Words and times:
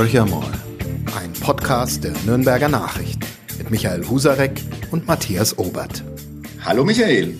Horcher 0.00 0.24
mal, 0.24 0.50
ein 1.14 1.30
Podcast 1.34 2.04
der 2.04 2.14
Nürnberger 2.24 2.70
Nachrichten 2.70 3.26
mit 3.58 3.70
Michael 3.70 4.08
Husarek 4.08 4.62
und 4.90 5.06
Matthias 5.06 5.58
Obert. 5.58 6.02
Hallo 6.64 6.86
Michael. 6.86 7.38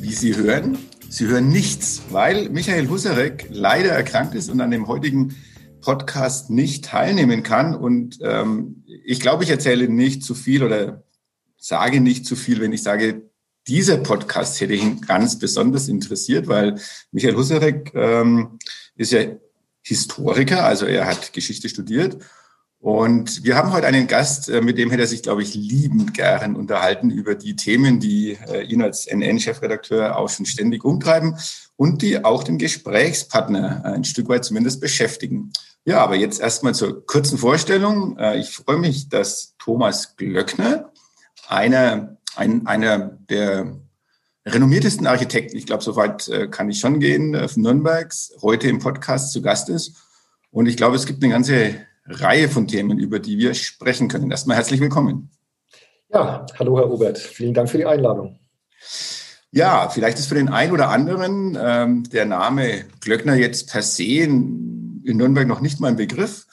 Wie 0.00 0.12
Sie 0.12 0.36
hören, 0.36 0.76
Sie 1.08 1.26
hören 1.26 1.48
nichts, 1.48 2.02
weil 2.10 2.50
Michael 2.50 2.90
Husarek 2.90 3.46
leider 3.48 3.88
erkrankt 3.88 4.34
ist 4.34 4.50
und 4.50 4.60
an 4.60 4.70
dem 4.70 4.86
heutigen 4.86 5.34
Podcast 5.80 6.50
nicht 6.50 6.84
teilnehmen 6.84 7.42
kann. 7.42 7.74
Und 7.74 8.18
ähm, 8.20 8.84
ich 8.86 9.20
glaube, 9.20 9.44
ich 9.44 9.50
erzähle 9.50 9.88
nicht 9.88 10.22
zu 10.22 10.34
viel 10.34 10.62
oder 10.62 11.04
sage 11.56 12.02
nicht 12.02 12.26
zu 12.26 12.36
viel, 12.36 12.60
wenn 12.60 12.74
ich 12.74 12.82
sage, 12.82 13.22
dieser 13.66 13.96
Podcast 13.96 14.60
hätte 14.60 14.74
ihn 14.74 15.00
ganz 15.00 15.38
besonders 15.38 15.88
interessiert, 15.88 16.48
weil 16.48 16.78
Michael 17.12 17.36
Husarek 17.36 17.92
ähm, 17.94 18.58
ist 18.94 19.12
ja 19.12 19.22
Historiker, 19.88 20.64
also 20.64 20.86
er 20.86 21.06
hat 21.06 21.32
Geschichte 21.32 21.68
studiert. 21.68 22.18
Und 22.80 23.42
wir 23.42 23.56
haben 23.56 23.72
heute 23.72 23.88
einen 23.88 24.06
Gast, 24.06 24.48
äh, 24.48 24.60
mit 24.60 24.78
dem 24.78 24.90
hätte 24.90 25.02
er 25.02 25.08
sich, 25.08 25.24
glaube 25.24 25.42
ich, 25.42 25.54
liebend 25.54 26.14
gern 26.14 26.54
unterhalten 26.54 27.10
über 27.10 27.34
die 27.34 27.56
Themen, 27.56 27.98
die 27.98 28.38
äh, 28.48 28.62
ihn 28.62 28.82
als 28.82 29.06
NN-Chefredakteur 29.06 30.16
auch 30.16 30.28
schon 30.28 30.46
ständig 30.46 30.84
umtreiben 30.84 31.36
und 31.74 32.02
die 32.02 32.24
auch 32.24 32.44
den 32.44 32.56
Gesprächspartner 32.56 33.84
ein 33.84 34.04
Stück 34.04 34.28
weit 34.28 34.44
zumindest 34.44 34.80
beschäftigen. 34.80 35.52
Ja, 35.84 35.98
aber 36.04 36.14
jetzt 36.14 36.40
erstmal 36.40 36.74
zur 36.74 37.04
kurzen 37.04 37.36
Vorstellung. 37.36 38.16
Äh, 38.16 38.38
ich 38.38 38.50
freue 38.50 38.78
mich, 38.78 39.08
dass 39.08 39.56
Thomas 39.58 40.14
Glöckner, 40.16 40.92
einer 41.48 42.16
ein, 42.36 42.66
einer 42.68 42.98
der 43.28 43.76
renommiertesten 44.52 45.06
Architekten, 45.06 45.56
ich 45.56 45.66
glaube, 45.66 45.82
soweit 45.82 46.28
äh, 46.28 46.48
kann 46.48 46.70
ich 46.70 46.80
schon 46.80 47.00
gehen, 47.00 47.34
äh, 47.34 47.48
von 47.48 47.62
Nürnbergs, 47.62 48.34
heute 48.42 48.68
im 48.68 48.78
Podcast 48.78 49.32
zu 49.32 49.42
Gast 49.42 49.68
ist. 49.68 49.96
Und 50.50 50.66
ich 50.66 50.76
glaube, 50.76 50.96
es 50.96 51.06
gibt 51.06 51.22
eine 51.22 51.32
ganze 51.32 51.74
Reihe 52.06 52.48
von 52.48 52.66
Themen, 52.66 52.98
über 52.98 53.18
die 53.18 53.38
wir 53.38 53.54
sprechen 53.54 54.08
können. 54.08 54.30
Erstmal 54.30 54.56
herzlich 54.56 54.80
willkommen. 54.80 55.30
Ja, 56.12 56.46
hallo 56.58 56.78
Herr 56.78 56.90
Obert, 56.90 57.18
vielen 57.18 57.52
Dank 57.52 57.68
für 57.68 57.78
die 57.78 57.84
Einladung. 57.84 58.38
Ja, 59.50 59.88
vielleicht 59.90 60.18
ist 60.18 60.26
für 60.26 60.34
den 60.34 60.48
einen 60.48 60.72
oder 60.72 60.88
anderen 60.90 61.56
ähm, 61.60 62.04
der 62.10 62.24
Name 62.24 62.84
Glöckner 63.00 63.34
jetzt 63.34 63.70
per 63.70 63.82
se 63.82 64.04
in, 64.04 65.02
in 65.04 65.16
Nürnberg 65.16 65.46
noch 65.46 65.60
nicht 65.60 65.80
mal 65.80 65.88
ein 65.88 65.96
Begriff. 65.96 66.46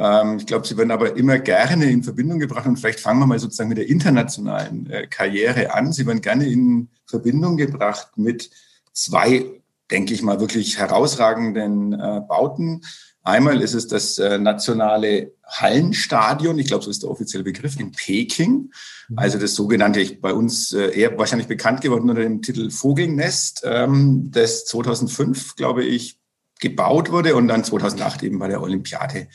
Ähm, 0.00 0.38
ich 0.38 0.46
glaube, 0.46 0.66
sie 0.66 0.76
werden 0.78 0.90
aber 0.90 1.16
immer 1.16 1.38
gerne 1.38 1.90
in 1.90 2.02
Verbindung 2.02 2.38
gebracht 2.38 2.66
und 2.66 2.78
vielleicht 2.78 3.00
fangen 3.00 3.20
wir 3.20 3.26
mal 3.26 3.38
sozusagen 3.38 3.68
mit 3.68 3.78
der 3.78 3.88
internationalen 3.88 4.88
äh, 4.88 5.06
Karriere 5.06 5.74
an. 5.74 5.92
Sie 5.92 6.06
werden 6.06 6.22
gerne 6.22 6.46
in 6.46 6.88
Verbindung 7.06 7.58
gebracht 7.58 8.16
mit 8.16 8.50
zwei, 8.94 9.44
denke 9.90 10.14
ich 10.14 10.22
mal, 10.22 10.40
wirklich 10.40 10.78
herausragenden 10.78 11.92
äh, 11.92 12.22
Bauten. 12.26 12.80
Einmal 13.22 13.60
ist 13.60 13.74
es 13.74 13.88
das 13.88 14.16
äh, 14.16 14.38
nationale 14.38 15.34
Hallenstadion, 15.46 16.58
ich 16.58 16.68
glaube, 16.68 16.84
so 16.84 16.90
ist 16.90 17.02
der 17.02 17.10
offizielle 17.10 17.44
Begriff, 17.44 17.78
in 17.78 17.92
Peking. 17.92 18.72
Mhm. 19.08 19.18
Also 19.18 19.38
das 19.38 19.54
sogenannte, 19.54 20.02
bei 20.14 20.32
uns 20.32 20.72
eher 20.72 21.18
wahrscheinlich 21.18 21.48
bekannt 21.48 21.82
geworden 21.82 22.08
unter 22.08 22.22
dem 22.22 22.40
Titel 22.40 22.70
Vogelnest, 22.70 23.62
ähm, 23.64 24.30
das 24.30 24.64
2005, 24.64 25.56
glaube 25.56 25.84
ich, 25.84 26.18
gebaut 26.60 27.10
wurde 27.10 27.36
und 27.36 27.48
dann 27.48 27.64
2008 27.64 28.22
eben 28.22 28.38
bei 28.38 28.48
der 28.48 28.62
Olympiade 28.62 29.28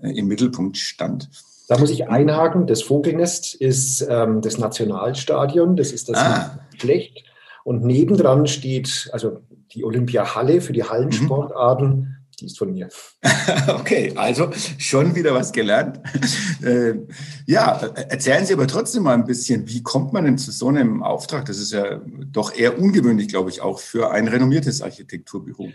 im 0.00 0.26
Mittelpunkt 0.26 0.76
stand. 0.76 1.28
Da 1.68 1.78
muss 1.78 1.90
ich 1.90 2.08
einhaken. 2.08 2.66
Das 2.66 2.82
Vogelnest 2.82 3.54
ist 3.54 4.06
ähm, 4.08 4.40
das 4.40 4.58
Nationalstadion, 4.58 5.76
das 5.76 5.92
ist 5.92 6.08
das 6.08 6.16
ah. 6.16 6.58
Schlecht. 6.76 7.24
Und 7.62 7.84
nebendran 7.84 8.46
steht 8.46 9.10
also 9.12 9.40
die 9.72 9.84
Olympiahalle 9.84 10.62
für 10.62 10.72
die 10.72 10.84
Hallensportarten. 10.84 11.88
Mhm. 11.88 12.14
Die 12.40 12.46
ist 12.46 12.56
von 12.56 12.72
mir. 12.72 12.88
okay, 13.68 14.12
also 14.14 14.50
schon 14.78 15.14
wieder 15.14 15.34
was 15.34 15.52
gelernt. 15.52 16.00
Äh, 16.62 16.94
ja, 17.46 17.72
erzählen 18.08 18.46
Sie 18.46 18.54
aber 18.54 18.68
trotzdem 18.68 19.02
mal 19.02 19.14
ein 19.14 19.24
bisschen, 19.24 19.68
wie 19.68 19.82
kommt 19.82 20.12
man 20.12 20.24
denn 20.24 20.38
zu 20.38 20.52
so 20.52 20.68
einem 20.68 21.02
Auftrag? 21.02 21.46
Das 21.46 21.58
ist 21.58 21.72
ja 21.72 22.00
doch 22.32 22.54
eher 22.54 22.78
ungewöhnlich, 22.78 23.28
glaube 23.28 23.50
ich, 23.50 23.60
auch 23.60 23.80
für 23.80 24.12
ein 24.12 24.28
renommiertes 24.28 24.82
Architekturbüro. 24.82 25.70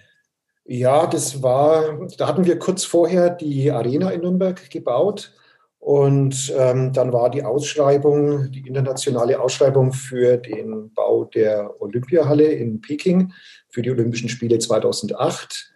Ja, 0.65 1.07
das 1.07 1.43
war, 1.43 2.07
da 2.17 2.27
hatten 2.27 2.45
wir 2.45 2.57
kurz 2.57 2.85
vorher 2.85 3.29
die 3.29 3.69
Arena 3.69 4.11
in 4.11 4.21
Nürnberg 4.21 4.69
gebaut. 4.69 5.33
Und 5.79 6.53
ähm, 6.57 6.93
dann 6.93 7.11
war 7.11 7.29
die 7.29 7.43
Ausschreibung, 7.43 8.49
die 8.49 8.65
internationale 8.65 9.41
Ausschreibung 9.41 9.91
für 9.91 10.37
den 10.37 10.93
Bau 10.93 11.25
der 11.25 11.81
Olympiahalle 11.81 12.45
in 12.45 12.79
Peking 12.79 13.33
für 13.67 13.81
die 13.81 13.91
Olympischen 13.91 14.29
Spiele 14.29 14.59
2008 14.59 15.73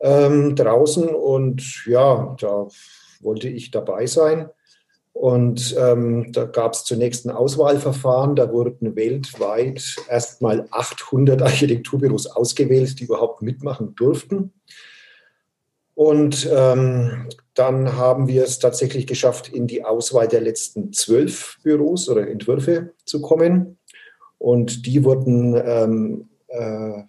ähm, 0.00 0.54
draußen. 0.54 1.08
Und 1.08 1.84
ja, 1.86 2.36
da 2.38 2.68
wollte 3.20 3.48
ich 3.48 3.72
dabei 3.72 4.06
sein. 4.06 4.48
Und 5.18 5.74
ähm, 5.76 6.30
da 6.30 6.44
gab 6.44 6.74
es 6.74 6.84
zunächst 6.84 7.26
ein 7.26 7.32
Auswahlverfahren. 7.32 8.36
Da 8.36 8.52
wurden 8.52 8.94
weltweit 8.94 9.96
erstmal 10.08 10.68
800 10.70 11.42
Architekturbüros 11.42 12.28
ausgewählt, 12.28 13.00
die 13.00 13.04
überhaupt 13.06 13.42
mitmachen 13.42 13.96
durften. 13.96 14.52
Und 15.96 16.48
ähm, 16.54 17.26
dann 17.54 17.96
haben 17.96 18.28
wir 18.28 18.44
es 18.44 18.60
tatsächlich 18.60 19.08
geschafft, 19.08 19.48
in 19.48 19.66
die 19.66 19.84
Auswahl 19.84 20.28
der 20.28 20.40
letzten 20.40 20.92
zwölf 20.92 21.58
Büros 21.64 22.08
oder 22.08 22.28
Entwürfe 22.28 22.92
zu 23.04 23.20
kommen. 23.20 23.76
Und 24.38 24.86
die 24.86 25.02
wurden 25.02 25.60
ähm, 25.60 26.28
äh, 26.46 27.02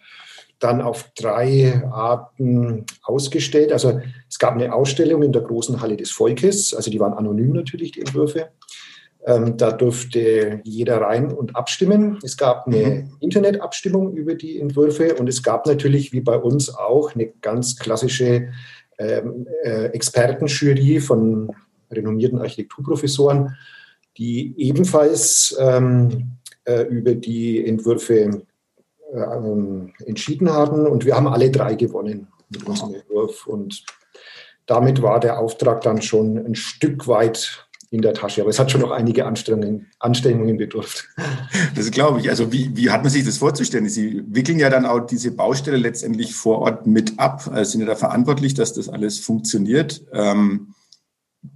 dann 0.59 0.81
auf 0.81 1.12
drei 1.16 1.81
Arten 1.92 2.86
ausgestellt. 3.03 3.72
Also 3.72 4.02
es 4.28 4.40
gab 4.40 4.53
eine 4.53 4.74
Ausstellung 4.74 5.24
in 5.24 5.31
der 5.31 5.42
großen 5.42 5.81
Halle 5.81 5.97
des 5.97 6.12
Volkes, 6.12 6.74
also 6.74 6.92
die 6.92 7.00
waren 7.00 7.14
anonym 7.14 7.53
natürlich, 7.53 7.94
die 7.94 8.02
Entwürfe. 8.02 8.50
Ähm, 9.25 9.58
da 9.58 9.72
durfte 9.72 10.62
jeder 10.64 11.02
rein 11.02 11.31
und 11.34 11.56
abstimmen. 11.56 12.19
Es 12.24 12.38
gab 12.38 12.68
eine 12.68 12.86
mhm. 12.86 13.18
Internetabstimmung 13.19 14.16
über 14.16 14.36
die 14.36 14.59
Entwürfe 14.59 15.16
und 15.16 15.28
es 15.28 15.44
gab 15.44 15.66
natürlich, 15.66 16.14
wie 16.14 16.22
bei 16.22 16.38
uns 16.38 16.74
auch, 16.74 17.16
eine 17.16 17.28
ganz 17.42 17.78
klassische 17.78 18.50
ähm, 18.98 19.46
äh, 19.64 19.88
Expertenjury 19.88 21.00
von 21.00 21.52
renommierten 21.92 22.40
Architekturprofessoren, 22.40 23.56
die 24.18 24.53
ebenfalls 24.58 25.56
ähm, 25.59 26.38
äh, 26.64 26.84
über 26.84 27.14
die 27.16 27.66
Entwürfe 27.66 28.44
entschieden 30.06 30.53
hatten. 30.53 30.88
Und 30.88 31.06
wir 31.06 31.16
haben 31.16 31.28
alle 31.28 31.52
drei 31.52 31.75
gewonnen 31.75 32.28
mit 32.50 32.66
unserem 32.66 32.96
Entwurf. 32.96 33.47
Und 33.47 33.84
damit 34.66 35.02
war 35.02 35.20
der 35.20 35.40
Auftrag 35.40 35.81
dann 35.81 36.02
schon 36.02 36.38
ein 36.38 36.56
Stück 36.56 37.08
weit 37.08 37.69
in 37.92 38.02
der 38.02 38.14
Tasche. 38.14 38.42
Aber 38.42 38.52
es 38.52 38.59
hat 38.59 38.72
schon 38.72 38.81
noch 38.81 38.92
einige 38.92 39.25
Anstrengungen, 39.25 39.88
Anstrengungen 40.00 40.58
bedurft. 40.58 41.08
Das 41.75 41.92
glaube 41.92 42.19
ich. 42.19 42.30
Also 42.30 42.52
wie, 42.52 42.75
wie 42.75 42.90
hat 42.90 43.03
man 43.03 43.12
sich 43.12 43.25
das 43.25 43.38
vorzustellen? 43.38 43.88
Sie 43.88 44.24
wickeln 44.28 44.59
ja 44.59 44.69
dann 44.69 44.86
auch 44.86 45.00
diese 45.00 45.31
Baustelle 45.31 45.78
letztendlich 45.78 46.36
vor 46.36 46.59
Ort 46.59 46.88
mit 46.88 47.18
ab, 47.18 47.50
also 47.52 47.72
sind 47.72 47.81
ja 47.81 47.88
da 47.88 47.96
verantwortlich, 47.96 48.53
dass 48.53 48.74
das 48.74 48.90
alles 48.90 49.19
funktioniert. 49.19 50.03
Ähm, 50.12 50.74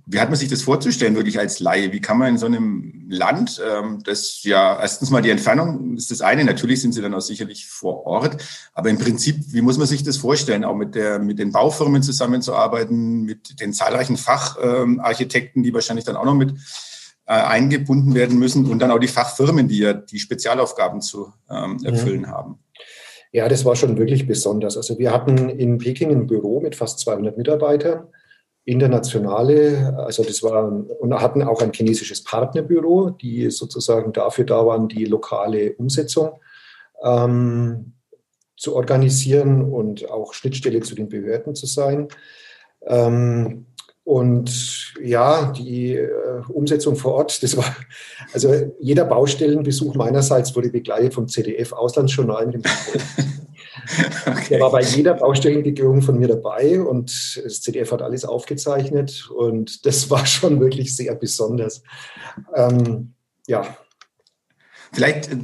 wie 0.05 0.19
hat 0.19 0.29
man 0.29 0.37
sich 0.37 0.49
das 0.49 0.61
vorzustellen, 0.61 1.15
wirklich 1.15 1.39
als 1.39 1.59
Laie? 1.59 1.91
Wie 1.91 1.99
kann 1.99 2.17
man 2.17 2.29
in 2.29 2.37
so 2.37 2.45
einem 2.45 3.05
Land, 3.09 3.61
ähm, 3.65 3.99
das 4.05 4.43
ja 4.43 4.79
erstens 4.79 5.09
mal 5.09 5.21
die 5.21 5.29
Entfernung 5.29 5.97
ist 5.97 6.09
das 6.09 6.21
eine, 6.21 6.45
natürlich 6.45 6.81
sind 6.81 6.93
sie 6.93 7.01
dann 7.01 7.13
auch 7.13 7.21
sicherlich 7.21 7.67
vor 7.67 8.05
Ort, 8.05 8.37
aber 8.73 8.89
im 8.89 8.97
Prinzip, 8.97 9.35
wie 9.47 9.61
muss 9.61 9.77
man 9.77 9.87
sich 9.87 10.03
das 10.03 10.17
vorstellen, 10.17 10.63
auch 10.63 10.75
mit, 10.75 10.95
der, 10.95 11.19
mit 11.19 11.37
den 11.37 11.51
Baufirmen 11.51 12.01
zusammenzuarbeiten, 12.01 13.23
mit 13.23 13.59
den 13.59 13.73
zahlreichen 13.73 14.15
Facharchitekten, 14.15 15.63
die 15.63 15.73
wahrscheinlich 15.73 16.05
dann 16.05 16.15
auch 16.15 16.25
noch 16.25 16.35
mit 16.35 16.53
äh, 17.25 17.33
eingebunden 17.33 18.15
werden 18.15 18.39
müssen 18.39 18.65
und 18.69 18.79
dann 18.79 18.91
auch 18.91 18.99
die 18.99 19.07
Fachfirmen, 19.07 19.67
die 19.67 19.79
ja 19.79 19.93
die 19.93 20.19
Spezialaufgaben 20.19 21.01
zu 21.01 21.33
ähm, 21.49 21.77
erfüllen 21.83 22.23
ja. 22.23 22.29
haben? 22.29 22.59
Ja, 23.33 23.49
das 23.49 23.65
war 23.65 23.75
schon 23.75 23.97
wirklich 23.97 24.27
besonders. 24.27 24.77
Also 24.77 24.97
wir 24.97 25.11
hatten 25.11 25.49
in 25.49 25.77
Peking 25.77 26.11
ein 26.11 26.27
Büro 26.27 26.61
mit 26.61 26.75
fast 26.75 26.99
200 26.99 27.37
Mitarbeitern 27.37 28.07
internationale, 28.65 29.95
also 29.97 30.23
das 30.23 30.41
war, 30.41 30.71
und 30.99 31.13
hatten 31.21 31.43
auch 31.43 31.61
ein 31.61 31.73
chinesisches 31.73 32.23
Partnerbüro, 32.23 33.09
die 33.09 33.51
sozusagen 33.51 34.13
dafür 34.13 34.45
da 34.45 34.65
waren, 34.65 34.87
die 34.87 35.05
lokale 35.05 35.73
Umsetzung 35.73 36.39
ähm, 37.03 37.93
zu 38.55 38.75
organisieren 38.75 39.63
und 39.63 40.09
auch 40.09 40.33
Schnittstelle 40.33 40.79
zu 40.81 40.95
den 40.95 41.09
Behörden 41.09 41.55
zu 41.55 41.65
sein. 41.65 42.07
Ähm, 42.85 43.65
und 44.05 44.93
ja, 45.01 45.51
die 45.51 45.95
äh, 45.95 46.09
Umsetzung 46.49 46.95
vor 46.95 47.13
Ort, 47.13 47.41
das 47.41 47.55
war, 47.55 47.75
also 48.33 48.53
jeder 48.79 49.05
Baustellenbesuch 49.05 49.95
meinerseits 49.95 50.55
wurde 50.55 50.69
begleitet 50.69 51.13
vom 51.13 51.27
ZDF 51.27 51.71
Auslandsjournal 51.71 52.45
mit 52.47 52.55
dem 52.55 52.63
Okay. 54.25 54.45
Der 54.49 54.59
war 54.61 54.71
bei 54.71 54.81
jeder 54.81 55.13
Baustellenbegehung 55.15 56.01
von 56.01 56.17
mir 56.19 56.27
dabei 56.27 56.81
und 56.81 57.39
das 57.43 57.61
ZDF 57.61 57.91
hat 57.91 58.01
alles 58.01 58.25
aufgezeichnet 58.25 59.29
und 59.29 59.85
das 59.85 60.09
war 60.09 60.25
schon 60.25 60.59
wirklich 60.59 60.95
sehr 60.95 61.15
besonders. 61.15 61.83
Ähm, 62.55 63.13
ja. 63.47 63.77
Vielleicht 64.91 65.31
äh, 65.31 65.37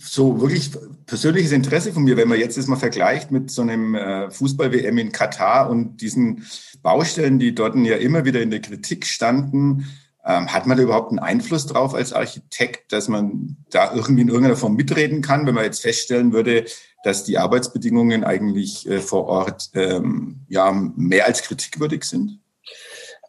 so 0.00 0.40
wirklich 0.40 0.70
persönliches 1.06 1.52
Interesse 1.52 1.92
von 1.92 2.04
mir, 2.04 2.16
wenn 2.16 2.28
man 2.28 2.38
jetzt 2.38 2.58
das 2.58 2.66
mal 2.66 2.76
vergleicht 2.76 3.30
mit 3.30 3.50
so 3.50 3.62
einem 3.62 3.94
äh, 3.94 4.30
Fußball-WM 4.30 4.98
in 4.98 5.12
Katar 5.12 5.70
und 5.70 5.98
diesen 5.98 6.46
Baustellen, 6.82 7.38
die 7.38 7.54
dort 7.54 7.76
ja 7.76 7.96
immer 7.96 8.24
wieder 8.24 8.42
in 8.42 8.50
der 8.50 8.60
Kritik 8.60 9.06
standen, 9.06 9.86
ähm, 10.24 10.52
hat 10.52 10.66
man 10.66 10.76
da 10.76 10.82
überhaupt 10.82 11.10
einen 11.10 11.18
Einfluss 11.18 11.66
drauf 11.66 11.94
als 11.94 12.12
Architekt, 12.12 12.92
dass 12.92 13.08
man 13.08 13.56
da 13.70 13.94
irgendwie 13.94 14.22
in 14.22 14.28
irgendeiner 14.28 14.56
Form 14.56 14.76
mitreden 14.76 15.20
kann, 15.20 15.46
wenn 15.46 15.54
man 15.54 15.64
jetzt 15.64 15.82
feststellen 15.82 16.32
würde, 16.32 16.64
dass 17.02 17.24
die 17.24 17.38
Arbeitsbedingungen 17.38 18.24
eigentlich 18.24 18.88
äh, 18.88 19.00
vor 19.00 19.26
Ort 19.26 19.70
ähm, 19.74 20.40
ja 20.48 20.72
mehr 20.96 21.26
als 21.26 21.42
kritikwürdig 21.42 22.04
sind? 22.04 22.38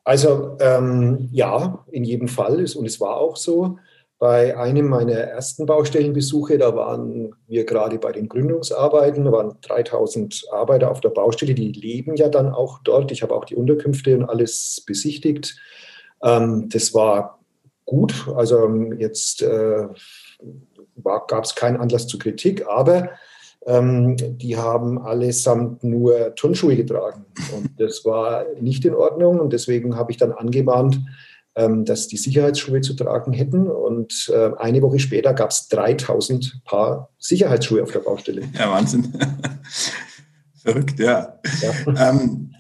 Also 0.04 0.58
ähm, 0.60 1.30
ja, 1.32 1.86
in 1.92 2.04
jedem 2.04 2.28
Fall 2.28 2.60
ist 2.60 2.76
und 2.76 2.86
es 2.86 3.00
war 3.00 3.18
auch 3.18 3.38
so. 3.38 3.78
Bei 4.20 4.58
einem 4.58 4.88
meiner 4.88 5.16
ersten 5.16 5.66
Baustellenbesuche, 5.66 6.58
da 6.58 6.76
waren 6.76 7.36
wir 7.48 7.66
gerade 7.66 8.00
bei 8.00 8.14
den 8.14 8.30
Gründungsarbeiten, 8.30 9.26
da 9.26 9.34
waren 9.34 9.58
3000 9.62 10.46
Arbeiter 10.52 10.92
auf 10.92 11.02
der 11.02 11.10
Baustelle, 11.10 11.54
die 11.54 11.74
leben 11.74 12.16
ja 12.16 12.30
dann 12.30 12.54
auch 12.54 12.80
dort. 12.84 13.12
Ich 13.12 13.22
habe 13.22 13.36
auch 13.36 13.44
die 13.44 13.56
Unterkünfte 13.56 14.16
und 14.16 14.24
alles 14.24 14.82
besichtigt. 14.86 15.58
Ähm, 16.24 16.70
das 16.70 16.94
war 16.94 17.40
gut. 17.86 18.28
Also 18.36 18.66
ähm, 18.66 18.98
jetzt 18.98 19.42
äh, 19.42 19.88
gab 21.04 21.44
es 21.44 21.56
keinen 21.56 21.78
Anlass 21.78 22.08
zur 22.08 22.20
Kritik, 22.20 22.66
aber 22.68 23.10
ähm, 23.66 24.18
die 24.18 24.58
haben 24.58 25.00
allesamt 25.00 25.84
nur 25.84 26.36
Turnschuhe 26.36 26.76
getragen. 26.76 27.26
Und 27.56 27.80
das 27.80 28.04
war 28.06 28.46
nicht 28.60 28.86
in 28.86 28.94
Ordnung. 28.94 29.40
Und 29.40 29.54
deswegen 29.54 29.96
habe 29.96 30.12
ich 30.12 30.18
dann 30.18 30.32
angemahnt, 30.32 31.00
ähm, 31.56 31.86
dass 31.86 32.08
die 32.08 32.18
Sicherheitsschuhe 32.18 32.82
zu 32.82 32.94
tragen 32.94 33.34
hätten. 33.34 33.68
Und 33.68 34.32
äh, 34.34 34.52
eine 34.58 34.82
Woche 34.82 35.00
später 35.00 35.34
gab 35.34 35.52
es 35.52 35.68
3000 35.70 36.62
Paar 36.66 37.10
Sicherheitsschuhe 37.20 37.84
auf 37.84 37.92
der 37.92 38.00
Baustelle. 38.00 38.44
Ja, 38.58 38.72
Wahnsinn. 38.72 39.14
Verrückt, 40.64 41.00
ja. 41.00 41.40
ja. 41.62 42.10
Ähm, 42.10 42.53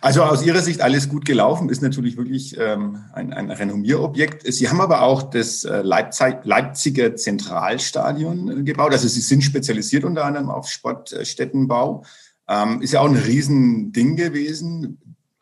also 0.00 0.22
aus 0.22 0.44
Ihrer 0.44 0.60
Sicht 0.60 0.80
alles 0.80 1.08
gut 1.08 1.24
gelaufen, 1.24 1.68
ist 1.68 1.82
natürlich 1.82 2.16
wirklich 2.16 2.56
ähm, 2.58 3.04
ein, 3.12 3.32
ein 3.32 3.50
Renommierobjekt. 3.50 4.42
Sie 4.52 4.68
haben 4.68 4.80
aber 4.80 5.02
auch 5.02 5.22
das 5.22 5.64
äh, 5.64 5.82
Leipzig, 5.82 6.38
Leipziger 6.44 7.16
Zentralstadion 7.16 8.60
äh, 8.60 8.62
gebaut. 8.62 8.92
Also 8.92 9.08
Sie 9.08 9.20
sind 9.20 9.42
spezialisiert 9.42 10.04
unter 10.04 10.24
anderem 10.24 10.50
auf 10.50 10.68
Sportstättenbau. 10.68 12.04
Ähm, 12.48 12.82
ist 12.82 12.92
ja 12.92 13.00
auch 13.00 13.08
ein 13.08 13.16
Riesending 13.16 14.16
gewesen. 14.16 14.98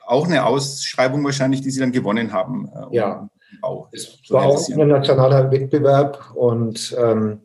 Auch 0.07 0.27
eine 0.27 0.45
Ausschreibung 0.45 1.25
wahrscheinlich, 1.25 1.61
die 1.61 1.71
Sie 1.71 1.81
dann 1.81 1.93
gewonnen 1.93 2.33
haben. 2.33 2.69
Äh, 2.75 2.85
um 2.85 2.93
ja, 2.93 3.29
Bau. 3.61 3.89
es 3.93 4.19
war 4.31 4.47
auch 4.47 4.69
ein 4.69 4.89
nationaler 4.89 5.51
Wettbewerb 5.51 6.33
und 6.35 6.95
ähm, 6.99 7.41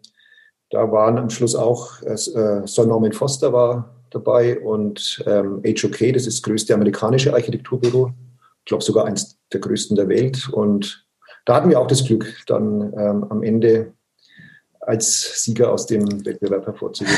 da 0.69 0.91
waren 0.91 1.17
am 1.17 1.29
Schluss 1.29 1.55
auch, 1.55 2.01
äh, 2.03 2.15
Sir 2.15 2.85
Norman 2.85 3.13
Foster 3.13 3.51
war 3.53 3.98
dabei 4.11 4.59
und 4.59 5.23
ähm, 5.27 5.61
HOK, 5.65 6.13
das 6.13 6.25
ist 6.25 6.37
das 6.37 6.41
größte 6.41 6.73
amerikanische 6.73 7.33
Architekturbüro, 7.33 8.11
ich 8.59 8.65
glaube 8.65 8.83
sogar 8.83 9.05
eins 9.05 9.37
der 9.51 9.59
größten 9.59 9.95
der 9.95 10.07
Welt. 10.07 10.49
Und 10.49 11.05
da 11.45 11.55
hatten 11.55 11.69
wir 11.69 11.79
auch 11.79 11.87
das 11.87 12.05
Glück, 12.05 12.43
dann 12.47 12.93
ähm, 12.93 13.25
am 13.29 13.43
Ende 13.43 13.93
als 14.79 15.43
Sieger 15.43 15.71
aus 15.71 15.85
dem 15.85 16.25
Wettbewerb 16.25 16.65
hervorzugehen. 16.65 17.17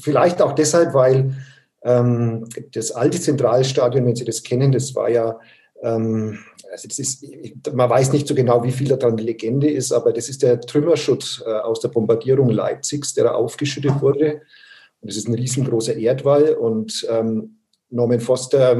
Vielleicht 0.00 0.40
auch 0.40 0.52
deshalb, 0.52 0.94
weil 0.94 1.34
ähm, 1.82 2.48
das 2.72 2.90
alte 2.90 3.20
Zentralstadion, 3.20 4.06
wenn 4.06 4.16
Sie 4.16 4.24
das 4.24 4.42
kennen, 4.42 4.72
das 4.72 4.94
war 4.94 5.08
ja, 5.10 5.38
ähm, 5.82 6.38
also 6.72 6.88
das 6.88 6.98
ist, 6.98 7.24
man 7.72 7.88
weiß 7.88 8.12
nicht 8.12 8.26
so 8.26 8.34
genau, 8.34 8.62
wie 8.62 8.72
viel 8.72 8.88
daran 8.88 9.16
Legende 9.18 9.70
ist, 9.70 9.92
aber 9.92 10.12
das 10.12 10.28
ist 10.28 10.42
der 10.42 10.60
Trümmerschutt 10.60 11.44
äh, 11.46 11.50
aus 11.50 11.80
der 11.80 11.88
Bombardierung 11.88 12.50
Leipzigs, 12.50 13.14
der 13.14 13.24
da 13.24 13.32
aufgeschüttet 13.32 14.00
wurde. 14.00 14.42
Und 15.00 15.10
es 15.10 15.16
ist 15.16 15.28
ein 15.28 15.34
riesengroßer 15.34 15.96
Erdwall 15.96 16.54
und 16.54 17.06
ähm, 17.10 17.58
Norman 17.90 18.20
Foster 18.20 18.76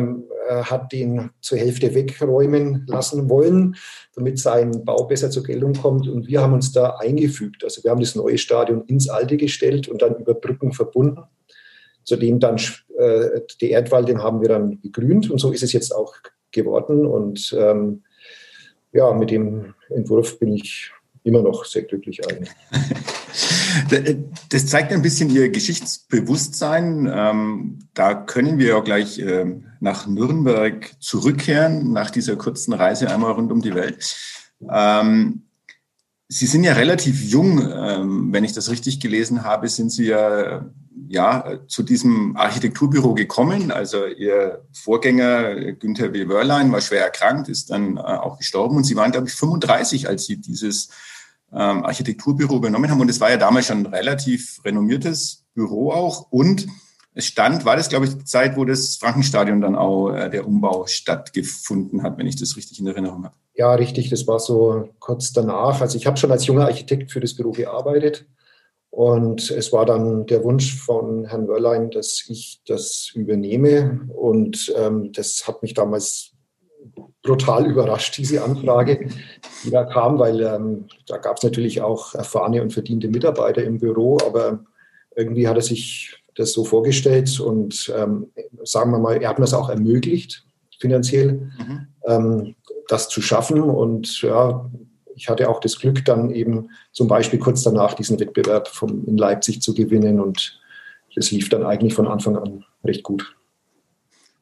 äh, 0.49 0.63
hat 0.63 0.93
den 0.93 1.31
zur 1.41 1.59
Hälfte 1.59 1.95
wegräumen 1.95 2.85
lassen 2.87 3.31
wollen, 3.31 3.77
damit 4.15 4.39
sein 4.39 4.85
Bau 4.85 5.05
besser 5.05 5.31
zur 5.31 5.45
Geltung 5.45 5.73
kommt. 5.75 6.09
Und 6.09 6.29
wir 6.29 6.43
haben 6.43 6.53
uns 6.53 6.73
da 6.73 6.97
eingefügt. 6.97 7.65
Also 7.65 7.83
wir 7.85 7.91
haben 7.91 8.01
das 8.01 8.15
neue 8.15 8.39
Stadion 8.39 8.85
ins 8.87 9.09
alte 9.09 9.37
gestellt 9.37 9.89
und 9.89 10.03
dann 10.03 10.17
über 10.17 10.35
Brücken 10.35 10.73
verbunden. 10.73 11.23
Zudem 12.05 12.41
dann 12.41 12.57
äh, 12.99 13.41
der 13.61 13.71
Erdwall, 13.71 14.05
den 14.05 14.23
haben 14.23 14.41
wir 14.41 14.49
dann 14.49 14.81
begrünt 14.81 15.31
und 15.31 15.39
so 15.39 15.53
ist 15.53 15.63
es 15.63 15.73
jetzt 15.73 15.95
auch 15.95 16.15
geworden. 16.51 17.07
Und 17.07 17.55
ähm, 17.59 18.03
ja, 18.93 19.13
mit 19.13 19.31
dem 19.31 19.75
Entwurf 19.89 20.39
bin 20.39 20.55
ich 20.55 20.93
immer 21.29 21.43
noch 21.43 21.65
sehr 21.65 21.83
glücklich 21.83 22.21
eigentlich. 22.27 22.51
Das 24.51 24.67
zeigt 24.67 24.93
ein 24.93 25.03
bisschen 25.03 25.31
Ihr 25.31 25.51
Geschichtsbewusstsein. 25.51 27.11
Ähm, 27.13 27.79
da 27.95 28.15
können 28.15 28.59
wir 28.59 28.69
ja 28.69 28.81
gleich 28.81 29.19
ähm, 29.19 29.67
nach 29.81 30.07
Nürnberg 30.07 30.91
zurückkehren, 31.01 31.93
nach 31.93 32.11
dieser 32.11 32.37
kurzen 32.37 32.73
Reise 32.73 33.11
einmal 33.11 33.33
rund 33.33 33.53
um 33.53 33.61
die 33.61 33.75
Welt. 33.75 34.17
Ähm, 34.71 35.43
Sie 36.31 36.47
sind 36.47 36.63
ja 36.63 36.75
relativ 36.75 37.23
jung, 37.23 37.59
wenn 37.59 38.45
ich 38.45 38.53
das 38.53 38.69
richtig 38.69 39.01
gelesen 39.01 39.45
habe, 39.45 39.67
sind 39.67 39.91
Sie 39.91 40.05
ja, 40.05 40.71
ja 41.09 41.59
zu 41.69 41.83
diesem 41.83 42.37
Architekturbüro 42.37 43.15
gekommen. 43.15 43.71
Also 43.71 44.05
Ihr 44.05 44.63
Vorgänger 44.75 45.73
Günther 45.73 46.13
W. 46.13 46.29
Wörlein 46.29 46.71
war 46.71 46.83
schwer 46.83 47.03
erkrankt, 47.03 47.49
ist 47.49 47.71
dann 47.71 47.97
äh, 47.97 48.01
auch 48.01 48.37
gestorben 48.37 48.77
und 48.77 48.85
Sie 48.85 48.95
waren, 48.95 49.11
glaube 49.11 49.29
ich, 49.29 49.35
35, 49.37 50.07
als 50.07 50.27
Sie 50.27 50.37
dieses 50.39 50.91
ähm, 51.53 51.85
Architekturbüro 51.85 52.57
übernommen 52.57 52.91
haben. 52.91 53.01
Und 53.01 53.11
es 53.11 53.21
war 53.21 53.31
ja 53.31 53.37
damals 53.37 53.67
schon 53.67 53.79
ein 53.79 53.87
relativ 53.87 54.61
renommiertes 54.65 55.45
Büro 55.55 55.91
auch. 55.93 56.27
Und 56.31 56.67
es 57.15 57.27
stand, 57.27 57.65
war 57.65 57.77
das, 57.77 57.89
glaube 57.89 58.07
ich, 58.07 58.17
die 58.17 58.25
Zeit, 58.25 58.57
wo 58.57 58.65
das 58.65 58.97
Frankenstadion 58.97 59.61
dann 59.61 59.75
auch 59.75 60.11
äh, 60.11 60.31
der 60.31 60.47
Umbau 60.47 60.87
stattgefunden 60.87 62.03
hat, 62.03 62.19
wenn 62.19 62.27
ich 62.27 62.37
das 62.37 62.57
richtig 62.57 62.79
in 62.81 62.87
Erinnerung 62.87 63.25
habe. 63.25 63.35
Ja, 63.55 63.75
richtig. 63.75 64.09
Das 64.11 64.27
war 64.27 64.39
so 64.39 64.91
kurz 65.01 65.33
danach. 65.33 65.81
Also 65.81 65.97
ich 65.97 66.07
habe 66.07 66.17
schon 66.17 66.31
als 66.31 66.47
junger 66.47 66.67
Architekt 66.67 67.11
für 67.11 67.21
das 67.21 67.35
Büro 67.35 67.51
gearbeitet. 67.51 68.27
Und 68.91 69.51
es 69.51 69.73
war 69.73 69.85
dann 69.85 70.27
der 70.27 70.45
Wunsch 70.45 70.77
von 70.77 71.27
Herrn 71.27 71.49
Wörlein, 71.49 71.91
dass 71.91 72.25
ich 72.29 72.63
das 72.67 73.11
übernehme. 73.15 74.09
Und 74.15 74.73
ähm, 74.77 75.13
das 75.13 75.47
hat 75.47 75.63
mich 75.63 75.75
damals 75.75 76.33
brutal 77.29 77.67
überrascht, 77.67 78.17
diese 78.17 78.43
Anfrage, 78.43 79.09
die 79.63 79.71
da 79.71 79.85
kam, 79.85 80.19
weil 80.19 80.41
ähm, 80.41 80.87
da 81.07 81.19
gab 81.19 81.37
es 81.37 81.43
natürlich 81.43 81.83
auch 81.83 82.15
erfahrene 82.15 82.63
und 82.63 82.73
verdiente 82.73 83.09
Mitarbeiter 83.09 83.63
im 83.63 83.79
Büro, 83.79 84.17
aber 84.25 84.65
irgendwie 85.15 85.47
hat 85.47 85.57
er 85.57 85.63
sich 85.63 86.17
das 86.37 86.53
so 86.53 86.65
vorgestellt 86.65 87.39
und 87.39 87.93
ähm, 87.95 88.29
sagen 88.65 88.93
wir 88.93 88.99
mal, 88.99 89.21
er 89.21 89.29
hat 89.29 89.39
mir 89.39 89.45
es 89.45 89.53
auch 89.53 89.69
ermöglicht, 89.69 90.45
finanziell 90.79 91.51
mhm. 91.59 91.87
ähm, 92.07 92.55
das 92.87 93.09
zu 93.09 93.21
schaffen. 93.21 93.61
Und 93.61 94.23
ja, 94.23 94.71
ich 95.15 95.29
hatte 95.29 95.51
auch 95.51 95.61
das 95.61 95.79
Glück, 95.79 96.05
dann 96.05 96.31
eben 96.31 96.71
zum 96.93 97.09
Beispiel 97.09 97.39
kurz 97.39 97.63
danach 97.63 97.95
diesen 97.95 98.19
Wettbewerb 98.21 98.69
vom, 98.69 99.05
in 99.07 99.19
Leipzig 99.19 99.61
zu 99.61 99.75
gewinnen 99.75 100.21
und 100.21 100.59
das 101.15 101.31
lief 101.31 101.49
dann 101.49 101.65
eigentlich 101.65 101.95
von 101.95 102.07
Anfang 102.07 102.37
an 102.37 102.65
recht 102.85 103.03
gut. 103.03 103.35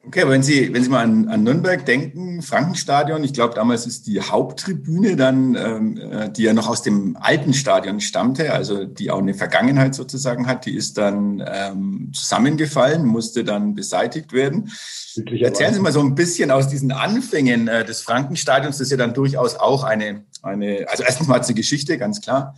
Okay, 0.07 0.23
aber 0.23 0.31
wenn 0.31 0.43
Sie, 0.45 0.73
wenn 0.73 0.85
Sie 0.85 0.89
mal 0.89 1.03
an, 1.03 1.27
an 1.27 1.43
Nürnberg 1.43 1.85
denken, 1.85 2.41
Frankenstadion, 2.41 3.25
ich 3.25 3.33
glaube, 3.33 3.55
damals 3.55 3.87
ist 3.87 4.07
die 4.07 4.21
Haupttribüne 4.21 5.17
dann, 5.17 5.57
ähm, 5.57 5.99
äh, 5.99 6.31
die 6.31 6.45
ja 6.45 6.53
noch 6.53 6.69
aus 6.69 6.83
dem 6.83 7.17
alten 7.21 7.53
Stadion 7.53 8.01
stammte, 8.01 8.53
also 8.53 8.85
die 8.85 9.11
auch 9.11 9.19
eine 9.19 9.35
Vergangenheit 9.35 9.97
sozusagen 9.97 10.47
hat, 10.47 10.65
die 10.65 10.77
ist 10.77 10.97
dann 10.97 11.43
ähm, 11.45 12.13
zusammengefallen, 12.15 13.05
musste 13.05 13.43
dann 13.43 13.75
beseitigt 13.75 14.33
werden. 14.33 14.71
Erzählen 15.41 15.75
Sie 15.75 15.81
mal 15.81 15.93
so 15.93 16.01
ein 16.01 16.15
bisschen 16.15 16.53
aus 16.53 16.69
diesen 16.69 16.93
Anfängen 16.93 17.67
äh, 17.67 17.85
des 17.85 18.03
Frankenstadions, 18.03 18.79
das 18.79 18.87
ist 18.87 18.91
ja 18.93 18.97
dann 18.99 19.13
durchaus 19.13 19.57
auch 19.57 19.83
eine, 19.83 20.25
eine 20.43 20.87
also 20.89 21.03
erstens 21.03 21.27
mal 21.27 21.43
zur 21.43 21.57
Geschichte, 21.57 21.99
ganz 21.99 22.21
klar. 22.21 22.55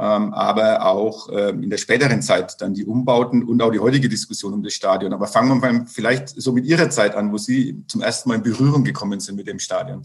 Ähm, 0.00 0.32
aber 0.32 0.86
auch 0.86 1.28
ähm, 1.32 1.62
in 1.62 1.70
der 1.70 1.76
späteren 1.76 2.22
Zeit 2.22 2.60
dann 2.60 2.72
die 2.72 2.84
Umbauten 2.84 3.42
und 3.42 3.60
auch 3.60 3.72
die 3.72 3.80
heutige 3.80 4.08
Diskussion 4.08 4.54
um 4.54 4.62
das 4.62 4.74
Stadion. 4.74 5.12
Aber 5.12 5.26
fangen 5.26 5.48
wir 5.48 5.72
mal 5.72 5.86
vielleicht 5.86 6.28
so 6.40 6.52
mit 6.52 6.66
Ihrer 6.66 6.88
Zeit 6.90 7.16
an, 7.16 7.32
wo 7.32 7.38
Sie 7.38 7.84
zum 7.88 8.00
ersten 8.00 8.28
Mal 8.28 8.36
in 8.36 8.42
Berührung 8.42 8.84
gekommen 8.84 9.18
sind 9.18 9.34
mit 9.36 9.48
dem 9.48 9.58
Stadion. 9.58 10.02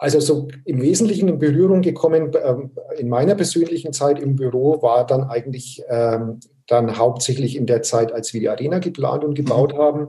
Also 0.00 0.20
so 0.20 0.48
im 0.64 0.82
Wesentlichen 0.82 1.28
in 1.28 1.38
Berührung 1.38 1.80
gekommen 1.80 2.32
ähm, 2.44 2.70
in 2.98 3.08
meiner 3.08 3.34
persönlichen 3.34 3.92
Zeit 3.92 4.20
im 4.20 4.36
Büro 4.36 4.82
war 4.82 5.06
dann 5.06 5.24
eigentlich 5.24 5.82
dann 6.68 6.98
hauptsächlich 6.98 7.56
in 7.56 7.66
der 7.66 7.82
Zeit, 7.82 8.12
als 8.12 8.32
wir 8.32 8.40
die 8.40 8.48
Arena 8.48 8.78
geplant 8.78 9.24
und 9.24 9.34
gebaut 9.34 9.74
mhm. 9.74 9.78
haben, 9.78 10.08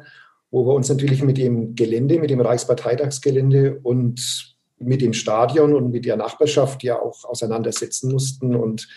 wo 0.52 0.66
wir 0.66 0.74
uns 0.74 0.90
natürlich 0.90 1.24
mit 1.24 1.38
dem 1.38 1.74
Gelände, 1.74 2.20
mit 2.20 2.30
dem 2.30 2.42
Reichsparteitagsgelände 2.42 3.80
und 3.82 4.59
mit 4.80 5.02
dem 5.02 5.14
Stadion 5.14 5.74
und 5.74 5.92
mit 5.92 6.06
der 6.06 6.18
Nachbarschaft 6.18 6.84
ja 6.84 7.00
auch 7.00 7.26
auseinandersetzen 7.26 8.12
mussten 8.12 8.56
und 8.56 8.88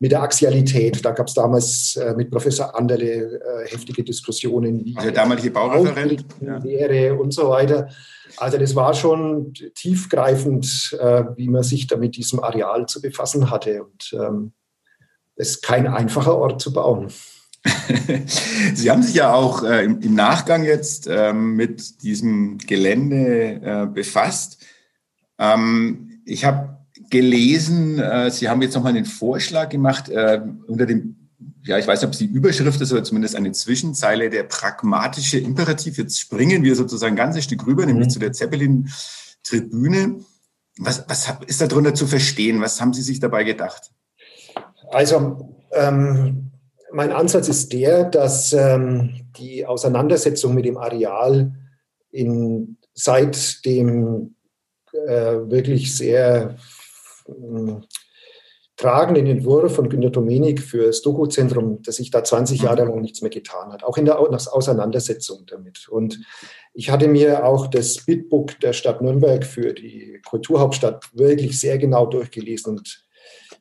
mit 0.00 0.12
der 0.12 0.22
Axialität. 0.22 1.04
Da 1.04 1.10
gab 1.10 1.28
es 1.28 1.34
damals 1.34 1.96
äh, 1.96 2.14
mit 2.14 2.30
Professor 2.30 2.76
Anderle 2.76 3.40
äh, 3.40 3.68
heftige 3.68 4.04
Diskussionen, 4.04 4.84
wie 4.84 4.96
also 4.96 5.10
der 5.10 5.22
damalige 5.22 5.50
Baureferent 5.50 6.24
ja. 6.40 6.62
wäre 6.62 7.14
und 7.14 7.32
so 7.32 7.50
weiter. 7.50 7.88
Also 8.36 8.58
das 8.58 8.74
war 8.74 8.94
schon 8.94 9.54
tiefgreifend, 9.74 10.96
äh, 11.00 11.24
wie 11.36 11.48
man 11.48 11.62
sich 11.62 11.86
da 11.86 11.96
mit 11.96 12.16
diesem 12.16 12.40
Areal 12.40 12.86
zu 12.86 13.00
befassen 13.00 13.50
hatte. 13.50 13.84
Und 13.84 14.12
ähm, 14.12 14.52
es 15.36 15.50
ist 15.50 15.62
kein 15.62 15.86
einfacher 15.86 16.36
Ort 16.36 16.60
zu 16.60 16.72
bauen. 16.72 17.08
Sie 18.74 18.90
haben 18.90 19.02
sich 19.02 19.16
ja 19.16 19.32
auch 19.32 19.64
äh, 19.64 19.84
im, 19.84 20.00
im, 20.00 20.14
Nachgang 20.14 20.64
jetzt 20.64 21.08
ähm, 21.10 21.54
mit 21.56 22.02
diesem 22.02 22.58
Gelände 22.58 23.60
äh, 23.62 23.86
befasst. 23.86 24.64
Ähm, 25.38 26.20
ich 26.24 26.44
habe 26.44 26.78
gelesen, 27.10 27.98
äh, 27.98 28.30
Sie 28.30 28.48
haben 28.48 28.62
jetzt 28.62 28.74
nochmal 28.74 28.94
einen 28.94 29.04
Vorschlag 29.04 29.68
gemacht 29.68 30.08
äh, 30.08 30.40
unter 30.66 30.86
dem, 30.86 31.16
ja, 31.62 31.78
ich 31.78 31.86
weiß 31.86 32.00
nicht, 32.00 32.06
ob 32.06 32.12
es 32.12 32.18
die 32.18 32.26
Überschrift 32.26 32.80
ist 32.80 32.92
oder 32.92 33.04
zumindest 33.04 33.36
eine 33.36 33.52
Zwischenzeile, 33.52 34.30
der 34.30 34.44
pragmatische 34.44 35.38
Imperativ. 35.38 35.98
Jetzt 35.98 36.18
springen 36.18 36.62
wir 36.62 36.74
sozusagen 36.74 37.14
ein 37.14 37.16
ganzes 37.16 37.44
Stück 37.44 37.66
rüber, 37.66 37.82
mhm. 37.82 37.92
nämlich 37.92 38.08
zu 38.08 38.18
der 38.18 38.32
Zeppelin-Tribüne. 38.32 40.20
Was, 40.78 41.04
was 41.08 41.28
ist 41.46 41.60
darunter 41.60 41.94
zu 41.94 42.06
verstehen? 42.06 42.60
Was 42.60 42.80
haben 42.80 42.92
Sie 42.92 43.02
sich 43.02 43.20
dabei 43.20 43.44
gedacht? 43.44 43.90
Also, 44.90 45.54
ähm, 45.72 46.50
mein 46.92 47.12
Ansatz 47.12 47.48
ist 47.48 47.72
der, 47.72 48.04
dass 48.04 48.52
ähm, 48.52 49.26
die 49.36 49.66
Auseinandersetzung 49.66 50.54
mit 50.54 50.64
dem 50.64 50.78
Areal 50.78 51.52
in, 52.10 52.78
seit 52.94 53.64
dem 53.66 54.34
wirklich 54.92 55.96
sehr 55.96 56.56
äh, 57.26 57.72
tragenden 58.78 59.26
Entwurf 59.26 59.74
von 59.74 59.88
Günter 59.88 60.10
Domenik 60.10 60.62
für 60.62 60.86
das 60.86 61.02
Doku-Zentrum, 61.02 61.82
dass 61.82 61.96
sich 61.96 62.10
da 62.10 62.22
20 62.22 62.62
Jahre 62.62 62.84
lang 62.84 63.00
nichts 63.00 63.22
mehr 63.22 63.30
getan 63.30 63.72
hat, 63.72 63.82
auch 63.82 63.98
in 63.98 64.04
der 64.04 64.20
Auseinandersetzung 64.20 65.44
damit. 65.46 65.88
Und 65.88 66.20
ich 66.72 66.90
hatte 66.90 67.08
mir 67.08 67.44
auch 67.44 67.66
das 67.66 68.04
Bitbook 68.06 68.60
der 68.60 68.72
Stadt 68.72 69.02
Nürnberg 69.02 69.44
für 69.44 69.74
die 69.74 70.22
Kulturhauptstadt 70.24 71.10
wirklich 71.12 71.58
sehr 71.58 71.76
genau 71.76 72.06
durchgelesen 72.06 72.78
und 72.78 73.04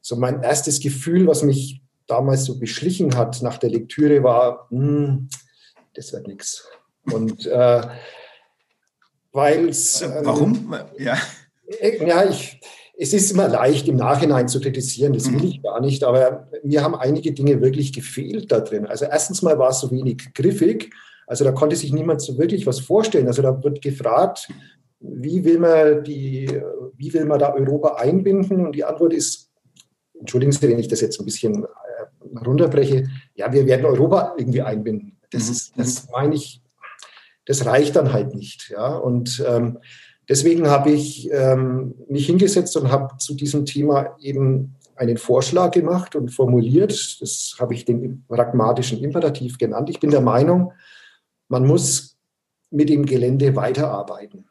so 0.01 0.15
mein 0.15 0.43
erstes 0.43 0.79
Gefühl, 0.79 1.25
was 1.25 1.41
mich 1.41 1.81
damals 2.05 2.45
so 2.45 2.59
beschlichen 2.59 3.17
hat 3.17 3.41
nach 3.41 3.57
der 3.57 3.71
Lektüre, 3.71 4.23
war, 4.23 4.67
hm, 4.69 5.29
das 5.95 6.13
wird 6.13 6.27
nichts. 6.27 6.67
Und 7.11 7.47
äh, 7.47 7.81
weil 9.37 9.69
es. 9.69 10.01
Ähm, 10.01 10.11
Warum? 10.23 10.75
Ja. 10.97 11.15
Äh, 11.79 12.05
ja, 12.05 12.27
ich, 12.27 12.59
es 12.97 13.13
ist 13.13 13.31
immer 13.31 13.47
leicht, 13.47 13.87
im 13.87 13.95
Nachhinein 13.95 14.47
zu 14.47 14.59
kritisieren, 14.59 15.13
das 15.13 15.31
will 15.31 15.39
mhm. 15.39 15.47
ich 15.47 15.61
gar 15.61 15.79
nicht, 15.79 16.03
aber 16.03 16.47
mir 16.63 16.83
haben 16.83 16.95
einige 16.95 17.31
Dinge 17.31 17.61
wirklich 17.61 17.93
gefehlt 17.93 18.51
da 18.51 18.59
drin. 18.59 18.87
Also 18.87 19.05
erstens 19.05 19.43
mal 19.43 19.59
war 19.59 19.69
es 19.69 19.79
so 19.79 19.91
wenig 19.91 20.33
griffig, 20.33 20.89
also 21.27 21.43
da 21.43 21.51
konnte 21.51 21.75
sich 21.75 21.93
niemand 21.93 22.21
so 22.21 22.37
wirklich 22.37 22.65
was 22.65 22.79
vorstellen. 22.79 23.27
Also 23.27 23.41
da 23.43 23.63
wird 23.63 23.81
gefragt, 23.81 24.49
wie 24.99 25.45
will 25.45 25.59
man 25.59 26.03
die, 26.03 26.49
wie 26.95 27.13
will 27.13 27.25
man 27.25 27.37
da 27.37 27.53
Europa 27.53 27.95
einbinden? 27.95 28.65
Und 28.65 28.75
die 28.75 28.85
Antwort 28.85 29.13
ist, 29.13 29.51
entschuldigen 30.19 30.51
Sie, 30.51 30.67
wenn 30.67 30.79
ich 30.79 30.87
das 30.87 31.01
jetzt 31.01 31.19
ein 31.19 31.25
bisschen 31.25 31.63
äh, 31.63 32.39
runterbreche, 32.45 33.07
ja, 33.35 33.51
wir 33.51 33.67
werden 33.67 33.85
Europa 33.85 34.33
irgendwie 34.37 34.63
einbinden. 34.63 35.19
Das, 35.29 35.45
mhm. 35.45 35.51
ist, 35.51 35.73
das 35.77 36.07
meine 36.11 36.33
ich, 36.33 36.61
das 37.47 37.65
reicht 37.65 37.95
dann 37.95 38.13
halt 38.13 38.35
nicht. 38.35 38.69
Ja? 38.69 38.95
Und 38.95 39.43
ähm, 39.47 39.79
deswegen 40.29 40.67
habe 40.67 40.91
ich 40.91 41.31
ähm, 41.31 41.95
mich 42.07 42.27
hingesetzt 42.27 42.77
und 42.77 42.91
habe 42.91 43.17
zu 43.17 43.33
diesem 43.33 43.65
Thema 43.65 44.15
eben 44.19 44.75
einen 44.95 45.17
Vorschlag 45.17 45.71
gemacht 45.71 46.15
und 46.15 46.29
formuliert. 46.29 47.21
Das 47.21 47.55
habe 47.59 47.73
ich 47.73 47.85
den 47.85 48.25
pragmatischen 48.27 49.03
Imperativ 49.03 49.57
genannt. 49.57 49.89
Ich 49.89 49.99
bin 49.99 50.11
der 50.11 50.21
Meinung, 50.21 50.73
man 51.47 51.65
muss 51.65 52.17
mit 52.69 52.89
dem 52.89 53.05
Gelände 53.05 53.55
weiterarbeiten. 53.55 54.45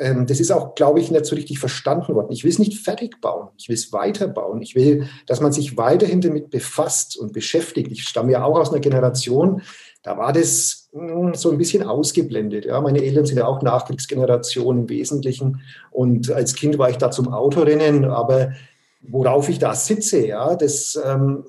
Ähm, 0.00 0.26
das 0.26 0.40
ist 0.40 0.52
auch, 0.52 0.74
glaube 0.74 1.00
ich, 1.00 1.10
nicht 1.10 1.26
so 1.26 1.34
richtig 1.34 1.58
verstanden 1.58 2.14
worden. 2.14 2.32
Ich 2.32 2.44
will 2.44 2.50
es 2.50 2.58
nicht 2.58 2.78
fertig 2.78 3.20
bauen, 3.20 3.48
ich 3.58 3.68
will 3.68 3.74
es 3.74 3.92
weiterbauen. 3.92 4.62
Ich 4.62 4.74
will, 4.74 5.08
dass 5.26 5.40
man 5.40 5.52
sich 5.52 5.76
weiterhin 5.76 6.20
damit 6.20 6.48
befasst 6.48 7.18
und 7.18 7.32
beschäftigt. 7.32 7.90
Ich 7.90 8.04
stamme 8.04 8.32
ja 8.32 8.44
auch 8.44 8.58
aus 8.58 8.70
einer 8.70 8.80
Generation, 8.80 9.62
da 10.02 10.16
war 10.16 10.32
das 10.32 10.77
so 10.92 11.50
ein 11.50 11.58
bisschen 11.58 11.82
ausgeblendet. 11.82 12.64
Ja, 12.64 12.80
meine 12.80 13.02
Eltern 13.02 13.26
sind 13.26 13.38
ja 13.38 13.46
auch 13.46 13.62
Nachkriegsgeneration 13.62 14.78
im 14.78 14.88
Wesentlichen. 14.88 15.60
Und 15.90 16.30
als 16.30 16.54
Kind 16.54 16.78
war 16.78 16.90
ich 16.90 16.96
da 16.96 17.10
zum 17.10 17.28
Autorennen, 17.28 18.04
aber 18.04 18.52
worauf 19.02 19.48
ich 19.48 19.58
da 19.58 19.74
sitze, 19.74 20.26
ja, 20.26 20.54
das, 20.56 20.98
ähm, 21.04 21.44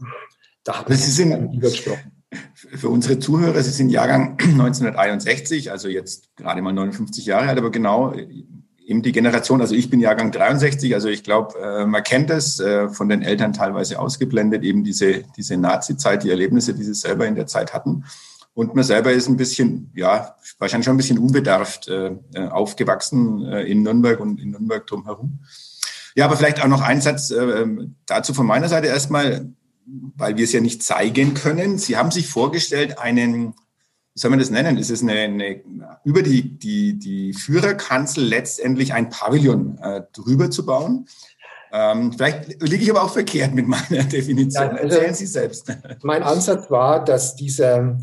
da 0.63 0.79
hat 0.79 0.89
man 0.89 0.97
Sie 0.97 1.11
sind, 1.11 1.59
gesprochen. 1.61 2.11
Für 2.53 2.89
unsere 2.89 3.17
Zuhörer, 3.17 3.61
Sie 3.63 3.71
sind 3.71 3.89
Jahrgang 3.89 4.37
1961, 4.41 5.71
also 5.71 5.87
jetzt 5.87 6.35
gerade 6.35 6.61
mal 6.61 6.73
59 6.73 7.25
Jahre 7.25 7.47
alt, 7.47 7.57
aber 7.57 7.71
genau 7.71 8.13
eben 8.89 9.03
die 9.03 9.11
Generation, 9.11 9.61
also 9.61 9.75
ich 9.75 9.89
bin 9.89 9.99
Jahrgang 9.99 10.31
63, 10.31 10.95
also 10.95 11.09
ich 11.09 11.23
glaube, 11.23 11.57
äh, 11.59 11.85
man 11.85 12.03
kennt 12.03 12.31
es 12.31 12.59
äh, 12.59 12.89
von 12.89 13.07
den 13.07 13.21
Eltern 13.21 13.53
teilweise 13.53 13.99
ausgeblendet, 13.99 14.63
eben 14.63 14.83
diese, 14.83 15.23
diese 15.37 15.57
Nazi-Zeit, 15.57 16.23
die 16.23 16.31
Erlebnisse, 16.31 16.73
die 16.73 16.83
sie 16.83 16.95
selber 16.95 17.27
in 17.27 17.35
der 17.35 17.45
Zeit 17.45 17.73
hatten. 17.73 18.03
Und 18.59 18.75
man 18.75 18.83
selber 18.83 19.13
ist 19.13 19.29
ein 19.29 19.37
bisschen, 19.37 19.89
ja, 19.95 20.35
wahrscheinlich 20.57 20.83
schon 20.83 20.95
ein 20.95 20.97
bisschen 20.97 21.17
unbedarft 21.17 21.87
äh, 21.87 22.11
äh, 22.33 22.47
aufgewachsen 22.49 23.45
äh, 23.45 23.61
in 23.63 23.83
Nürnberg 23.83 24.19
und 24.19 24.37
in 24.37 24.51
Nürnberg 24.51 24.85
drumherum. 24.85 25.39
Ja, 26.13 26.25
aber 26.25 26.35
vielleicht 26.35 26.61
auch 26.61 26.67
noch 26.67 26.81
ein 26.81 26.99
Satz 26.99 27.31
äh, 27.31 27.65
dazu 28.05 28.33
von 28.33 28.45
meiner 28.45 28.67
Seite 28.67 28.87
erstmal, 28.87 29.47
weil 29.85 30.35
wir 30.35 30.43
es 30.43 30.51
ja 30.51 30.59
nicht 30.59 30.83
zeigen 30.83 31.35
können. 31.35 31.77
Sie 31.77 31.95
haben 31.95 32.11
sich 32.11 32.27
vorgestellt, 32.27 32.99
einen, 32.99 33.53
wie 34.13 34.19
soll 34.19 34.29
man 34.29 34.39
das 34.39 34.49
nennen? 34.49 34.77
Ist 34.77 34.91
es 34.91 35.03
eine, 35.03 35.13
eine 35.13 35.61
über 36.03 36.21
die, 36.21 36.59
die, 36.59 36.99
die 36.99 37.33
Führerkanzel 37.33 38.25
letztendlich 38.25 38.91
ein 38.91 39.09
Pavillon 39.09 39.77
äh, 39.77 40.01
drüber 40.11 40.51
zu 40.51 40.65
bauen? 40.65 41.07
Ähm, 41.71 42.11
vielleicht 42.11 42.61
liege 42.61 42.83
ich 42.83 42.89
aber 42.89 43.03
auch 43.03 43.13
verkehrt 43.13 43.53
mit 43.53 43.69
meiner 43.69 44.03
Definition. 44.03 44.65
Ja, 44.65 44.71
also 44.71 44.97
Erzählen 44.97 45.15
Sie 45.15 45.27
selbst. 45.27 45.71
Mein 46.03 46.23
Ansatz 46.23 46.69
war, 46.69 47.05
dass 47.05 47.37
dieser 47.37 47.77
ähm, 47.77 47.99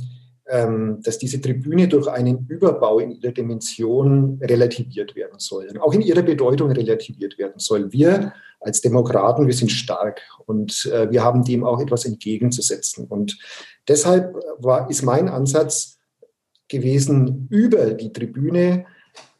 dass 0.48 1.18
diese 1.18 1.40
Tribüne 1.40 1.88
durch 1.88 2.06
einen 2.06 2.46
Überbau 2.48 3.00
in 3.00 3.10
ihrer 3.10 3.32
Dimension 3.32 4.38
relativiert 4.40 5.16
werden 5.16 5.40
soll, 5.40 5.68
auch 5.80 5.92
in 5.92 6.02
ihrer 6.02 6.22
Bedeutung 6.22 6.70
relativiert 6.70 7.36
werden 7.36 7.58
soll. 7.58 7.92
Wir 7.92 8.32
als 8.60 8.80
Demokraten, 8.80 9.48
wir 9.48 9.54
sind 9.54 9.72
stark 9.72 10.20
und 10.46 10.88
äh, 10.92 11.10
wir 11.10 11.24
haben 11.24 11.44
dem 11.44 11.64
auch 11.64 11.80
etwas 11.80 12.04
entgegenzusetzen. 12.04 13.06
Und 13.06 13.38
deshalb 13.88 14.34
war, 14.58 14.88
ist 14.88 15.02
mein 15.02 15.28
Ansatz 15.28 15.98
gewesen, 16.68 17.48
über 17.50 17.90
die 17.94 18.12
Tribüne 18.12 18.86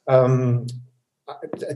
ähm, 0.07 0.67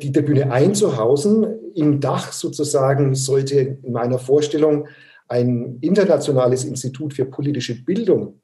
die 0.00 0.12
Tribüne 0.12 0.52
einzuhausen. 0.52 1.72
Im 1.74 2.00
Dach 2.00 2.32
sozusagen 2.32 3.14
sollte 3.14 3.78
in 3.82 3.92
meiner 3.92 4.18
Vorstellung 4.18 4.86
ein 5.28 5.78
internationales 5.80 6.64
Institut 6.64 7.14
für 7.14 7.24
politische 7.24 7.84
Bildung 7.84 8.39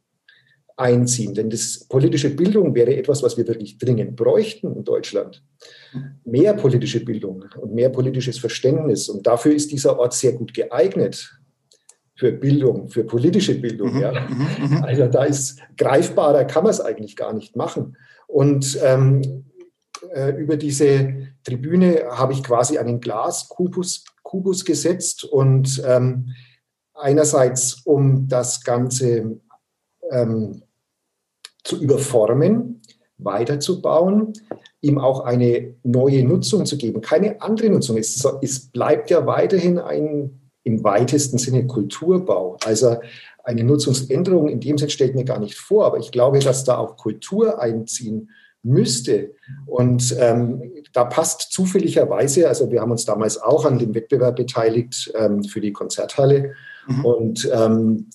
einziehen. 0.77 1.35
Denn 1.35 1.51
das 1.51 1.87
politische 1.89 2.31
Bildung 2.31 2.75
wäre 2.75 2.95
etwas, 2.95 3.23
was 3.23 3.37
wir 3.37 3.47
wirklich 3.49 3.79
dringend 3.79 4.17
bräuchten 4.17 4.75
in 4.75 4.85
Deutschland. 4.85 5.43
Mehr 6.25 6.55
politische 6.55 7.05
Bildung 7.05 7.45
und 7.61 7.75
mehr 7.75 7.89
politisches 7.89 8.39
Verständnis. 8.39 9.09
Und 9.09 9.27
dafür 9.27 9.55
ist 9.55 9.73
dieser 9.73 9.99
Ort 9.99 10.15
sehr 10.15 10.33
gut 10.33 10.53
geeignet. 10.55 11.39
Für 12.19 12.33
Bildung, 12.33 12.89
für 12.89 13.05
politische 13.05 13.61
Bildung. 13.61 13.95
Mhm, 13.95 14.01
ja. 14.01 14.13
Mhm, 14.13 14.77
mhm. 14.77 14.85
Also 14.85 15.07
da 15.07 15.25
ist 15.25 15.61
greifbarer, 15.77 16.45
kann 16.45 16.65
man 16.65 16.71
es 16.71 16.81
eigentlich 16.81 17.15
gar 17.15 17.35
nicht 17.35 17.57
machen. 17.57 17.97
Und 18.27 18.79
ähm, 18.83 19.45
äh, 20.15 20.31
über 20.31 20.57
diese 20.57 21.29
Tribüne 21.45 22.05
habe 22.11 22.33
ich 22.33 22.43
quasi 22.43 22.79
einen 22.79 23.01
Glaskubus 23.01 24.05
Kubus 24.27 24.65
gesetzt 24.65 25.23
und 25.23 25.81
ähm, 25.87 26.35
einerseits, 26.95 27.83
um 27.85 28.27
das 28.27 28.65
Ganze 28.65 29.39
ähm, 30.11 30.63
zu 31.67 31.81
überformen, 31.81 32.81
weiterzubauen, 33.19 34.35
ihm 34.81 34.99
auch 34.99 35.21
eine 35.21 35.75
neue 35.83 36.23
Nutzung 36.25 36.65
zu 36.65 36.77
geben, 36.77 37.01
keine 37.01 37.41
andere 37.43 37.71
Nutzung. 37.71 37.97
Es, 37.97 38.27
es 38.41 38.71
bleibt 38.71 39.11
ja 39.11 39.27
weiterhin 39.27 39.79
ein 39.79 40.41
im 40.63 40.83
weitesten 40.83 41.39
Sinne 41.39 41.67
Kulturbau. 41.67 42.57
Also 42.65 42.97
eine 43.45 43.63
Nutzungsänderung 43.63 44.49
in 44.49 44.61
dem 44.61 44.79
Sinne 44.79 44.91
stellt 44.91 45.15
mir 45.15 45.25
gar 45.25 45.39
nicht 45.39 45.55
vor, 45.55 45.87
aber 45.87 45.99
ich 45.99 46.11
glaube, 46.11 46.41
dass 46.41 46.65
da 46.65 46.79
auch 46.79 46.97
Kultur 46.97 47.61
einziehen 47.61 48.31
müsste. 48.65 49.35
Und 49.65 50.17
ähm, 50.19 50.73
da 50.93 51.05
passt 51.05 51.53
zufälligerweise, 51.53 52.49
also 52.49 52.71
wir 52.73 52.81
haben 52.81 52.91
uns 52.91 53.05
damals 53.05 53.41
auch 53.41 53.65
an 53.65 53.79
dem 53.79 53.95
Wettbewerb 53.95 54.35
beteiligt 54.35 55.13
ähm, 55.17 55.45
für 55.45 55.61
die 55.61 55.73
Konzerthalle. 55.73 56.55
Mhm. 56.89 57.05
Und 57.05 57.51
ähm, 57.53 58.11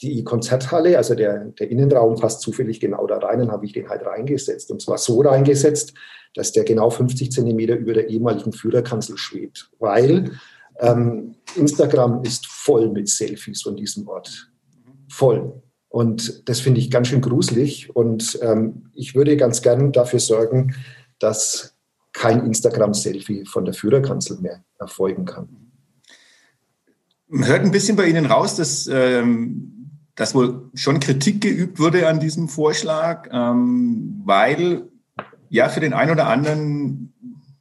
die 0.00 0.24
Konzerthalle, 0.24 0.96
also 0.96 1.14
der, 1.14 1.46
der 1.46 1.70
Innenraum 1.70 2.16
passt 2.16 2.40
zufällig 2.40 2.80
genau 2.80 3.06
da 3.06 3.18
rein, 3.18 3.40
dann 3.40 3.52
habe 3.52 3.66
ich 3.66 3.72
den 3.72 3.88
halt 3.88 4.04
reingesetzt. 4.04 4.70
Und 4.70 4.80
zwar 4.80 4.98
so 4.98 5.20
reingesetzt, 5.20 5.94
dass 6.34 6.52
der 6.52 6.64
genau 6.64 6.90
50 6.90 7.30
Zentimeter 7.30 7.76
über 7.76 7.94
der 7.94 8.08
ehemaligen 8.08 8.52
Führerkanzel 8.52 9.16
schwebt. 9.16 9.70
Weil 9.78 10.32
ähm, 10.80 11.36
Instagram 11.56 12.22
ist 12.22 12.46
voll 12.46 12.90
mit 12.90 13.08
Selfies 13.08 13.62
von 13.62 13.76
diesem 13.76 14.08
Ort. 14.08 14.50
Voll. 15.08 15.62
Und 15.88 16.48
das 16.48 16.60
finde 16.60 16.80
ich 16.80 16.90
ganz 16.90 17.08
schön 17.08 17.20
gruselig. 17.20 17.94
Und 17.94 18.38
ähm, 18.42 18.90
ich 18.94 19.14
würde 19.14 19.36
ganz 19.36 19.62
gern 19.62 19.92
dafür 19.92 20.20
sorgen, 20.20 20.74
dass 21.18 21.76
kein 22.12 22.44
Instagram-Selfie 22.44 23.44
von 23.46 23.64
der 23.64 23.74
Führerkanzel 23.74 24.38
mehr 24.40 24.64
erfolgen 24.78 25.26
kann 25.26 25.65
hört 27.44 27.62
ein 27.62 27.70
bisschen 27.70 27.96
bei 27.96 28.06
Ihnen 28.06 28.26
raus, 28.26 28.56
dass, 28.56 28.88
ähm, 28.92 29.90
dass 30.14 30.34
wohl 30.34 30.70
schon 30.74 31.00
Kritik 31.00 31.40
geübt 31.40 31.78
wurde 31.78 32.08
an 32.08 32.20
diesem 32.20 32.48
Vorschlag, 32.48 33.28
ähm, 33.32 34.22
weil 34.24 34.88
ja 35.48 35.68
für 35.68 35.80
den 35.80 35.92
einen 35.92 36.12
oder 36.12 36.28
anderen, 36.28 37.12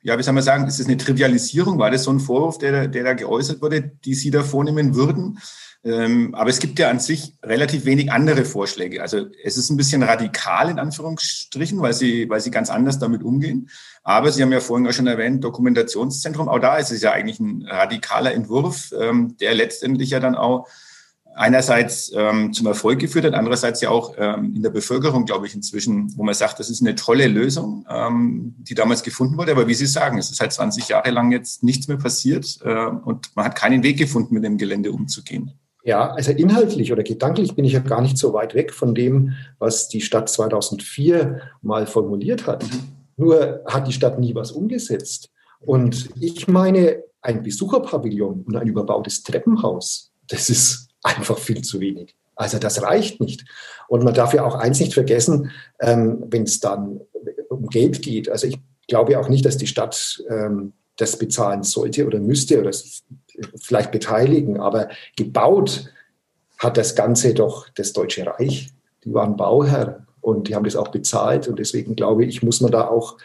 ja, 0.01 0.17
wie 0.17 0.23
soll 0.23 0.33
man 0.33 0.43
sagen, 0.43 0.67
ist 0.67 0.79
das 0.79 0.87
eine 0.87 0.97
Trivialisierung? 0.97 1.79
War 1.79 1.91
das 1.91 2.03
so 2.03 2.11
ein 2.11 2.19
Vorwurf, 2.19 2.57
der, 2.57 2.87
der 2.87 3.03
da 3.03 3.13
geäußert 3.13 3.61
wurde, 3.61 3.81
die 4.05 4.13
Sie 4.13 4.31
da 4.31 4.43
vornehmen 4.43 4.95
würden? 4.95 5.39
Ähm, 5.85 6.33
aber 6.33 6.49
es 6.49 6.59
gibt 6.59 6.79
ja 6.79 6.89
an 6.89 6.99
sich 6.99 7.35
relativ 7.43 7.85
wenig 7.85 8.11
andere 8.11 8.43
Vorschläge. 8.43 9.03
Also 9.03 9.27
es 9.43 9.55
ist 9.55 9.69
ein 9.69 9.77
bisschen 9.77 10.01
radikal 10.01 10.71
in 10.71 10.79
Anführungsstrichen, 10.79 11.79
weil 11.79 11.93
sie, 11.93 12.27
weil 12.27 12.41
sie 12.41 12.49
ganz 12.49 12.71
anders 12.71 12.97
damit 12.97 13.21
umgehen. 13.21 13.69
Aber 14.01 14.31
Sie 14.31 14.41
haben 14.41 14.51
ja 14.51 14.61
vorhin 14.61 14.87
auch 14.87 14.93
schon 14.93 15.05
erwähnt, 15.05 15.43
Dokumentationszentrum, 15.43 16.49
auch 16.49 16.57
da 16.57 16.77
ist 16.77 16.91
es 16.91 17.03
ja 17.03 17.11
eigentlich 17.11 17.39
ein 17.39 17.67
radikaler 17.67 18.33
Entwurf, 18.33 18.93
ähm, 18.99 19.37
der 19.39 19.53
letztendlich 19.53 20.09
ja 20.09 20.19
dann 20.19 20.33
auch 20.33 20.67
einerseits 21.35 22.11
ähm, 22.15 22.51
zum 22.53 22.65
Erfolg 22.65 22.97
geführt 22.97 23.25
hat, 23.25 23.33
andererseits 23.33 23.81
ja 23.81 23.89
auch 23.89 24.15
in 24.15 24.63
der 24.63 24.69
Bevölkerung, 24.69 25.25
glaube 25.25 25.45
ich, 25.45 25.53
inzwischen, 25.53 26.17
wo 26.17 26.23
man 26.23 26.33
sagt, 26.33 26.61
das 26.61 26.69
ist 26.69 26.81
eine 26.81 26.95
tolle 26.95 27.27
Lösung, 27.27 27.85
die 28.59 28.73
damals 28.73 29.03
gefunden 29.03 29.37
wurde. 29.37 29.51
Aber 29.51 29.67
wie 29.67 29.73
Sie 29.73 29.85
sagen, 29.85 30.17
es 30.17 30.31
ist 30.31 30.39
halt 30.39 30.53
20 30.53 30.87
Jahre 30.87 31.11
lang 31.11 31.33
jetzt 31.33 31.61
nichts 31.61 31.89
mehr 31.89 31.97
passiert 31.97 32.59
äh, 32.63 32.85
und 32.85 33.35
man 33.35 33.43
hat 33.43 33.57
keinen 33.57 33.83
Weg 33.83 33.97
gefunden, 33.97 34.33
mit 34.33 34.45
dem 34.45 34.57
Gelände 34.57 34.93
umzugehen. 34.93 35.51
Ja, 35.85 36.11
also 36.11 36.31
inhaltlich 36.31 36.91
oder 36.91 37.03
gedanklich 37.03 37.55
bin 37.55 37.63
ich 37.63 37.73
ja 37.73 37.79
gar 37.79 38.01
nicht 38.01 38.17
so 38.17 38.33
weit 38.33 38.55
weg 38.55 38.73
von 38.73 38.95
dem, 38.95 39.33
was 39.59 39.87
die 39.87 40.01
Stadt 40.01 40.27
2004 40.29 41.41
mal 41.61 41.85
formuliert 41.85 42.47
hat. 42.47 42.63
Mhm. 42.63 42.87
Nur 43.17 43.61
hat 43.67 43.87
die 43.87 43.93
Stadt 43.93 44.19
nie 44.19 44.33
was 44.33 44.51
umgesetzt. 44.51 45.29
Und 45.59 46.09
ich 46.19 46.47
meine, 46.47 47.03
ein 47.21 47.43
Besucherpavillon 47.43 48.43
und 48.47 48.55
ein 48.55 48.67
überbautes 48.67 49.21
Treppenhaus, 49.21 50.11
das 50.27 50.49
ist 50.49 50.89
einfach 51.03 51.37
viel 51.37 51.61
zu 51.61 51.79
wenig. 51.79 52.15
Also 52.35 52.57
das 52.57 52.81
reicht 52.81 53.21
nicht. 53.21 53.45
Und 53.87 54.03
man 54.03 54.15
darf 54.15 54.33
ja 54.33 54.43
auch 54.43 54.55
eins 54.55 54.79
nicht 54.79 54.95
vergessen, 54.95 55.51
ähm, 55.79 56.23
wenn 56.29 56.43
es 56.43 56.59
dann 56.59 57.01
um 57.49 57.67
Geld 57.67 58.01
geht. 58.01 58.27
Also 58.27 58.47
ich 58.47 58.57
glaube 58.87 59.19
auch 59.19 59.29
nicht, 59.29 59.45
dass 59.45 59.57
die 59.57 59.67
Stadt 59.67 60.23
ähm, 60.29 60.73
das 60.97 61.17
bezahlen 61.17 61.61
sollte 61.61 62.07
oder 62.07 62.19
müsste 62.19 62.59
oder 62.59 62.71
vielleicht 63.55 63.91
beteiligen, 63.91 64.59
aber 64.59 64.89
gebaut 65.15 65.91
hat 66.57 66.77
das 66.77 66.95
Ganze 66.95 67.33
doch 67.33 67.69
das 67.69 67.93
Deutsche 67.93 68.25
Reich. 68.25 68.71
Die 69.03 69.13
waren 69.13 69.35
Bauherr 69.35 70.05
und 70.21 70.47
die 70.47 70.55
haben 70.55 70.63
das 70.63 70.75
auch 70.75 70.89
bezahlt 70.89 71.47
und 71.47 71.59
deswegen 71.59 71.95
glaube 71.95 72.25
ich, 72.25 72.41
muss 72.43 72.61
man 72.61 72.71
da 72.71 72.87
auch 72.87 73.17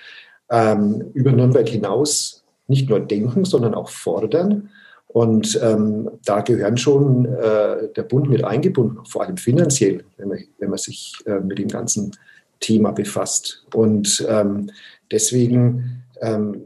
ähm, 0.50 1.10
über 1.14 1.32
Nürnberg 1.32 1.68
hinaus 1.68 2.44
nicht 2.66 2.88
nur 2.88 3.00
denken, 3.00 3.44
sondern 3.44 3.74
auch 3.74 3.88
fordern. 3.88 4.70
Und 5.08 5.58
ähm, 5.60 6.08
da 6.24 6.40
gehören 6.40 6.76
schon 6.76 7.24
äh, 7.26 7.88
der 7.96 8.02
Bund 8.04 8.30
mit 8.30 8.44
eingebunden, 8.44 9.04
vor 9.06 9.24
allem 9.24 9.36
finanziell, 9.36 10.04
wenn 10.16 10.28
man, 10.28 10.38
wenn 10.58 10.70
man 10.70 10.78
sich 10.78 11.14
äh, 11.26 11.40
mit 11.40 11.58
dem 11.58 11.66
ganzen 11.66 12.12
Thema 12.60 12.92
befasst. 12.92 13.66
Und 13.74 14.24
ähm, 14.28 14.70
deswegen 15.10 16.04
ähm, 16.20 16.62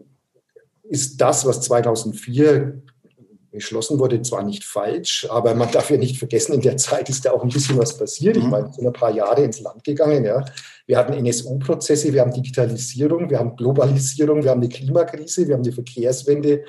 ist 0.83 1.21
das, 1.23 1.47
was 1.47 1.63
2004 1.63 2.83
beschlossen 3.55 3.99
wurde, 3.99 4.21
zwar 4.23 4.43
nicht 4.43 4.65
falsch, 4.65 5.27
aber 5.31 5.55
man 5.55 5.71
darf 5.71 5.91
ja 5.91 5.97
nicht 5.97 6.19
vergessen, 6.19 6.55
in 6.55 6.61
der 6.61 6.77
Zeit 6.77 7.09
ist 7.09 7.25
da 7.25 7.33
auch 7.33 7.43
ein 7.43 7.49
bisschen 7.49 7.79
was 7.79 7.97
passiert. 7.97 8.37
Ich 8.37 8.45
mhm. 8.45 8.51
meine, 8.51 8.73
sind 8.73 8.87
ein 8.87 8.93
paar 8.93 9.13
Jahre 9.13 9.43
ins 9.43 9.61
Land 9.61 9.85
gegangen. 9.85 10.25
Ja. 10.25 10.45
Wir 10.87 10.99
hatten 10.99 11.13
NSU-Prozesse, 11.13 12.13
wir 12.13 12.21
haben 12.21 12.33
Digitalisierung, 12.33 13.31
wir 13.31 13.39
haben 13.39 13.57
Globalisierung, 13.57 14.43
wir 14.43 14.51
haben 14.51 14.61
eine 14.61 14.69
Klimakrise, 14.69 15.47
wir 15.47 15.55
haben 15.55 15.63
eine 15.63 15.73
Verkehrswende. 15.73 16.65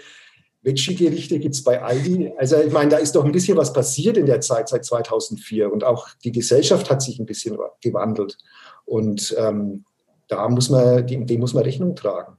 Veggie-Gerichte 0.61 1.39
gibt 1.39 1.55
es 1.55 1.63
bei 1.63 1.81
Aldi. 1.81 2.33
Also 2.37 2.57
ich 2.57 2.71
meine, 2.71 2.89
da 2.89 2.97
ist 2.97 3.15
doch 3.15 3.23
ein 3.23 3.31
bisschen 3.31 3.57
was 3.57 3.71
passiert 3.71 4.17
in 4.17 4.25
der 4.25 4.41
Zeit 4.41 4.69
seit 4.69 4.85
2004 4.85 5.71
und 5.71 5.83
auch 5.83 6.07
die 6.23 6.31
Gesellschaft 6.31 6.89
hat 6.89 7.01
sich 7.01 7.19
ein 7.19 7.25
bisschen 7.25 7.57
gewandelt. 7.81 8.37
Und 8.85 9.35
ähm, 9.37 9.85
da 10.27 10.47
muss 10.49 10.69
man, 10.69 11.05
dem, 11.05 11.27
dem 11.27 11.39
muss 11.39 11.53
man 11.53 11.63
Rechnung 11.63 11.95
tragen. 11.95 12.37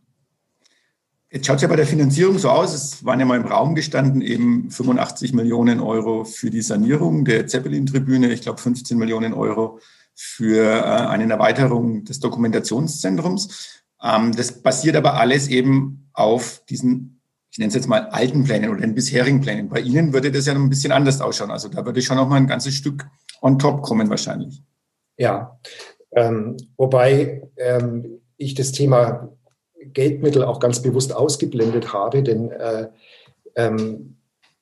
Jetzt 1.30 1.46
schaut 1.46 1.56
es 1.56 1.62
ja 1.62 1.68
bei 1.68 1.76
der 1.76 1.86
Finanzierung 1.86 2.38
so 2.38 2.50
aus, 2.50 2.72
es 2.72 3.04
waren 3.04 3.18
ja 3.18 3.26
mal 3.26 3.38
im 3.38 3.46
Raum 3.46 3.74
gestanden 3.74 4.22
eben 4.22 4.70
85 4.70 5.32
Millionen 5.32 5.80
Euro 5.80 6.24
für 6.24 6.50
die 6.50 6.62
Sanierung 6.62 7.24
der 7.24 7.48
Zeppelin-Tribüne, 7.48 8.32
ich 8.32 8.42
glaube 8.42 8.60
15 8.60 8.96
Millionen 8.96 9.34
Euro 9.34 9.80
für 10.14 10.62
äh, 10.64 10.82
eine 10.82 11.30
Erweiterung 11.30 12.04
des 12.04 12.20
Dokumentationszentrums. 12.20 13.82
Ähm, 14.02 14.32
das 14.36 14.62
basiert 14.62 14.94
aber 14.94 15.14
alles 15.14 15.48
eben 15.48 16.08
auf 16.12 16.64
diesen, 16.70 17.20
ich 17.50 17.58
nenne 17.58 17.68
es 17.68 17.74
jetzt 17.74 17.88
mal 17.88 18.06
alten 18.06 18.44
Plänen 18.44 18.70
oder 18.70 18.80
den 18.80 18.94
bisherigen 18.94 19.40
Plänen. 19.40 19.68
Bei 19.68 19.80
Ihnen 19.80 20.12
würde 20.12 20.30
das 20.30 20.46
ja 20.46 20.54
noch 20.54 20.62
ein 20.62 20.70
bisschen 20.70 20.92
anders 20.92 21.20
ausschauen. 21.20 21.50
Also 21.50 21.68
da 21.68 21.84
würde 21.84 22.00
schon 22.02 22.16
noch 22.16 22.28
mal 22.28 22.36
ein 22.36 22.46
ganzes 22.46 22.74
Stück 22.74 23.06
on 23.42 23.58
top 23.58 23.82
kommen 23.82 24.08
wahrscheinlich. 24.08 24.62
Ja, 25.18 25.58
ähm, 26.12 26.56
wobei 26.76 27.42
ähm, 27.56 28.20
ich 28.36 28.54
das 28.54 28.72
Thema 28.72 29.35
Geldmittel 29.92 30.42
auch 30.44 30.60
ganz 30.60 30.82
bewusst 30.82 31.14
ausgeblendet 31.14 31.92
habe, 31.92 32.22
denn 32.22 32.50
äh, 32.50 32.88
ähm, 33.54 34.16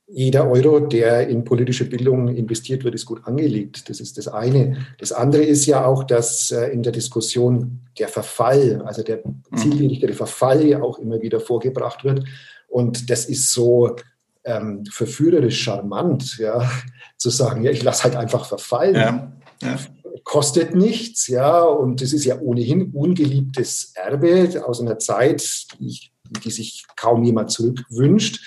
jeder 0.07 0.49
Euro, 0.51 0.81
der 0.81 1.29
in 1.29 1.45
politische 1.45 1.89
Bildung 1.89 2.29
investiert 2.29 2.85
wird, 2.85 2.95
ist 2.95 3.07
gut 3.07 3.23
angelegt. 3.25 3.89
Das 3.89 4.01
ist 4.01 4.19
das 4.19 4.29
eine. 4.29 4.87
Das 4.99 5.13
andere 5.13 5.43
ist 5.43 5.65
ja 5.67 5.87
auch, 5.87 6.05
dass 6.05 6.51
äh, 6.51 6.67
in 6.67 6.83
der 6.83 6.93
Diskussion 6.93 7.81
der 7.99 8.09
Verfall, 8.09 8.83
also 8.85 9.03
der 9.03 9.23
mhm. 9.25 9.57
zielgerichtete 9.57 10.13
Verfall 10.13 10.67
ja 10.67 10.83
auch 10.83 10.99
immer 10.99 11.23
wieder 11.23 11.41
vorgebracht 11.41 12.05
wird. 12.05 12.25
Und 12.69 13.09
das 13.09 13.25
ist 13.25 13.53
so 13.53 13.97
ähm, 14.45 14.85
verführerisch 14.91 15.63
charmant, 15.63 16.37
ja, 16.39 16.71
zu 17.17 17.31
sagen, 17.31 17.65
ja, 17.65 17.71
ich 17.71 17.83
lasse 17.83 18.05
halt 18.05 18.17
einfach 18.17 18.45
verfallen. 18.45 18.95
Ja, 18.95 19.33
ja 19.63 19.79
kostet 20.25 20.75
nichts, 20.75 21.29
ja, 21.29 21.63
und 21.63 22.03
es 22.03 22.13
ist 22.13 22.25
ja 22.25 22.41
ohnehin 22.41 22.91
ungeliebtes 22.93 23.93
Erbe 23.95 24.65
aus 24.67 24.81
einer 24.81 24.99
Zeit, 24.99 25.67
die, 25.79 26.11
die 26.45 26.51
sich 26.51 26.87
kaum 26.97 27.23
jemand 27.25 27.51
zurückwünscht. 27.51 28.41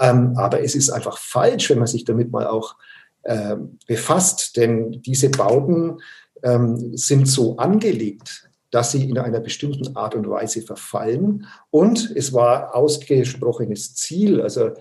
Ähm, 0.00 0.34
aber 0.36 0.62
es 0.62 0.74
ist 0.74 0.90
einfach 0.90 1.18
falsch, 1.18 1.70
wenn 1.70 1.78
man 1.78 1.86
sich 1.86 2.04
damit 2.04 2.32
mal 2.32 2.46
auch 2.46 2.76
äh, 3.22 3.56
befasst, 3.86 4.56
denn 4.56 5.02
diese 5.02 5.28
Bauten 5.28 6.00
ähm, 6.42 6.96
sind 6.96 7.28
so 7.28 7.56
angelegt, 7.56 8.48
dass 8.72 8.90
sie 8.90 9.08
in 9.08 9.18
einer 9.18 9.38
bestimmten 9.38 9.94
Art 9.94 10.16
und 10.16 10.28
Weise 10.28 10.62
verfallen. 10.62 11.46
Und 11.70 12.10
es 12.16 12.32
war 12.32 12.74
ausgesprochenes 12.74 13.94
Ziel, 13.94 14.40
also 14.40 14.72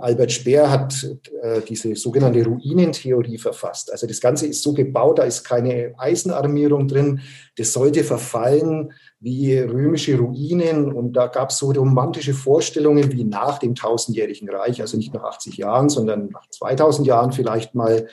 Albert 0.00 0.32
Speer 0.32 0.70
hat 0.70 1.02
äh, 1.42 1.62
diese 1.62 1.96
sogenannte 1.96 2.44
Ruinentheorie 2.44 3.38
verfasst. 3.38 3.90
Also 3.90 4.06
das 4.06 4.20
Ganze 4.20 4.46
ist 4.46 4.62
so 4.62 4.74
gebaut, 4.74 5.18
da 5.18 5.22
ist 5.22 5.44
keine 5.44 5.94
Eisenarmierung 5.96 6.88
drin. 6.88 7.20
Das 7.56 7.72
sollte 7.72 8.04
verfallen 8.04 8.92
wie 9.18 9.56
römische 9.56 10.18
Ruinen. 10.18 10.92
Und 10.92 11.14
da 11.14 11.26
gab 11.28 11.50
es 11.50 11.58
so 11.58 11.70
romantische 11.70 12.34
Vorstellungen 12.34 13.12
wie 13.12 13.24
nach 13.24 13.58
dem 13.58 13.74
tausendjährigen 13.74 14.50
Reich, 14.50 14.80
also 14.80 14.96
nicht 14.96 15.14
nach 15.14 15.24
80 15.24 15.56
Jahren, 15.56 15.88
sondern 15.88 16.28
nach 16.28 16.46
2000 16.50 17.06
Jahren 17.06 17.32
vielleicht 17.32 17.74
mal 17.74 18.08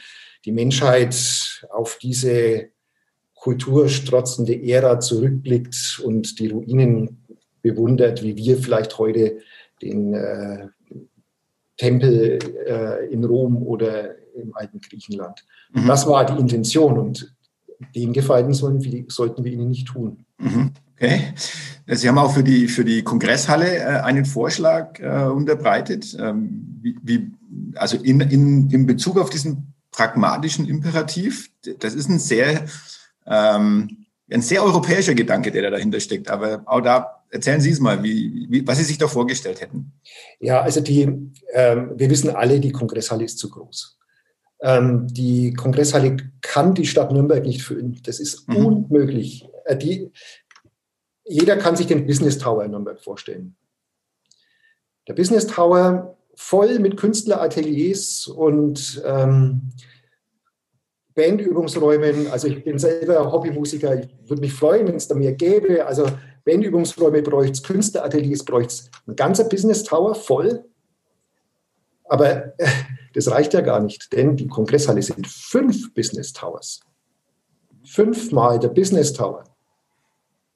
die 0.45 0.51
Menschheit 0.53 1.67
auf 1.71 1.97
diese 2.01 2.69
kulturstrotzende 3.45 4.60
Ära 4.63 4.99
zurückblickt 4.99 6.01
und 6.03 6.39
die 6.39 6.47
Ruinen 6.47 7.23
bewundert, 7.62 8.23
wie 8.23 8.36
wir 8.36 8.58
vielleicht 8.58 8.97
heute 8.97 9.38
den 9.84 10.15
äh, 10.15 10.67
Tempel 11.77 12.39
äh, 12.67 13.05
in 13.13 13.23
Rom 13.23 13.62
oder 13.62 14.15
im 14.34 14.55
alten 14.55 14.81
Griechenland. 14.81 15.45
Mhm. 15.73 15.86
Das 15.86 16.08
war 16.08 16.25
die 16.25 16.41
Intention 16.41 16.97
und 16.97 17.36
den 17.95 18.13
Gefallen 18.13 18.51
sollen 18.51 18.84
wir, 18.84 19.05
sollten 19.10 19.43
wir 19.43 19.51
ihnen 19.51 19.69
nicht 19.69 19.89
tun. 19.89 20.25
Mhm. 20.39 20.71
Okay. 20.95 21.21
Sie 21.86 22.10
haben 22.10 22.17
auch 22.17 22.34
für 22.34 22.43
die, 22.43 22.67
für 22.67 22.84
die 22.84 23.03
Kongresshalle 23.03 23.77
äh, 23.77 23.84
einen 24.01 24.25
Vorschlag 24.25 24.99
äh, 24.99 25.25
unterbreitet. 25.27 26.17
Ähm, 26.19 26.79
wie, 26.81 26.97
wie, 27.03 27.31
also 27.75 27.97
in, 27.97 28.21
in, 28.21 28.71
in 28.71 28.88
Bezug 28.88 29.19
auf 29.19 29.29
diesen 29.29 29.75
pragmatischen 29.91 30.67
Imperativ, 30.67 31.51
das 31.79 31.93
ist 31.93 32.10
ein 32.10 32.17
sehr, 32.17 32.65
ähm, 33.27 34.05
ein 34.31 34.41
sehr 34.41 34.63
europäischer 34.63 35.13
Gedanke, 35.13 35.51
der 35.51 35.63
da 35.63 35.69
dahinter 35.69 35.99
steckt. 35.99 36.29
Aber 36.29 36.63
auch 36.65 36.81
da 36.81 37.15
Erzählen 37.35 37.59
Sie 37.59 37.71
es 37.71 37.81
mal, 37.81 38.01
wie, 38.01 38.47
wie, 38.49 38.65
was 38.65 38.77
Sie 38.77 38.85
sich 38.85 38.97
da 38.97 39.09
vorgestellt 39.09 39.59
hätten. 39.59 39.91
Ja, 40.39 40.61
also 40.61 40.79
die, 40.79 41.01
ähm, 41.53 41.91
wir 41.95 42.09
wissen 42.09 42.29
alle, 42.29 42.61
die 42.61 42.71
Kongresshalle 42.71 43.25
ist 43.25 43.39
zu 43.39 43.49
groß. 43.49 43.97
Ähm, 44.61 45.07
die 45.09 45.53
Kongresshalle 45.53 46.15
kann 46.41 46.73
die 46.75 46.85
Stadt 46.85 47.11
Nürnberg 47.11 47.43
nicht 47.43 47.61
füllen. 47.61 47.99
Das 48.03 48.21
ist 48.21 48.47
mhm. 48.47 48.65
unmöglich. 48.65 49.45
Äh, 49.65 49.75
die, 49.75 50.11
jeder 51.25 51.57
kann 51.57 51.75
sich 51.75 51.88
den 51.88 52.05
Business 52.05 52.38
Tower 52.38 52.63
in 52.63 52.71
Nürnberg 52.71 53.01
vorstellen. 53.01 53.57
Der 55.09 55.13
Business 55.13 55.47
Tower 55.47 56.17
voll 56.35 56.79
mit 56.79 56.95
Künstlerateliers 56.95 58.27
und 58.27 59.01
ähm, 59.05 59.73
Bandübungsräumen. 61.15 62.28
Also 62.28 62.47
ich 62.47 62.63
bin 62.63 62.78
selber 62.78 63.32
Hobbymusiker. 63.32 63.99
Ich 63.99 64.10
würde 64.30 64.41
mich 64.41 64.54
freuen, 64.54 64.88
wenn 64.88 64.95
es 64.95 65.08
da 65.08 65.15
mehr 65.15 65.34
gäbe. 65.34 65.86
Also 65.86 66.06
Bandübungsräume 66.43 67.21
bräuchte 67.21 67.54
es, 67.54 67.63
Künstlerateliers 67.63 68.43
bräuchte 68.43 68.73
es. 68.73 68.89
Ein 69.08 69.15
ganzer 69.15 69.45
Business 69.45 69.84
Tower 69.84 70.13
voll. 70.13 70.65
Aber 72.04 72.54
das 73.13 73.32
reicht 73.32 73.54
ja 73.54 73.62
gar 73.62 73.80
nicht, 73.80 74.13
denn 74.13 74.36
die 74.36 74.47
Kongresshalle 74.47 75.01
sind 75.01 75.25
fünf 75.25 75.93
Business 75.93 76.34
Towers. 76.34 76.82
Fünfmal 77.84 78.60
der 78.60 78.69
Business 78.69 79.13
Tower. 79.13 79.45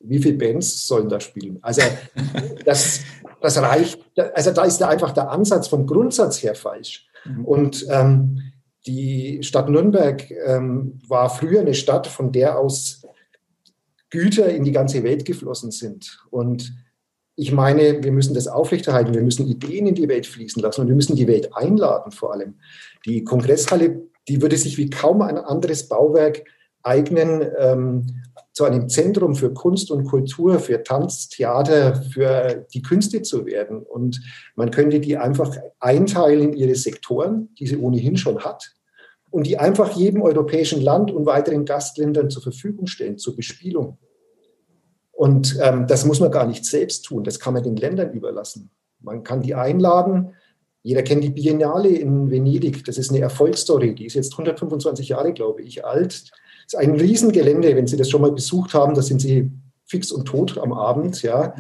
Wie 0.02 0.20
viele 0.20 0.38
Bands 0.38 0.88
sollen 0.88 1.10
da 1.10 1.20
spielen? 1.20 1.60
Also 1.62 1.82
das, 2.66 3.02
das 3.42 3.58
reicht, 3.62 4.00
also 4.34 4.52
da 4.52 4.64
ist 4.66 4.80
da 4.80 4.90
einfach 4.90 5.12
der 5.12 5.30
Ansatz 5.30 5.68
vom 5.68 5.88
Grundsatz 5.88 6.44
her 6.44 6.56
falsch. 6.56 7.08
Mhm. 7.26 7.46
Und 7.46 7.86
ähm, 7.90 8.49
die 8.90 9.44
Stadt 9.44 9.70
Nürnberg 9.70 10.32
ähm, 10.32 11.00
war 11.08 11.30
früher 11.30 11.62
eine 11.62 11.76
Stadt, 11.76 12.08
von 12.08 12.32
der 12.32 12.58
aus 12.58 13.04
Güter 14.10 14.50
in 14.50 14.64
die 14.64 14.72
ganze 14.72 15.04
Welt 15.04 15.26
geflossen 15.26 15.70
sind. 15.70 16.20
Und 16.32 16.74
ich 17.36 17.52
meine, 17.52 18.04
wir 18.04 18.12
müssen 18.12 18.34
das 18.34 18.48
aufrechterhalten, 18.48 19.14
wir 19.14 19.22
müssen 19.22 19.48
Ideen 19.48 19.86
in 19.86 19.96
die 19.96 20.10
Welt 20.10 20.26
fließen 20.26 20.62
lassen 20.62 20.82
und 20.82 20.88
wir 20.88 20.96
müssen 20.96 21.16
die 21.16 21.28
Welt 21.28 21.56
einladen 21.56 22.12
vor 22.12 22.34
allem. 22.34 22.56
Die 23.06 23.24
Kongresshalle, 23.24 24.02
die 24.28 24.42
würde 24.42 24.58
sich 24.58 24.78
wie 24.78 24.90
kaum 24.90 25.22
ein 25.22 25.38
anderes 25.38 25.88
Bauwerk 25.88 26.44
eignen, 26.82 27.46
ähm, 27.60 28.08
zu 28.54 28.66
einem 28.66 28.90
Zentrum 28.90 29.36
für 29.36 29.54
Kunst 29.54 29.92
und 29.92 30.06
Kultur, 30.06 30.60
für 30.60 30.84
Tanz, 30.84 31.30
Theater, 31.30 31.96
für 31.96 32.66
die 32.74 32.82
Künste 32.82 33.22
zu 33.22 33.46
werden. 33.46 33.84
Und 33.84 34.22
man 34.56 34.72
könnte 34.72 35.00
die 35.00 35.18
einfach 35.18 35.56
einteilen 35.80 36.52
in 36.52 36.54
ihre 36.54 36.76
Sektoren, 36.76 37.54
die 37.58 37.68
sie 37.68 37.78
ohnehin 37.78 38.18
schon 38.18 38.40
hat, 38.40 38.74
und 39.32 39.46
die 39.46 39.58
einfach 39.58 39.92
jedem 39.92 40.22
europäischen 40.22 40.82
Land 40.82 41.12
und 41.12 41.26
weiteren 41.26 41.66
Gastländern 41.66 42.30
zur 42.30 42.42
Verfügung 42.42 42.88
stellen, 42.88 43.18
zur 43.18 43.36
Bespielung. 43.36 43.98
Und 45.12 45.60
ähm, 45.62 45.86
das 45.88 46.06
muss 46.06 46.20
man 46.20 46.32
gar 46.32 46.48
nicht 46.48 46.66
selbst 46.66 47.06
tun, 47.06 47.24
das 47.24 47.40
kann 47.40 47.54
man 47.54 47.64
den 47.64 47.76
Ländern 47.76 48.14
überlassen. 48.14 48.72
Man 49.02 49.24
kann 49.24 49.42
die 49.42 49.56
einladen. 49.56 50.34
Jeder 50.82 51.04
kennt 51.04 51.24
die 51.24 51.30
Biennale 51.30 51.90
in 51.90 52.30
Venedig. 52.32 52.86
Das 52.86 52.98
ist 52.98 53.12
eine 53.12 53.20
Erfolgsstory. 53.20 53.96
Die 53.96 54.06
ist 54.06 54.14
jetzt 54.14 54.34
125 54.34 55.10
Jahre, 55.10 55.34
glaube 55.34 55.62
ich, 55.62 55.86
alt. 55.86 56.32
Das 56.64 56.74
ist 56.74 56.76
ein 56.76 56.96
Riesengelände. 56.96 57.76
Wenn 57.76 57.88
Sie 57.88 57.98
das 57.98 58.10
schon 58.10 58.22
mal 58.22 58.32
besucht 58.32 58.74
haben, 58.74 58.94
da 58.94 59.02
sind 59.02 59.22
Sie 59.22 59.52
fix 59.86 60.12
und 60.12 60.26
tot 60.26 60.58
am 60.58 60.74
Abend. 60.74 61.22
Ja, 61.22 61.54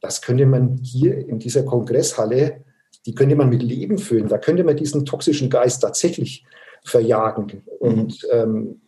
das 0.00 0.22
könnte 0.22 0.46
man 0.46 0.78
hier 0.82 1.16
in 1.28 1.38
dieser 1.38 1.62
Kongresshalle, 1.62 2.64
die 3.06 3.14
könnte 3.14 3.36
man 3.36 3.48
mit 3.48 3.62
Leben 3.62 3.98
füllen. 3.98 4.28
Da 4.28 4.38
könnte 4.38 4.64
man 4.64 4.76
diesen 4.76 5.06
toxischen 5.06 5.50
Geist 5.50 5.82
tatsächlich 5.82 6.44
verjagen. 6.88 7.62
Und 7.78 8.26
ähm, 8.32 8.80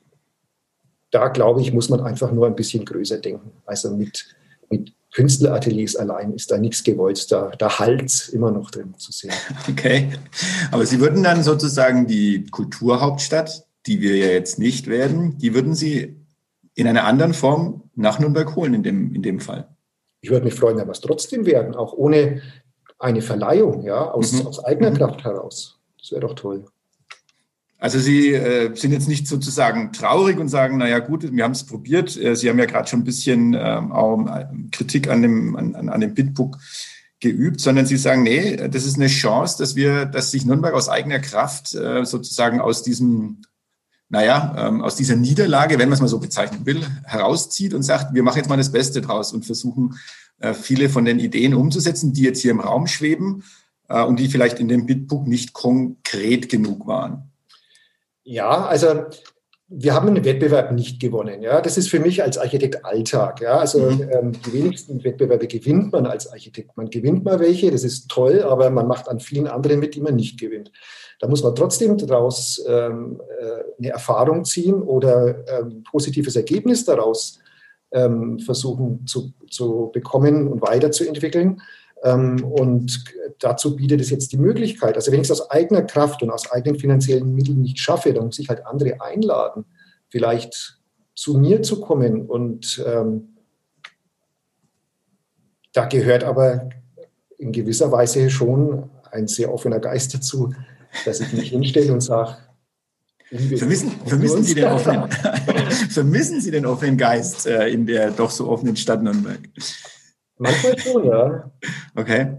da 1.11 1.29
glaube 1.29 1.61
ich, 1.61 1.73
muss 1.73 1.89
man 1.89 2.01
einfach 2.01 2.33
nur 2.33 2.47
ein 2.47 2.55
bisschen 2.55 2.85
größer 2.85 3.19
denken. 3.19 3.53
Also 3.67 3.91
mit, 3.91 4.27
mit 4.69 4.93
Künstlerateliers 5.13 5.97
allein 5.97 6.33
ist 6.33 6.51
da 6.51 6.59
nichts 6.59 6.85
gewollt, 6.85 7.31
da, 7.33 7.51
da 7.59 7.79
halt 7.79 8.31
immer 8.33 8.51
noch 8.51 8.71
drin 8.71 8.95
zu 8.97 9.13
sehen. 9.13 9.33
Okay, 9.69 10.11
aber 10.71 10.87
Sie 10.87 11.01
würden 11.01 11.23
dann 11.23 11.43
sozusagen 11.43 12.07
die 12.07 12.47
Kulturhauptstadt, 12.47 13.67
die 13.87 14.01
wir 14.01 14.17
ja 14.17 14.29
jetzt 14.29 14.59
nicht 14.59 14.87
werden, 14.87 15.39
die 15.39 15.55
würden 15.55 15.75
Sie 15.75 16.17
in 16.75 16.87
einer 16.87 17.05
anderen 17.05 17.35
Form 17.35 17.83
nach 17.95 18.19
Nürnberg 18.21 18.55
holen 18.55 18.75
in 18.75 18.83
dem, 18.83 19.15
in 19.15 19.23
dem 19.23 19.41
Fall? 19.41 19.69
Ich 20.21 20.31
würde 20.31 20.45
mich 20.45 20.55
freuen, 20.55 20.77
wenn 20.77 20.87
wir 20.87 20.93
es 20.93 21.01
trotzdem 21.01 21.47
werden, 21.47 21.75
auch 21.75 21.93
ohne 21.93 22.43
eine 22.99 23.23
Verleihung, 23.23 23.83
ja, 23.83 24.11
aus, 24.11 24.33
mhm. 24.33 24.47
aus 24.47 24.65
eigener 24.65 24.91
mhm. 24.91 24.97
Kraft 24.97 25.25
heraus. 25.25 25.79
Das 25.99 26.13
wäre 26.13 26.21
doch 26.21 26.35
toll. 26.35 26.65
Also 27.81 27.99
Sie 27.99 28.35
äh, 28.35 28.77
sind 28.77 28.93
jetzt 28.93 29.09
nicht 29.09 29.27
sozusagen 29.27 29.93
traurig 29.93 30.39
und 30.39 30.49
sagen, 30.49 30.77
naja 30.77 30.99
gut, 30.99 31.33
wir 31.33 31.43
haben 31.43 31.53
es 31.53 31.65
probiert. 31.65 32.15
Äh, 32.15 32.37
Sie 32.37 32.51
haben 32.51 32.59
ja 32.59 32.67
gerade 32.67 32.87
schon 32.87 33.01
ein 33.01 33.05
bisschen 33.05 33.57
ähm, 33.59 33.91
auch 33.91 34.27
äh, 34.27 34.47
Kritik 34.71 35.09
an 35.09 35.23
dem, 35.23 35.57
an, 35.57 35.89
an 35.89 36.01
dem 36.01 36.13
Bitbook 36.13 36.59
geübt, 37.21 37.59
sondern 37.59 37.87
Sie 37.87 37.97
sagen, 37.97 38.23
nee, 38.23 38.57
das 38.69 38.85
ist 38.85 38.97
eine 38.97 39.07
Chance, 39.07 39.57
dass 39.59 39.77
wir, 39.77 40.05
dass 40.05 40.31
sich 40.31 40.45
Nürnberg 40.45 40.75
aus 40.75 40.91
eigener 40.91 41.21
Kraft 41.21 41.75
äh, 41.75 42.05
sozusagen 42.05 42.61
aus 42.61 42.83
diesem, 42.83 43.39
naja, 44.11 44.55
ähm, 44.59 44.83
aus 44.83 44.97
dieser 44.97 45.17
Niederlage, 45.17 45.79
wenn 45.79 45.89
man 45.89 45.95
es 45.95 46.03
mal 46.03 46.09
so 46.09 46.21
bezeichnen 46.21 46.67
will, 46.67 46.87
herauszieht 47.05 47.73
und 47.73 47.83
sagt, 47.83 48.13
wir 48.13 48.23
machen 48.23 48.39
jetzt 48.39 48.51
mal 48.51 48.59
das 48.59 48.73
Beste 48.73 49.01
draus 49.01 49.33
und 49.33 49.47
versuchen, 49.47 49.95
äh, 50.39 50.53
viele 50.53 50.91
von 50.91 51.07
den 51.07 51.19
Ideen 51.19 51.55
umzusetzen, 51.55 52.13
die 52.13 52.23
jetzt 52.23 52.43
hier 52.43 52.51
im 52.51 52.61
Raum 52.61 52.87
schweben 52.87 53.43
äh, 53.89 54.03
und 54.03 54.21
die 54.21 54.29
vielleicht 54.29 54.61
in 54.61 54.69
dem 54.69 54.85
Bitbook 54.85 55.27
nicht 55.27 55.55
konkret 55.55 56.51
genug 56.51 56.87
waren. 56.87 57.30
Ja, 58.25 58.67
also 58.67 59.07
wir 59.73 59.95
haben 59.95 60.09
einen 60.09 60.25
Wettbewerb 60.25 60.73
nicht 60.73 61.01
gewonnen. 61.01 61.43
Ja, 61.43 61.61
das 61.61 61.79
ist 61.79 61.89
für 61.89 62.01
mich 62.01 62.23
als 62.25 62.39
Architekt 62.39 62.85
Alltag. 62.85 63.41
Ja, 63.41 63.59
also 63.59 63.79
mhm. 63.79 64.11
ähm, 64.11 64.33
die 64.45 64.53
wenigsten 64.53 65.03
Wettbewerbe 65.05 65.47
gewinnt 65.47 65.93
man 65.93 66.07
als 66.07 66.27
Architekt. 66.27 66.77
Man 66.77 66.91
gewinnt 66.91 67.25
mal 67.25 67.39
welche, 67.39 67.71
das 67.71 67.85
ist 67.85 68.09
toll, 68.09 68.43
aber 68.43 68.69
man 68.71 68.89
macht 68.89 69.09
an 69.09 69.21
vielen 69.21 69.47
anderen 69.47 69.79
mit, 69.79 69.95
die 69.95 70.01
man 70.01 70.17
nicht 70.17 70.41
gewinnt. 70.41 70.73
Da 71.21 71.29
muss 71.29 71.45
man 71.45 71.55
trotzdem 71.55 71.97
daraus 71.99 72.65
ähm, 72.67 73.21
äh, 73.39 73.63
eine 73.79 73.91
Erfahrung 73.91 74.45
ziehen 74.45 74.83
oder 74.83 75.45
ähm, 75.49 75.85
positives 75.85 76.35
Ergebnis 76.35 76.85
daraus 76.85 77.39
ähm, 77.93 78.41
versuchen 78.41 79.07
zu, 79.07 79.33
zu 79.49 79.91
bekommen 79.93 80.49
und 80.49 80.63
weiterzuentwickeln. 80.63 81.61
Ähm, 82.03 82.43
und 82.45 83.05
dazu 83.39 83.77
bietet 83.77 84.01
es 84.01 84.11
jetzt 84.11 84.33
die 84.33 84.39
Möglichkeit. 84.39 84.97
Also 84.97 85.13
wenn 85.13 85.21
ich 85.21 85.31
es 85.31 85.41
aus 85.41 85.51
eigener 85.51 85.83
Kraft 85.83 86.23
und 86.23 86.31
aus 86.31 86.51
eigenen 86.51 86.79
finanziellen 86.79 87.35
Mitteln 87.35 87.61
nicht 87.61 87.79
schaffe, 87.79 88.13
dann 88.13 88.27
muss 88.27 88.39
ich 88.39 88.49
halt 88.49 88.67
andere 88.67 89.01
einladen, 89.01 89.65
vielleicht 90.09 90.79
zu 91.15 91.39
mir 91.39 91.63
zu 91.63 91.81
kommen. 91.81 92.27
Und 92.27 92.83
ähm, 92.87 93.37
da 95.73 95.87
gehört 95.87 96.25
aber 96.25 96.71
in 97.39 97.53
gewisser 97.53 97.93
Weise 97.93 98.31
schon 98.31 98.91
ein 99.11 99.27
sehr 99.27 99.53
offener 99.53 99.81
Geist 99.81 100.15
dazu, 100.15 100.55
dass 101.05 101.21
ich 101.21 101.33
mich 101.33 101.51
hinstelle 101.51 101.93
und 101.93 102.01
sage, 102.01 102.37
Vermissen, 103.57 103.93
vermissen, 104.07 104.43
Sie 104.43 104.55
den 104.55 104.65
offenen, 104.65 105.09
vermissen 105.91 106.41
Sie 106.41 106.51
den 106.51 106.67
offenen 106.67 106.97
Geist 106.97 107.47
äh, 107.47 107.69
in 107.69 107.87
der 107.87 108.11
doch 108.11 108.31
so 108.31 108.49
offenen 108.49 108.75
Stadt 108.75 109.05
Nürnberg? 109.05 109.39
Manchmal 110.41 110.79
schon, 110.79 111.05
ja. 111.05 111.51
Okay. 111.95 112.37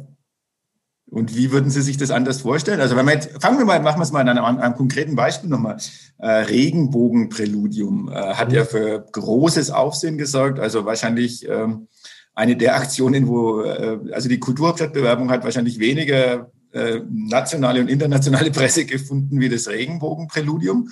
Und 1.06 1.36
wie 1.36 1.52
würden 1.52 1.70
Sie 1.70 1.82
sich 1.82 1.98
das 1.98 2.10
anders 2.10 2.42
vorstellen? 2.42 2.80
Also 2.80 2.96
wenn 2.96 3.06
wir 3.06 3.14
jetzt, 3.14 3.30
fangen 3.42 3.60
wir 3.60 3.66
mal, 3.66 3.80
machen 3.82 4.00
wir 4.00 4.04
es 4.04 4.12
mal 4.12 4.28
an 4.28 4.38
einem, 4.38 4.60
einem 4.60 4.76
konkreten 4.76 5.16
Beispiel 5.16 5.50
nochmal. 5.50 5.78
Äh, 6.18 6.28
Regenbogenpräludium 6.28 8.10
äh, 8.10 8.16
hat 8.16 8.50
mhm. 8.50 8.56
ja 8.56 8.66
für 8.66 9.06
großes 9.12 9.72
Aufsehen 9.72 10.18
gesorgt. 10.18 10.60
Also 10.60 10.86
wahrscheinlich 10.86 11.48
ähm, 11.48 11.90
eine 12.34 12.56
der 12.56 12.76
Aktionen, 12.76 13.28
wo, 13.28 13.62
äh, 13.62 14.00
also 14.14 14.30
die 14.30 14.40
Kulturhauptstadtbewerbung 14.40 15.30
hat 15.30 15.44
wahrscheinlich 15.44 15.80
weniger 15.80 16.50
äh, 16.72 17.02
nationale 17.12 17.82
und 17.82 17.90
internationale 17.90 18.50
Presse 18.52 18.86
gefunden 18.86 19.40
wie 19.40 19.50
das 19.50 19.68
Regenbogenpräludium. 19.68 20.90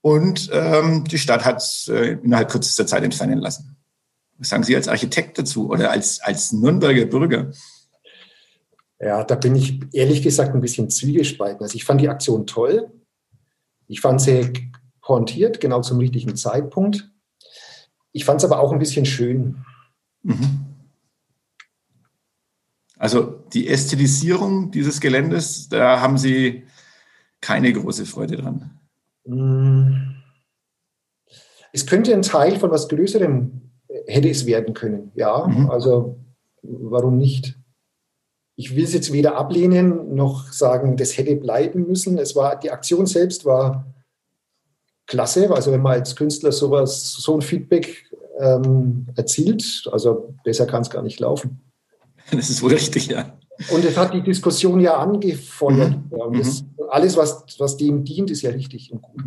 Und 0.00 0.48
ähm, 0.54 1.04
die 1.04 1.18
Stadt 1.18 1.44
hat 1.44 1.58
es 1.58 1.88
äh, 1.88 2.16
innerhalb 2.22 2.50
kürzester 2.50 2.86
Zeit 2.86 3.02
entfernen 3.02 3.40
lassen. 3.40 3.76
Was 4.40 4.48
sagen 4.48 4.64
Sie 4.64 4.74
als 4.74 4.88
Architekt 4.88 5.38
dazu 5.38 5.68
oder 5.68 5.90
als, 5.90 6.20
als 6.20 6.50
Nürnberger 6.52 7.04
Bürger? 7.04 7.52
Ja, 8.98 9.22
da 9.22 9.34
bin 9.34 9.54
ich 9.54 9.80
ehrlich 9.92 10.22
gesagt 10.22 10.54
ein 10.54 10.62
bisschen 10.62 10.88
zwiegespalten. 10.88 11.62
Also 11.62 11.76
ich 11.76 11.84
fand 11.84 12.00
die 12.00 12.08
Aktion 12.08 12.46
toll. 12.46 12.90
Ich 13.86 14.00
fand 14.00 14.20
sie 14.20 14.52
pointiert, 15.02 15.60
genau 15.60 15.82
zum 15.82 15.98
richtigen 15.98 16.36
Zeitpunkt. 16.36 17.10
Ich 18.12 18.24
fand 18.24 18.40
es 18.40 18.44
aber 18.50 18.60
auch 18.60 18.72
ein 18.72 18.78
bisschen 18.78 19.04
schön. 19.04 19.64
Mhm. 20.22 20.66
Also 22.96 23.44
die 23.52 23.68
Ästhetisierung 23.68 24.70
dieses 24.70 25.00
Geländes, 25.00 25.68
da 25.68 26.00
haben 26.00 26.18
Sie 26.18 26.64
keine 27.40 27.72
große 27.72 28.04
Freude 28.04 28.36
dran. 28.36 28.78
Mm. 29.24 30.16
Es 31.72 31.86
könnte 31.86 32.12
ein 32.12 32.20
Teil 32.20 32.58
von 32.58 32.70
was 32.70 32.88
Größerem 32.88 33.59
hätte 34.06 34.28
es 34.28 34.46
werden 34.46 34.74
können. 34.74 35.12
Ja, 35.14 35.46
mhm. 35.46 35.70
also 35.70 36.18
warum 36.62 37.16
nicht? 37.16 37.58
Ich 38.56 38.76
will 38.76 38.84
es 38.84 38.92
jetzt 38.92 39.12
weder 39.12 39.36
ablehnen 39.36 40.14
noch 40.14 40.52
sagen, 40.52 40.96
das 40.96 41.16
hätte 41.16 41.36
bleiben 41.36 41.86
müssen. 41.86 42.18
Es 42.18 42.36
war, 42.36 42.58
die 42.58 42.70
Aktion 42.70 43.06
selbst 43.06 43.44
war 43.44 43.86
klasse. 45.06 45.50
Also 45.50 45.72
wenn 45.72 45.82
man 45.82 45.94
als 45.94 46.14
Künstler 46.14 46.52
sowas, 46.52 47.12
so 47.12 47.34
ein 47.34 47.42
Feedback 47.42 48.04
ähm, 48.38 49.06
erzielt, 49.16 49.88
also 49.92 50.34
besser 50.44 50.66
kann 50.66 50.82
es 50.82 50.90
gar 50.90 51.02
nicht 51.02 51.20
laufen. 51.20 51.60
Das 52.32 52.48
ist 52.48 52.62
wohl 52.62 52.70
richtig, 52.70 53.08
ja. 53.08 53.36
Und 53.72 53.84
es 53.84 53.96
hat 53.96 54.14
die 54.14 54.22
Diskussion 54.22 54.78
ja 54.78 54.98
angefeuert. 54.98 55.90
Mhm. 55.90 56.16
Ja, 56.16 56.38
das, 56.38 56.62
mhm. 56.62 56.68
alles, 56.90 57.16
was, 57.16 57.44
was 57.58 57.76
dem 57.76 58.04
dient, 58.04 58.30
ist 58.30 58.42
ja 58.42 58.50
richtig 58.50 58.92
und 58.92 59.02
gut. 59.02 59.24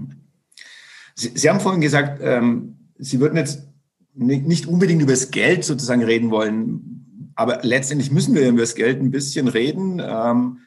Sie, 1.15 1.31
Sie 1.35 1.49
haben 1.49 1.59
vorhin 1.59 1.81
gesagt, 1.81 2.21
ähm, 2.23 2.77
Sie 2.97 3.19
würden 3.19 3.37
jetzt 3.37 3.67
nicht 4.15 4.67
unbedingt 4.67 5.01
über 5.01 5.11
das 5.11 5.31
Geld 5.31 5.65
sozusagen 5.65 6.03
reden 6.03 6.31
wollen, 6.31 7.31
aber 7.35 7.59
letztendlich 7.63 8.11
müssen 8.11 8.35
wir 8.35 8.47
über 8.47 8.61
das 8.61 8.75
Geld 8.75 8.99
ein 8.99 9.11
bisschen 9.11 9.47
reden. 9.47 10.01
Ähm, 10.03 10.59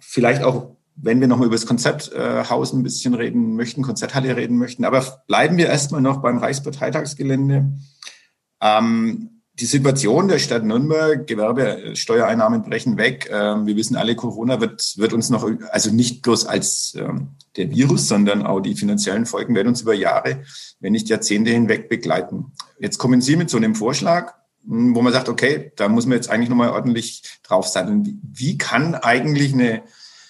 vielleicht 0.00 0.42
auch, 0.42 0.76
wenn 0.96 1.20
wir 1.20 1.28
nochmal 1.28 1.46
über 1.46 1.56
das 1.56 1.66
Konzerthaus 1.66 2.72
ein 2.72 2.82
bisschen 2.82 3.14
reden 3.14 3.56
möchten, 3.56 3.82
Konzerthalle 3.82 4.36
reden 4.36 4.56
möchten. 4.56 4.84
Aber 4.84 5.04
bleiben 5.26 5.58
wir 5.58 5.66
erstmal 5.66 6.00
noch 6.00 6.22
beim 6.22 6.38
Reichsparteitagsgelände. 6.38 7.72
Ähm, 8.62 9.35
die 9.58 9.66
Situation 9.66 10.28
der 10.28 10.38
Stadt 10.38 10.64
Nürnberg, 10.64 11.26
Gewerbesteuereinnahmen 11.26 12.62
brechen 12.62 12.98
weg. 12.98 13.30
Ähm, 13.32 13.66
wir 13.66 13.76
wissen 13.76 13.96
alle, 13.96 14.14
Corona 14.14 14.60
wird, 14.60 14.94
wird 14.98 15.12
uns 15.14 15.30
noch, 15.30 15.48
also 15.70 15.90
nicht 15.90 16.22
bloß 16.22 16.46
als 16.46 16.94
ähm, 16.98 17.28
der 17.56 17.70
Virus, 17.70 18.06
sondern 18.06 18.44
auch 18.44 18.60
die 18.60 18.74
finanziellen 18.74 19.24
Folgen 19.24 19.54
werden 19.54 19.68
uns 19.68 19.80
über 19.80 19.94
Jahre, 19.94 20.42
wenn 20.80 20.92
nicht 20.92 21.08
Jahrzehnte 21.08 21.50
hinweg 21.52 21.88
begleiten. 21.88 22.52
Jetzt 22.78 22.98
kommen 22.98 23.22
Sie 23.22 23.36
mit 23.36 23.48
so 23.48 23.56
einem 23.56 23.74
Vorschlag, 23.74 24.34
hm, 24.66 24.94
wo 24.94 25.00
man 25.00 25.12
sagt, 25.12 25.30
okay, 25.30 25.72
da 25.76 25.88
muss 25.88 26.04
man 26.04 26.16
jetzt 26.16 26.28
eigentlich 26.28 26.50
nochmal 26.50 26.70
ordentlich 26.70 27.22
drauf 27.42 27.66
sein. 27.66 28.20
Wie 28.22 28.58
kann 28.58 28.94
eigentlich 28.94 29.54
eine 29.54 29.82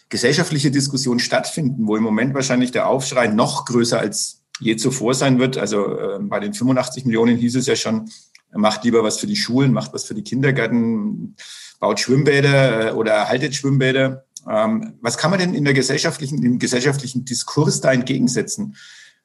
gesellschaftliche 0.09 0.71
Diskussion 0.71 1.19
stattfinden, 1.19 1.89
wo 1.89 1.97
im 1.97 2.05
Moment 2.05 2.33
wahrscheinlich 2.35 2.71
der 2.71 2.89
Aufschrei 2.89 3.27
noch 3.27 3.65
größer 3.65 3.99
als 3.99 4.43
je 4.61 4.77
zuvor 4.77 5.15
sein 5.15 5.41
wird? 5.41 5.59
Also 5.59 5.99
äh, 5.99 6.19
bei 6.21 6.39
den 6.39 6.55
85 6.55 7.07
Millionen 7.07 7.37
hieß 7.37 7.57
es 7.57 7.67
ja 7.67 7.75
schon, 7.75 8.09
macht 8.57 8.85
lieber 8.85 9.03
was 9.03 9.19
für 9.19 9.27
die 9.27 9.37
Schulen, 9.37 9.73
macht 9.73 9.93
was 9.93 10.05
für 10.05 10.15
die 10.15 10.23
Kindergärten, 10.23 11.37
baut 11.79 12.01
Schwimmbäder 12.01 12.89
äh, 12.89 12.93
oder 12.93 13.13
erhaltet 13.13 13.55
Schwimmbäder. 13.55 14.25
Ähm, 14.49 14.95
was 15.01 15.19
kann 15.19 15.31
man 15.31 15.41
denn 15.41 15.55
in 15.55 15.65
der 15.65 15.75
gesellschaftlichen, 15.75 16.43
im 16.43 16.59
gesellschaftlichen 16.59 17.25
Diskurs 17.25 17.81
da 17.81 17.93
entgegensetzen, 17.93 18.77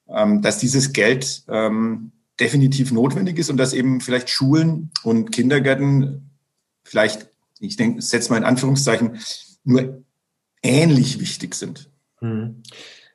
ähm, 0.10 0.41
dass 0.41 0.58
dieses 0.58 0.94
Geld 0.94 1.44
ähm, 1.48 2.12
definitiv 2.39 2.91
notwendig 2.91 3.38
ist 3.38 3.50
und 3.50 3.58
dass 3.58 3.74
eben 3.74 4.02
vielleicht 4.02 4.30
Schulen 4.30 4.91
und 5.04 5.32
Kindergärten 5.32 6.32
vielleicht, 6.84 7.28
ich 7.60 7.78
denke, 7.78 8.02
setze 8.02 8.32
mal 8.32 8.38
in 8.38 8.44
Anführungszeichen, 8.44 9.20
nur 9.63 10.04
ähnlich 10.63 11.20
wichtig 11.20 11.54
sind? 11.54 11.89
Hm. 12.20 12.63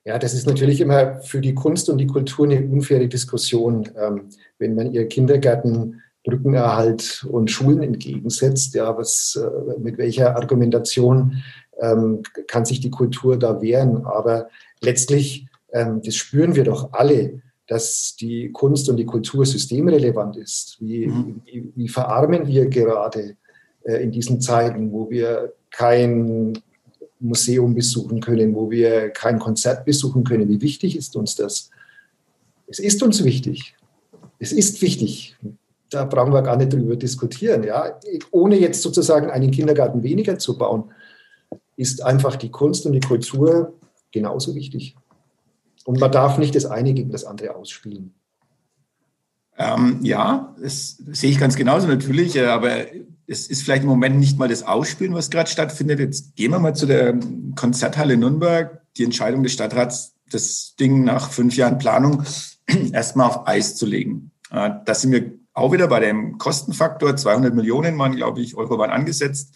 Ja, 0.04 0.20
das 0.20 0.34
ist 0.34 0.46
natürlich 0.46 0.80
immer 0.80 1.20
für 1.22 1.40
die 1.40 1.54
Kunst 1.54 1.90
und 1.90 1.98
die 1.98 2.06
Kultur 2.06 2.46
eine 2.46 2.64
unfaire 2.64 3.08
Diskussion, 3.08 3.90
wenn 4.56 4.76
man 4.76 4.92
ihr 4.92 5.08
Kindergärten 5.08 6.00
Brückenerhalt 6.26 7.24
und 7.30 7.50
Schulen 7.50 7.82
entgegensetzt. 7.82 8.74
Ja, 8.74 8.98
was, 8.98 9.36
äh, 9.36 9.78
mit 9.78 9.96
welcher 9.96 10.36
Argumentation 10.36 11.42
ähm, 11.80 12.22
kann 12.48 12.64
sich 12.64 12.80
die 12.80 12.90
Kultur 12.90 13.38
da 13.38 13.62
wehren? 13.62 14.04
Aber 14.04 14.48
letztlich, 14.80 15.46
ähm, 15.72 16.02
das 16.04 16.16
spüren 16.16 16.56
wir 16.56 16.64
doch 16.64 16.92
alle, 16.92 17.42
dass 17.68 18.16
die 18.16 18.50
Kunst 18.50 18.88
und 18.88 18.96
die 18.96 19.06
Kultur 19.06 19.46
systemrelevant 19.46 20.36
ist. 20.36 20.76
Wie, 20.80 21.06
mhm. 21.06 21.40
wie, 21.44 21.72
wie 21.74 21.88
verarmen 21.88 22.46
wir 22.46 22.66
gerade 22.66 23.36
äh, 23.84 24.02
in 24.02 24.10
diesen 24.10 24.40
Zeiten, 24.40 24.90
wo 24.90 25.08
wir 25.08 25.52
kein 25.70 26.58
Museum 27.20 27.74
besuchen 27.74 28.20
können, 28.20 28.54
wo 28.54 28.70
wir 28.70 29.10
kein 29.10 29.38
Konzert 29.38 29.84
besuchen 29.84 30.24
können? 30.24 30.48
Wie 30.48 30.60
wichtig 30.60 30.96
ist 30.96 31.14
uns 31.14 31.36
das? 31.36 31.70
Es 32.66 32.80
ist 32.80 33.00
uns 33.04 33.22
wichtig. 33.22 33.76
Es 34.40 34.52
ist 34.52 34.82
wichtig 34.82 35.36
da 35.90 36.04
brauchen 36.04 36.32
wir 36.32 36.42
gar 36.42 36.56
nicht 36.56 36.72
drüber 36.72 36.96
diskutieren. 36.96 37.62
Ja? 37.62 37.98
Ohne 38.30 38.58
jetzt 38.58 38.82
sozusagen 38.82 39.30
einen 39.30 39.50
Kindergarten 39.50 40.02
weniger 40.02 40.38
zu 40.38 40.58
bauen, 40.58 40.90
ist 41.76 42.02
einfach 42.02 42.36
die 42.36 42.50
Kunst 42.50 42.86
und 42.86 42.92
die 42.92 43.00
Kultur 43.00 43.74
genauso 44.10 44.54
wichtig. 44.54 44.96
Und 45.84 46.00
man 46.00 46.10
darf 46.10 46.38
nicht 46.38 46.54
das 46.54 46.66
eine 46.66 46.94
gegen 46.94 47.10
das 47.10 47.24
andere 47.24 47.54
ausspielen. 47.54 48.14
Ähm, 49.58 50.00
ja, 50.02 50.54
das 50.60 50.98
sehe 51.12 51.30
ich 51.30 51.38
ganz 51.38 51.56
genauso 51.56 51.86
natürlich, 51.86 52.36
äh, 52.36 52.46
aber 52.46 52.86
es 53.26 53.46
ist 53.46 53.62
vielleicht 53.62 53.82
im 53.82 53.88
Moment 53.88 54.18
nicht 54.18 54.38
mal 54.38 54.48
das 54.48 54.62
Ausspielen, 54.62 55.14
was 55.14 55.30
gerade 55.30 55.48
stattfindet. 55.48 55.98
Jetzt 55.98 56.36
gehen 56.36 56.50
wir 56.50 56.58
mal 56.58 56.74
zu 56.74 56.86
der 56.86 57.18
Konzerthalle 57.54 58.16
Nürnberg. 58.16 58.82
Die 58.96 59.04
Entscheidung 59.04 59.42
des 59.42 59.52
Stadtrats, 59.52 60.14
das 60.30 60.74
Ding 60.78 61.04
nach 61.04 61.30
fünf 61.30 61.56
Jahren 61.56 61.78
Planung 61.78 62.22
erstmal 62.92 63.28
auf 63.28 63.46
Eis 63.46 63.76
zu 63.76 63.86
legen. 63.86 64.30
Äh, 64.50 64.70
da 64.84 64.94
sind 64.94 65.12
wir 65.12 65.32
auch 65.56 65.72
wieder 65.72 65.88
bei 65.88 66.00
dem 66.00 66.36
Kostenfaktor, 66.36 67.16
200 67.16 67.54
Millionen 67.54 67.98
waren, 67.98 68.14
glaube 68.14 68.42
ich, 68.42 68.56
Euro 68.56 68.78
waren 68.78 68.90
angesetzt. 68.90 69.54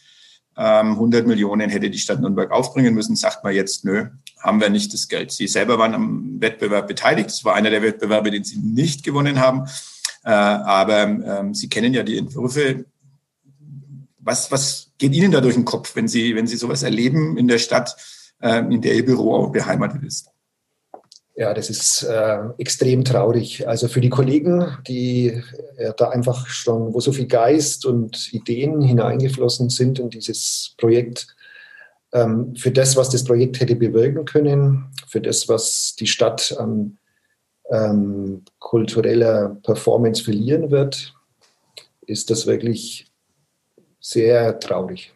100 0.55 1.21
ähm, 1.23 1.29
Millionen 1.29 1.71
hätte 1.71 1.91
die 1.91 1.99
Stadt 1.99 2.21
Nürnberg 2.21 2.51
aufbringen 2.51 2.95
müssen, 2.95 3.17
sagt 3.17 3.45
man 3.45 3.55
jetzt, 3.55 3.85
nö, 3.85 4.07
haben 4.39 4.61
wir 4.61 4.71
nicht 4.71 4.93
das 4.95 5.09
Geld. 5.09 5.31
Sie 5.31 5.47
selber 5.47 5.79
waren 5.79 5.95
am 5.95 6.41
Wettbewerb 6.41 6.89
beteiligt. 6.89 7.31
Es 7.31 7.45
war 7.45 7.55
einer 7.55 7.71
der 7.71 7.83
Wettbewerbe, 7.83 8.31
den 8.31 8.45
sie 8.45 8.59
nicht 8.59 9.05
gewonnen 9.05 9.41
haben. 9.41 9.67
Äh, 10.25 10.31
aber 10.31 11.03
ähm, 11.03 11.55
Sie 11.55 11.69
kennen 11.69 11.93
ja 11.93 12.03
die 12.03 12.17
Entwürfe. 12.17 12.87
Was, 14.19 14.51
was 14.51 14.93
geht 14.99 15.15
Ihnen 15.15 15.33
da 15.33 15.41
durch 15.41 15.55
den 15.55 15.65
Kopf, 15.65 15.97
wenn 15.97 16.09
Sie, 16.09 16.35
wenn 16.35 16.47
Sie 16.47 16.57
sowas 16.57 16.83
erleben 16.83 17.37
in 17.37 17.47
der 17.47 17.59
Stadt, 17.59 17.97
äh, 18.41 18.59
in 18.59 18.81
der 18.81 18.95
Ihr 18.95 19.05
Büro 19.05 19.35
auch 19.35 19.53
beheimatet 19.53 20.03
ist? 20.03 20.31
Ja, 21.41 21.55
das 21.55 21.71
ist 21.71 22.03
äh, 22.03 22.39
extrem 22.59 23.03
traurig. 23.03 23.67
Also 23.67 23.89
für 23.89 24.03
die 24.03 24.11
Kollegen, 24.11 24.77
die 24.87 25.43
äh, 25.79 25.95
da 25.97 26.11
einfach 26.11 26.47
schon, 26.49 26.93
wo 26.93 27.01
so 27.01 27.13
viel 27.13 27.29
Geist 27.29 27.87
und 27.87 28.31
Ideen 28.35 28.83
hineingeflossen 28.83 29.71
sind 29.71 29.99
in 29.99 30.11
dieses 30.11 30.75
Projekt, 30.77 31.35
ähm, 32.13 32.55
für 32.57 32.71
das, 32.71 32.95
was 32.95 33.09
das 33.09 33.25
Projekt 33.25 33.59
hätte 33.59 33.75
bewirken 33.75 34.27
können, 34.27 34.93
für 35.09 35.23
das, 35.23 35.49
was 35.49 35.97
die 35.99 36.09
Stadt 36.09 36.55
an 36.59 36.99
ähm, 37.71 38.45
kultureller 38.59 39.57
Performance 39.63 40.23
verlieren 40.23 40.71
wird, 40.71 41.15
ist 42.03 42.29
das 42.29 42.47
wirklich 42.47 43.07
sehr 43.99 44.61
traurig. 44.61 45.15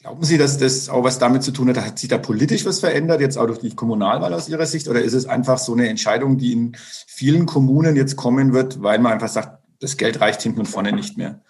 Glauben 0.00 0.24
Sie, 0.24 0.38
dass 0.38 0.56
das 0.56 0.88
auch 0.88 1.04
was 1.04 1.18
damit 1.18 1.42
zu 1.42 1.52
tun 1.52 1.68
hat, 1.68 1.76
hat 1.76 1.98
sich 1.98 2.08
da 2.08 2.16
politisch 2.16 2.64
was 2.64 2.80
verändert, 2.80 3.20
jetzt 3.20 3.36
auch 3.36 3.46
durch 3.46 3.58
die 3.58 3.74
Kommunalwahl 3.74 4.32
aus 4.32 4.48
Ihrer 4.48 4.64
Sicht? 4.64 4.88
Oder 4.88 5.02
ist 5.02 5.12
es 5.12 5.26
einfach 5.26 5.58
so 5.58 5.74
eine 5.74 5.90
Entscheidung, 5.90 6.38
die 6.38 6.52
in 6.52 6.76
vielen 7.06 7.44
Kommunen 7.44 7.96
jetzt 7.96 8.16
kommen 8.16 8.54
wird, 8.54 8.82
weil 8.82 8.98
man 8.98 9.12
einfach 9.12 9.28
sagt, 9.28 9.62
das 9.78 9.98
Geld 9.98 10.20
reicht 10.22 10.40
hinten 10.40 10.60
und 10.60 10.66
vorne 10.66 10.92
nicht 10.92 11.18
mehr? 11.18 11.42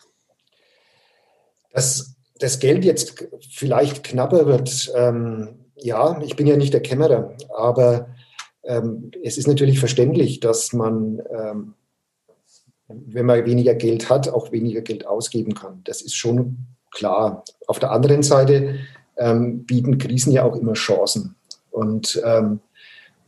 Dass 1.72 2.16
das 2.40 2.58
Geld 2.58 2.84
jetzt 2.84 3.28
vielleicht 3.50 4.02
knapper 4.02 4.46
wird, 4.46 4.92
ähm, 4.96 5.66
ja, 5.76 6.20
ich 6.20 6.34
bin 6.34 6.48
ja 6.48 6.56
nicht 6.56 6.72
der 6.72 6.82
Kämmerer, 6.82 7.36
aber 7.56 8.08
ähm, 8.64 9.12
es 9.22 9.38
ist 9.38 9.46
natürlich 9.46 9.78
verständlich, 9.78 10.40
dass 10.40 10.72
man, 10.72 11.22
ähm, 11.30 11.74
wenn 12.88 13.26
man 13.26 13.46
weniger 13.46 13.76
Geld 13.76 14.10
hat, 14.10 14.28
auch 14.28 14.50
weniger 14.50 14.80
Geld 14.80 15.06
ausgeben 15.06 15.54
kann. 15.54 15.82
Das 15.84 16.02
ist 16.02 16.16
schon 16.16 16.66
klar. 16.90 17.44
Auf 17.66 17.78
der 17.78 17.92
anderen 17.92 18.22
Seite 18.22 18.76
ähm, 19.16 19.64
bieten 19.64 19.98
Krisen 19.98 20.32
ja 20.32 20.44
auch 20.44 20.56
immer 20.56 20.74
Chancen. 20.74 21.36
Und 21.70 22.20
ähm, 22.24 22.60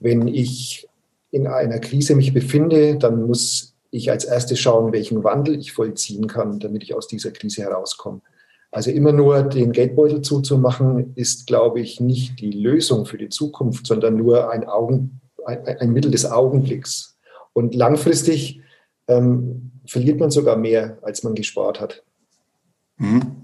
wenn 0.01 0.27
ich 0.27 0.89
in 1.31 1.47
einer 1.47 1.79
Krise 1.79 2.15
mich 2.15 2.35
befinde, 2.35 2.97
dann 2.97 3.27
muss 3.27 3.75
ich 3.91 4.11
als 4.11 4.25
erstes 4.25 4.59
schauen, 4.59 4.93
welchen 4.93 5.23
Wandel 5.23 5.59
ich 5.59 5.73
vollziehen 5.73 6.27
kann, 6.27 6.59
damit 6.59 6.83
ich 6.83 6.95
aus 6.95 7.07
dieser 7.07 7.31
Krise 7.31 7.63
herauskomme. 7.63 8.21
Also 8.71 8.91
immer 8.91 9.13
nur 9.13 9.43
den 9.43 9.73
Geldbeutel 9.73 10.23
zuzumachen, 10.23 11.13
ist, 11.15 11.47
glaube 11.47 11.81
ich, 11.81 12.01
nicht 12.01 12.41
die 12.41 12.53
Lösung 12.53 13.05
für 13.05 13.19
die 13.19 13.29
Zukunft, 13.29 13.87
sondern 13.87 14.17
nur 14.17 14.51
ein, 14.51 14.65
Augen, 14.65 15.21
ein, 15.45 15.67
ein 15.67 15.93
Mittel 15.93 16.11
des 16.11 16.25
Augenblicks. 16.25 17.19
Und 17.53 17.75
langfristig 17.75 18.63
ähm, 19.09 19.73
verliert 19.87 20.21
man 20.21 20.31
sogar 20.31 20.57
mehr, 20.57 20.99
als 21.03 21.23
man 21.23 21.35
gespart 21.35 21.81
hat. 21.81 22.03
Mhm. 22.97 23.42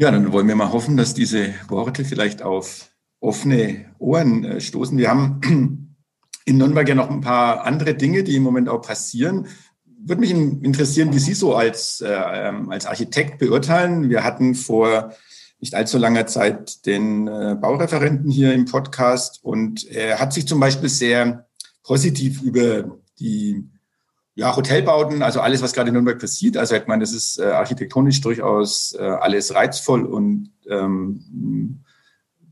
Ja, 0.00 0.10
dann 0.10 0.32
wollen 0.32 0.48
wir 0.48 0.56
mal 0.56 0.72
hoffen, 0.72 0.96
dass 0.96 1.12
diese 1.12 1.52
Worte 1.68 2.06
vielleicht 2.06 2.40
auf 2.40 2.88
offene 3.20 3.84
Ohren 3.98 4.44
äh, 4.44 4.58
stoßen. 4.58 4.96
Wir 4.96 5.10
haben 5.10 5.92
in 6.46 6.56
Nürnberg 6.56 6.88
ja 6.88 6.94
noch 6.94 7.10
ein 7.10 7.20
paar 7.20 7.66
andere 7.66 7.94
Dinge, 7.94 8.24
die 8.24 8.34
im 8.34 8.42
Moment 8.42 8.70
auch 8.70 8.80
passieren. 8.80 9.46
Würde 9.84 10.20
mich 10.20 10.30
interessieren, 10.30 11.12
wie 11.12 11.18
Sie 11.18 11.34
so 11.34 11.54
als, 11.54 12.00
äh, 12.00 12.08
ähm, 12.08 12.70
als 12.70 12.86
Architekt 12.86 13.38
beurteilen. 13.40 14.08
Wir 14.08 14.24
hatten 14.24 14.54
vor 14.54 15.12
nicht 15.58 15.74
allzu 15.74 15.98
langer 15.98 16.26
Zeit 16.26 16.86
den 16.86 17.28
äh, 17.28 17.54
Baureferenten 17.60 18.30
hier 18.30 18.54
im 18.54 18.64
Podcast 18.64 19.40
und 19.44 19.86
er 19.86 20.18
hat 20.18 20.32
sich 20.32 20.48
zum 20.48 20.60
Beispiel 20.60 20.88
sehr 20.88 21.46
positiv 21.82 22.40
über 22.40 22.96
die 23.18 23.68
ja, 24.40 24.56
Hotelbauten, 24.56 25.22
also 25.22 25.40
alles, 25.40 25.60
was 25.60 25.74
gerade 25.74 25.88
in 25.88 25.92
Nürnberg 25.92 26.18
passiert. 26.18 26.56
Also 26.56 26.74
ich 26.74 26.86
meine, 26.86 27.02
das 27.02 27.12
ist 27.12 27.38
äh, 27.38 27.44
architektonisch 27.44 28.22
durchaus 28.22 28.96
äh, 28.98 29.02
alles 29.02 29.54
reizvoll 29.54 30.06
und 30.06 30.50
ähm, 30.66 31.84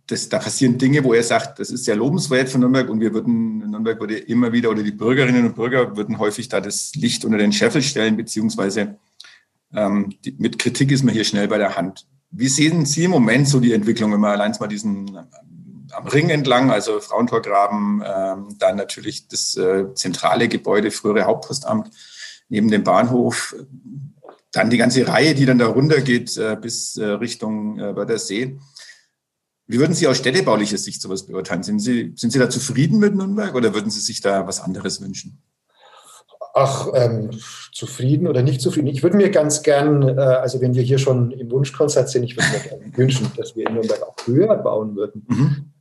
das, 0.07 0.29
da 0.29 0.39
passieren 0.39 0.77
Dinge, 0.77 1.03
wo 1.03 1.15
er 1.15 1.23
sagt, 1.23 1.59
das 1.59 1.71
ist 1.71 1.87
sehr 1.87 1.97
lobenswert 1.97 2.51
von 2.51 2.61
Nürnberg 2.61 2.91
und 2.91 3.01
wir 3.01 3.15
würden, 3.15 3.71
Nürnberg 3.71 3.99
würde 4.01 4.19
immer 4.19 4.53
wieder 4.53 4.69
oder 4.69 4.83
die 4.83 4.93
Bürgerinnen 4.93 5.47
und 5.47 5.55
Bürger 5.57 5.97
würden 5.97 6.19
häufig 6.19 6.51
da 6.51 6.61
das 6.61 6.95
Licht 6.95 7.25
unter 7.25 7.39
den 7.39 7.55
Scheffel 7.55 7.81
stellen, 7.81 8.19
beziehungsweise 8.19 8.99
ähm, 9.73 10.13
die, 10.27 10.37
mit 10.39 10.59
Kritik 10.59 10.93
ist 10.93 11.05
man 11.05 11.15
hier 11.15 11.25
schnell 11.25 11.49
bei 11.49 11.57
der 11.57 11.75
Hand. 11.75 12.07
Wie 12.31 12.49
sehen 12.49 12.85
Sie 12.85 13.05
im 13.05 13.13
Moment 13.13 13.49
so 13.49 13.61
die 13.61 13.73
Entwicklung, 13.73 14.13
wenn 14.13 14.21
man 14.21 14.33
allein 14.33 14.55
mal 14.61 14.67
diesen 14.67 15.19
am 15.93 16.07
Ring 16.07 16.31
entlang, 16.31 16.71
also 16.71 17.01
Frauentorgraben, 17.01 18.03
ähm, 18.05 18.57
dann 18.59 18.77
natürlich 18.77 19.29
das 19.29 19.57
äh, 19.57 19.95
zentrale 19.95 20.49
Gebäude, 20.49 20.91
frühere 20.91 21.25
Hauptpostamt 21.25 21.91
neben 22.49 22.71
dem 22.71 22.85
Bahnhof, 22.85 23.55
dann 24.53 24.71
die 24.71 24.79
ganze 24.79 25.07
Reihe, 25.07 25.35
die 25.35 25.47
dann 25.47 25.59
da 25.59 25.67
runtergeht 25.67 26.37
äh, 26.37 26.57
bis 26.61 26.97
äh, 26.97 27.05
Richtung 27.05 27.79
äh, 27.79 27.95
Wörthersee. 27.95 28.59
Wie 29.67 29.79
würden 29.79 29.95
Sie 29.95 30.07
aus 30.07 30.17
städtebaulicher 30.17 30.79
Sicht 30.79 31.03
sowas 31.03 31.27
beurteilen? 31.27 31.63
Sind 31.63 31.81
Sie, 31.81 32.13
sind 32.17 32.33
Sie 32.33 32.39
da 32.39 32.49
zufrieden 32.49 32.99
mit 32.99 33.15
Nürnberg 33.15 33.55
oder 33.55 33.75
würden 33.75 33.91
Sie 33.91 34.01
sich 34.01 34.23
da 34.23 34.47
was 34.47 34.61
anderes 34.61 35.03
wünschen? 35.03 35.43
Ach, 36.55 36.89
ähm, 36.95 37.31
zufrieden 37.73 38.27
oder 38.27 38.43
nicht 38.43 38.61
zufrieden. 38.61 38.89
Ich 38.89 39.03
würde 39.03 39.17
mir 39.17 39.31
ganz 39.31 39.63
gern, 39.63 40.03
äh, 40.03 40.21
also 40.21 40.61
wenn 40.61 40.75
wir 40.75 40.83
hier 40.83 40.99
schon 40.99 41.31
im 41.31 41.51
Wunschkonzert 41.51 42.09
sind, 42.09 42.25
ich 42.25 42.37
würde 42.37 42.49
mir 42.51 42.61
gerne 42.61 42.97
wünschen, 42.97 43.31
dass 43.37 43.55
wir 43.55 43.69
in 43.69 43.75
Nürnberg 43.75 44.03
auch 44.03 44.17
höher 44.27 44.57
bauen 44.57 44.97
würden. 44.97 45.27
Mhm. 45.29 45.73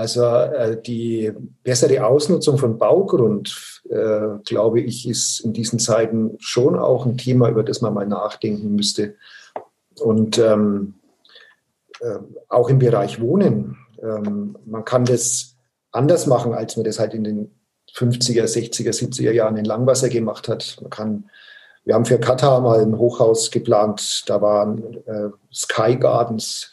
Also 0.00 0.24
äh, 0.24 0.80
die 0.80 1.30
bessere 1.62 2.06
Ausnutzung 2.06 2.56
von 2.56 2.78
Baugrund, 2.78 3.82
äh, 3.90 4.38
glaube 4.46 4.80
ich, 4.80 5.06
ist 5.06 5.40
in 5.40 5.52
diesen 5.52 5.78
Zeiten 5.78 6.38
schon 6.38 6.78
auch 6.78 7.04
ein 7.04 7.18
Thema, 7.18 7.50
über 7.50 7.62
das 7.62 7.82
man 7.82 7.92
mal 7.92 8.06
nachdenken 8.06 8.74
müsste. 8.74 9.16
Und 9.98 10.38
ähm, 10.38 10.94
äh, 12.00 12.16
auch 12.48 12.70
im 12.70 12.78
Bereich 12.78 13.20
Wohnen. 13.20 13.76
Ähm, 14.02 14.56
man 14.64 14.86
kann 14.86 15.04
das 15.04 15.56
anders 15.92 16.26
machen, 16.26 16.54
als 16.54 16.78
man 16.78 16.84
das 16.86 16.98
halt 16.98 17.12
in 17.12 17.24
den 17.24 17.50
50er, 17.94 18.44
60er, 18.44 18.94
70er 18.94 19.32
Jahren 19.32 19.58
in 19.58 19.66
Langwasser 19.66 20.08
gemacht 20.08 20.48
hat. 20.48 20.78
Man 20.80 20.88
kann, 20.88 21.30
wir 21.84 21.94
haben 21.94 22.06
für 22.06 22.18
Katar 22.18 22.62
mal 22.62 22.80
ein 22.80 22.96
Hochhaus 22.96 23.50
geplant, 23.50 24.22
da 24.28 24.40
waren 24.40 24.96
äh, 25.04 25.28
Sky 25.52 25.96
Gardens 25.96 26.72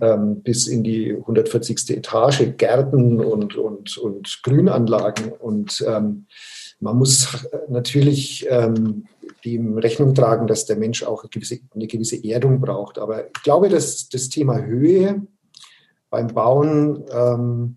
ähm, 0.00 0.42
bis 0.42 0.66
in 0.66 0.82
die 0.82 1.12
140. 1.12 1.90
Etage, 1.90 2.56
Gärten 2.56 3.20
und, 3.20 3.56
und, 3.56 3.98
und 3.98 4.40
Grünanlagen. 4.42 5.32
Und 5.32 5.84
ähm, 5.86 6.26
man 6.80 6.96
muss 6.96 7.46
natürlich 7.68 8.46
ähm, 8.48 9.04
dem 9.44 9.78
Rechnung 9.78 10.14
tragen, 10.14 10.46
dass 10.46 10.66
der 10.66 10.76
Mensch 10.76 11.02
auch 11.02 11.22
eine 11.22 11.30
gewisse, 11.30 11.60
eine 11.74 11.86
gewisse 11.86 12.24
Erdung 12.24 12.60
braucht. 12.60 12.98
Aber 12.98 13.26
ich 13.26 13.42
glaube, 13.42 13.68
dass 13.68 14.08
das 14.08 14.28
Thema 14.28 14.62
Höhe 14.62 15.26
beim 16.10 16.28
Bauen 16.28 17.04
ähm, 17.12 17.76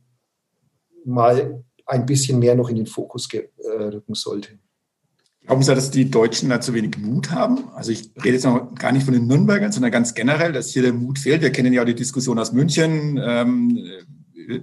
mal 1.04 1.63
ein 1.86 2.06
bisschen 2.06 2.39
mehr 2.39 2.56
noch 2.56 2.69
in 2.69 2.78
den 2.78 2.88
Fokus 2.88 3.30
rücken 3.32 4.15
sollte. 4.15 4.58
Glauben 5.45 5.62
Sie, 5.62 5.75
dass 5.75 5.91
die 5.91 6.10
Deutschen 6.10 6.49
da 6.49 6.60
zu 6.60 6.73
wenig 6.73 6.97
Mut 6.97 7.29
haben? 7.31 7.69
Also 7.75 7.91
ich 7.91 8.12
rede 8.17 8.34
jetzt 8.34 8.45
noch 8.45 8.73
gar 8.75 8.91
nicht 8.91 9.05
von 9.05 9.13
den 9.13 9.27
Nürnbergern, 9.27 9.71
sondern 9.71 9.91
ganz 9.91 10.15
generell, 10.15 10.51
dass 10.51 10.69
hier 10.71 10.81
der 10.81 10.93
Mut 10.93 11.19
fehlt. 11.19 11.43
Wir 11.43 11.51
kennen 11.51 11.71
ja 11.71 11.84
auch 11.84 11.86
die 11.86 11.93
Diskussion 11.93 12.39
aus 12.39 12.51
München, 12.51 13.19
ähm, 13.23 13.79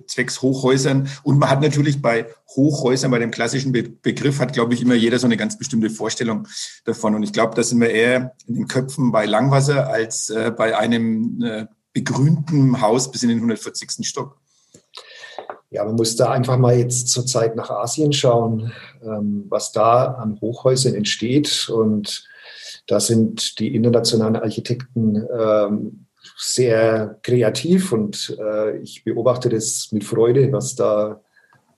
zwecks 0.09 0.43
Hochhäusern. 0.43 1.09
Und 1.23 1.39
man 1.39 1.51
hat 1.51 1.61
natürlich 1.61 2.03
bei 2.03 2.27
Hochhäusern, 2.57 3.13
bei 3.13 3.21
dem 3.21 3.31
klassischen 3.31 3.71
Be 3.71 3.85
Begriff, 3.85 4.41
hat, 4.41 4.53
glaube 4.53 4.75
ich, 4.75 4.83
immer 4.83 4.95
jeder 4.95 5.21
so 5.21 5.27
eine 5.27 5.37
ganz 5.37 5.57
bestimmte 5.57 5.89
Vorstellung 5.89 6.49
davon. 6.85 7.15
Und 7.15 7.23
ich 7.23 7.33
glaube, 7.33 7.55
da 7.55 7.63
sind 7.63 7.81
wir 7.81 7.91
eher 7.91 8.35
in 8.47 8.55
den 8.55 8.67
Köpfen 8.67 9.13
bei 9.13 9.25
Langwasser 9.25 9.89
als 9.89 10.31
äh, 10.31 10.51
bei 10.51 10.77
einem 10.77 11.43
äh, 11.43 11.67
begrünten 11.93 12.81
Haus 12.81 13.11
bis 13.11 13.23
in 13.23 13.29
den 13.29 13.39
140. 13.39 14.07
Stock. 14.07 14.42
Ja, 15.73 15.87
man 15.87 15.95
muss 15.95 16.17
da 16.17 16.31
einfach 16.31 16.59
mal 16.59 16.77
jetzt 16.77 17.09
zur 17.09 17.25
Zeit 17.25 17.57
nach 17.57 17.71
Asien 17.71 18.13
schauen, 18.13 18.73
ähm, 19.03 19.47
was 19.49 19.73
da 19.73 20.05
an 20.05 20.39
Hochhäusern 20.39 20.95
entsteht. 20.95 21.71
Und 21.71 22.29
da 22.87 23.01
sind 23.01 23.59
die 23.59 23.75
internationalen 23.75 24.37
Architekten 24.37 25.27
ähm, 25.35 26.07
sehr 26.37 27.19
kreativ 27.23 27.91
und 27.93 28.37
äh, 28.39 28.77
ich 28.79 29.03
beobachte 29.03 29.49
das 29.49 29.89
mit 29.93 30.05
Freude, 30.05 30.53
was 30.53 30.75
da 30.75 31.23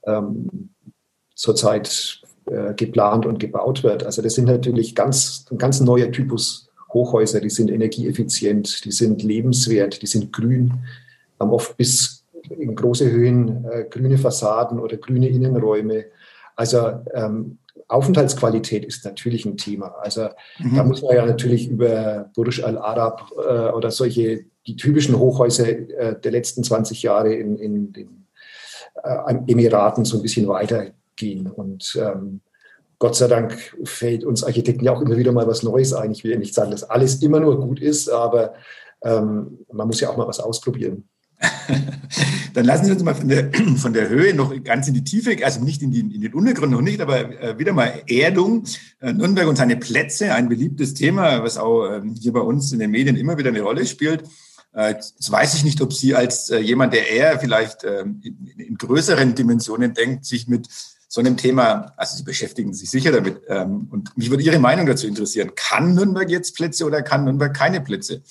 ähm, 0.05 0.71
zurzeit 1.37 2.21
äh, 2.47 2.75
geplant 2.75 3.27
und 3.27 3.39
gebaut 3.39 3.85
wird. 3.85 4.03
Also 4.03 4.23
das 4.23 4.35
sind 4.35 4.47
natürlich 4.47 4.97
ganz, 4.97 5.47
ein 5.53 5.59
ganz 5.59 5.81
neuer 5.81 6.11
Typus 6.11 6.69
Hochhäuser, 6.93 7.41
die 7.41 7.51
sind 7.51 7.71
energieeffizient, 7.71 8.85
die 8.85 8.93
sind 8.93 9.23
lebenswert, 9.23 10.03
die 10.03 10.07
sind 10.07 10.33
grün, 10.33 10.75
haben 11.39 11.51
oft 11.51 11.77
bis 11.77 12.24
in 12.51 12.75
große 12.75 13.11
Höhen 13.11 13.65
äh, 13.65 13.85
grüne 13.85 14.19
Fassaden 14.19 14.79
oder 14.79 14.97
grüne 14.97 15.29
Innenräume. 15.29 16.07
Also 16.57 17.01
ähm, 17.13 17.59
Aufenthaltsqualität 17.89 18.85
ist 18.85 19.05
natürlich 19.05 19.45
ein 19.45 19.57
Thema. 19.57 19.95
Also 20.01 20.29
mhm. 20.59 20.77
da 20.77 20.85
muss 20.85 21.03
man 21.03 21.17
ja 21.17 21.27
natürlich 21.27 21.69
über 21.69 22.31
Burj 22.35 22.63
Al 22.63 22.79
Arab 22.79 23.31
äh, 23.37 23.71
oder 23.71 23.91
solche, 23.91 24.45
die 24.67 24.77
typischen 24.77 25.19
Hochhäuser 25.19 25.69
äh, 25.69 26.21
der 26.21 26.33
letzten 26.33 26.65
20 26.65 27.03
Jahre 27.03 27.35
in, 27.35 27.57
in 27.59 27.93
den 27.93 28.27
äh, 29.03 29.35
Emiraten 29.47 30.05
so 30.05 30.17
ein 30.17 30.23
bisschen 30.23 30.49
weitergehen. 30.49 31.51
Und 31.51 31.99
ähm, 32.01 32.41
Gott 32.99 33.17
sei 33.17 33.29
Dank 33.29 33.77
fällt 33.85 34.25
uns 34.25 34.45
Architekten 34.45 34.85
ja 34.85 34.93
auch 34.93 35.03
immer 35.03 35.17
wieder 35.17 35.33
mal 35.33 35.47
was 35.47 35.63
Neues 35.63 35.93
ein. 35.93 36.13
Ich 36.13 36.25
will 36.25 36.33
ja 36.33 36.39
nicht 36.39 36.55
sagen, 36.55 36.71
dass 36.71 36.89
alles 36.89 37.23
immer 37.23 37.41
nur 37.41 37.61
gut 37.61 37.81
ist, 37.81 38.09
aber 38.09 38.55
ähm, 39.03 39.59
man 39.71 39.87
muss 39.87 40.01
ja 40.01 40.09
auch 40.09 40.17
mal 40.17 40.29
was 40.29 40.41
ausprobieren. 40.41 41.09
Dann 42.55 42.65
lassen 42.65 42.85
Sie 42.87 42.93
uns 42.93 43.03
mal 43.03 43.15
von 43.15 43.29
der, 43.29 43.51
von 43.77 43.93
der 43.93 44.09
Höhe 44.09 44.35
noch 44.35 44.55
ganz 44.63 44.89
in 44.89 44.95
die 44.95 45.05
Tiefe, 45.05 45.37
also 45.45 45.61
nicht 45.61 45.83
in, 45.83 45.91
die, 45.91 46.01
in 46.01 46.21
den 46.21 46.35
Untergrund 46.35 46.73
noch 46.73 46.81
nicht, 46.81 47.01
aber 47.01 47.41
äh, 47.41 47.59
wieder 47.59 47.73
mal 47.73 48.03
Erdung. 48.07 48.65
Äh, 49.01 49.13
Nürnberg 49.13 49.49
und 49.49 49.57
seine 49.57 49.77
Plätze, 49.77 50.33
ein 50.33 50.49
beliebtes 50.49 50.95
Thema, 50.95 51.43
was 51.43 51.59
auch 51.59 51.91
ähm, 51.91 52.15
hier 52.21 52.33
bei 52.33 52.41
uns 52.41 52.73
in 52.73 52.79
den 52.79 52.91
Medien 52.91 53.17
immer 53.17 53.39
wieder 53.39 53.51
eine 53.51 53.63
Rolle 53.63 53.87
spielt. 53.87 54.25
Äh, 54.73 54.93
jetzt 54.93 55.31
weiß 55.31 55.55
ich 55.55 55.65
nicht, 55.65 55.81
ob 55.81 55.93
Sie 55.93 56.15
als 56.15 56.49
jemand, 56.49 56.95
der 56.95 57.11
eher 57.11 57.39
vielleicht 57.41 57.85
ähm, 57.85 58.21
in, 58.57 58.77
größeren 58.77 59.35
Dimensionen 59.35 59.95
denkt, 59.95 60.25
sich 60.25 60.49
mit 60.49 60.69
so 61.09 61.21
einem 61.21 61.37
Thema, 61.37 61.93
also 61.97 62.17
Sie 62.17 62.25
beschäftigen 62.25 62.75
sich 62.75 62.91
sicher 62.91 63.13
damit. 63.13 63.43
Ähm, 63.49 63.89
und 63.91 64.17
mich 64.17 64.31
würde 64.31 64.43
Ihre 64.43 64.59
Meinung 64.59 64.87
dazu 64.87 65.07
interessieren. 65.07 65.53
Kann 65.55 65.95
Nürnberg 65.95 66.29
jetzt 66.29 66.57
Plätze 66.57 66.85
oder 66.85 67.03
kann 67.03 67.25
Nürnberg 67.25 67.55
keine 67.55 67.81
Plätze? 67.81 68.23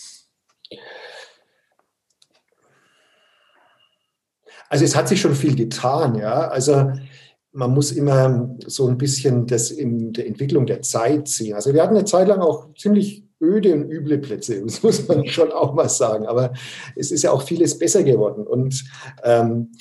Also 4.69 4.85
es 4.85 4.95
hat 4.95 5.07
sich 5.07 5.21
schon 5.21 5.35
viel 5.35 5.55
getan, 5.55 6.15
ja. 6.15 6.47
Also 6.47 6.91
man 7.51 7.71
muss 7.71 7.91
immer 7.91 8.55
so 8.65 8.87
ein 8.87 8.97
bisschen 8.97 9.45
das 9.45 9.71
in 9.71 10.11
der 10.13 10.27
Entwicklung 10.27 10.65
der 10.65 10.81
Zeit 10.81 11.27
sehen. 11.27 11.53
Also 11.53 11.73
wir 11.73 11.83
hatten 11.83 11.95
eine 11.95 12.05
Zeit 12.05 12.27
lang 12.27 12.41
auch 12.41 12.73
ziemlich 12.75 13.23
öde 13.39 13.73
und 13.73 13.89
üble 13.91 14.17
Plätze, 14.17 14.61
das 14.65 14.81
muss 14.81 15.07
man 15.07 15.25
schon 15.27 15.51
auch 15.51 15.73
mal 15.73 15.89
sagen. 15.89 16.25
Aber 16.25 16.53
es 16.95 17.11
ist 17.11 17.23
ja 17.23 17.31
auch 17.31 17.43
vieles 17.43 17.77
besser 17.77 18.03
geworden. 18.03 18.47
Und 18.47 18.83
ähm, 19.23 19.71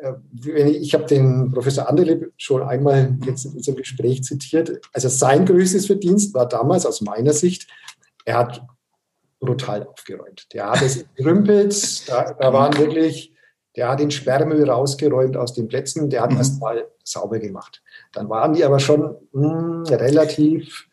äh, 0.00 0.70
ich, 0.70 0.94
habe 0.94 1.06
den 1.06 1.50
Professor 1.50 1.88
Anderle 1.88 2.30
schon 2.36 2.62
einmal 2.62 3.18
jetzt 3.24 3.44
in 3.44 3.52
unserem 3.52 3.76
Gespräch 3.76 4.22
zitiert. 4.22 4.80
Also 4.92 5.08
sein 5.08 5.46
größtes 5.46 5.86
Verdienst 5.86 6.34
war 6.34 6.48
damals 6.48 6.86
aus 6.86 7.00
meiner 7.00 7.32
Sicht, 7.32 7.66
er 8.24 8.38
hat 8.38 8.62
brutal 9.40 9.86
aufgeräumt. 9.86 10.46
Der 10.52 10.70
hat 10.70 10.82
es 10.82 11.04
gerümpelt, 11.16 12.08
da, 12.08 12.34
da 12.34 12.52
waren 12.52 12.76
wirklich 12.78 13.32
der 13.76 13.88
hat 13.88 14.00
den 14.00 14.10
Sperrmüll 14.10 14.68
rausgeräumt 14.68 15.36
aus 15.36 15.54
den 15.54 15.68
Plätzen, 15.68 16.10
der 16.10 16.22
hat 16.22 16.32
mhm. 16.32 16.38
erst 16.38 16.60
mal 16.60 16.86
sauber 17.04 17.38
gemacht. 17.38 17.82
Dann 18.12 18.28
waren 18.28 18.54
die 18.54 18.64
aber 18.64 18.80
schon 18.80 19.16
mh, 19.32 19.86
hm, 19.88 19.94
relativ 19.94 20.88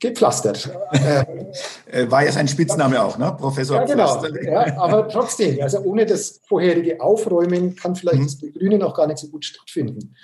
gepflastert. 0.00 0.70
Äh, 1.90 2.10
War 2.10 2.22
ja 2.22 2.30
sein 2.30 2.46
Spitzname 2.46 3.02
auch, 3.02 3.16
ne? 3.16 3.34
Professor 3.38 3.76
ja, 3.76 3.84
genau. 3.86 4.22
Ja, 4.42 4.76
aber 4.76 5.08
trotzdem, 5.08 5.58
also 5.62 5.78
ohne 5.78 6.04
das 6.04 6.42
vorherige 6.46 7.00
Aufräumen 7.00 7.74
kann 7.76 7.96
vielleicht 7.96 8.18
mhm. 8.18 8.24
das 8.24 8.38
Begrünen 8.38 8.82
auch 8.82 8.94
gar 8.94 9.06
nicht 9.06 9.16
so 9.16 9.28
gut 9.28 9.46
stattfinden. 9.46 10.14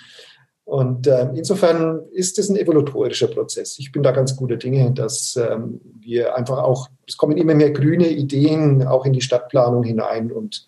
Und 0.64 1.06
äh, 1.06 1.30
insofern 1.34 2.02
ist 2.12 2.38
es 2.38 2.50
ein 2.50 2.56
evolutorischer 2.56 3.28
Prozess. 3.28 3.78
Ich 3.78 3.92
bin 3.92 4.02
da 4.02 4.12
ganz 4.12 4.36
guter 4.36 4.56
Dinge, 4.56 4.92
dass 4.92 5.36
ähm, 5.36 5.80
wir 6.00 6.34
einfach 6.36 6.58
auch, 6.58 6.88
es 7.06 7.16
kommen 7.16 7.36
immer 7.36 7.54
mehr 7.54 7.70
grüne 7.70 8.08
Ideen 8.08 8.86
auch 8.86 9.06
in 9.06 9.14
die 9.14 9.22
Stadtplanung 9.22 9.82
hinein 9.82 10.32
und 10.32 10.66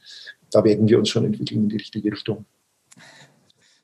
da 0.50 0.64
werden 0.64 0.88
wir 0.88 0.98
uns 0.98 1.08
schon 1.08 1.24
entwickeln 1.24 1.64
in 1.64 1.68
die 1.68 1.76
richtige 1.76 2.12
Richtung. 2.12 2.44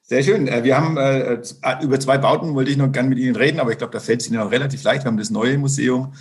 Sehr 0.02 0.22
schön. 0.22 0.46
Äh, 0.46 0.64
wir 0.64 0.76
haben 0.76 0.96
äh, 0.96 1.40
über 1.82 1.98
zwei 1.98 2.18
Bauten 2.18 2.54
wollte 2.54 2.70
ich 2.70 2.76
noch 2.76 2.92
gerne 2.92 3.08
mit 3.08 3.18
Ihnen 3.18 3.36
reden, 3.36 3.60
aber 3.60 3.72
ich 3.72 3.78
glaube, 3.78 3.92
da 3.92 4.00
fällt 4.00 4.20
es 4.20 4.28
Ihnen 4.28 4.40
auch 4.40 4.50
relativ 4.50 4.82
leicht. 4.82 5.04
Wir 5.04 5.08
haben 5.08 5.16
das 5.16 5.30
neue 5.30 5.56
Museum 5.58 6.12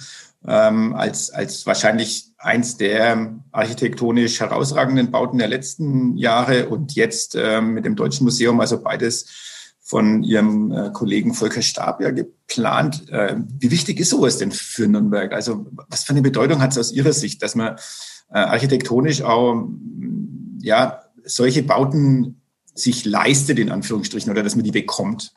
ähm, 0.47 0.95
als, 0.95 1.29
als 1.29 1.65
wahrscheinlich 1.65 2.31
eins 2.37 2.77
der 2.77 3.35
architektonisch 3.51 4.39
herausragenden 4.39 5.11
Bauten 5.11 5.37
der 5.37 5.47
letzten 5.47 6.17
Jahre 6.17 6.69
und 6.69 6.95
jetzt 6.95 7.35
ähm, 7.35 7.73
mit 7.73 7.85
dem 7.85 7.95
Deutschen 7.95 8.23
Museum, 8.23 8.59
also 8.59 8.81
beides 8.81 9.25
von 9.81 10.23
Ihrem 10.23 10.71
äh, 10.71 10.89
Kollegen 10.93 11.33
Volker 11.33 11.61
Stab 11.61 12.01
ja 12.01 12.11
geplant. 12.11 13.09
Äh, 13.09 13.35
wie 13.59 13.71
wichtig 13.71 13.99
ist 13.99 14.11
sowas 14.11 14.37
denn 14.37 14.51
für 14.51 14.87
Nürnberg? 14.87 15.33
Also 15.33 15.67
was 15.89 16.03
für 16.03 16.13
eine 16.13 16.21
Bedeutung 16.21 16.61
hat 16.61 16.71
es 16.71 16.77
aus 16.77 16.91
Ihrer 16.93 17.13
Sicht, 17.13 17.43
dass 17.43 17.55
man 17.55 17.75
architektonisch 18.39 19.21
auch 19.21 19.67
ja, 20.61 21.03
solche 21.23 21.63
Bauten 21.63 22.41
sich 22.73 23.05
leistet, 23.05 23.59
in 23.59 23.71
Anführungsstrichen, 23.71 24.31
oder 24.31 24.43
dass 24.43 24.55
man 24.55 24.63
die 24.63 24.71
bekommt? 24.71 25.33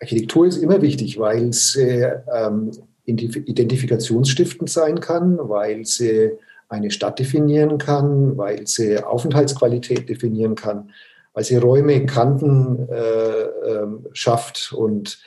Architektur 0.00 0.46
ist 0.46 0.56
immer 0.56 0.82
wichtig, 0.82 1.18
weil 1.18 1.52
sie 1.52 2.06
ähm, 2.32 2.70
identifikationsstiftend 3.04 4.70
sein 4.70 5.00
kann, 5.00 5.38
weil 5.38 5.84
sie 5.84 6.30
eine 6.68 6.90
Stadt 6.90 7.18
definieren 7.18 7.78
kann, 7.78 8.36
weil 8.36 8.66
sie 8.66 9.02
Aufenthaltsqualität 9.02 10.08
definieren 10.08 10.54
kann, 10.54 10.92
weil 11.32 11.44
sie 11.44 11.56
Räume, 11.56 12.06
Kanten 12.06 12.88
äh, 12.88 13.42
äh, 13.42 13.86
schafft 14.12 14.72
und 14.72 15.20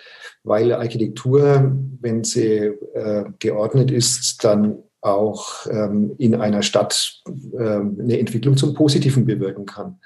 weil 0.43 0.73
Architektur, 0.73 1.71
wenn 2.01 2.23
sie 2.23 2.71
äh, 2.93 3.25
geordnet 3.39 3.91
ist, 3.91 4.43
dann 4.43 4.83
auch 5.03 5.67
ähm, 5.69 6.15
in 6.17 6.35
einer 6.35 6.63
Stadt 6.63 7.21
ähm, 7.27 7.97
eine 7.99 8.19
Entwicklung 8.19 8.55
zum 8.57 8.73
Positiven 8.73 9.25
bewirken 9.25 9.65
kann. 9.65 9.99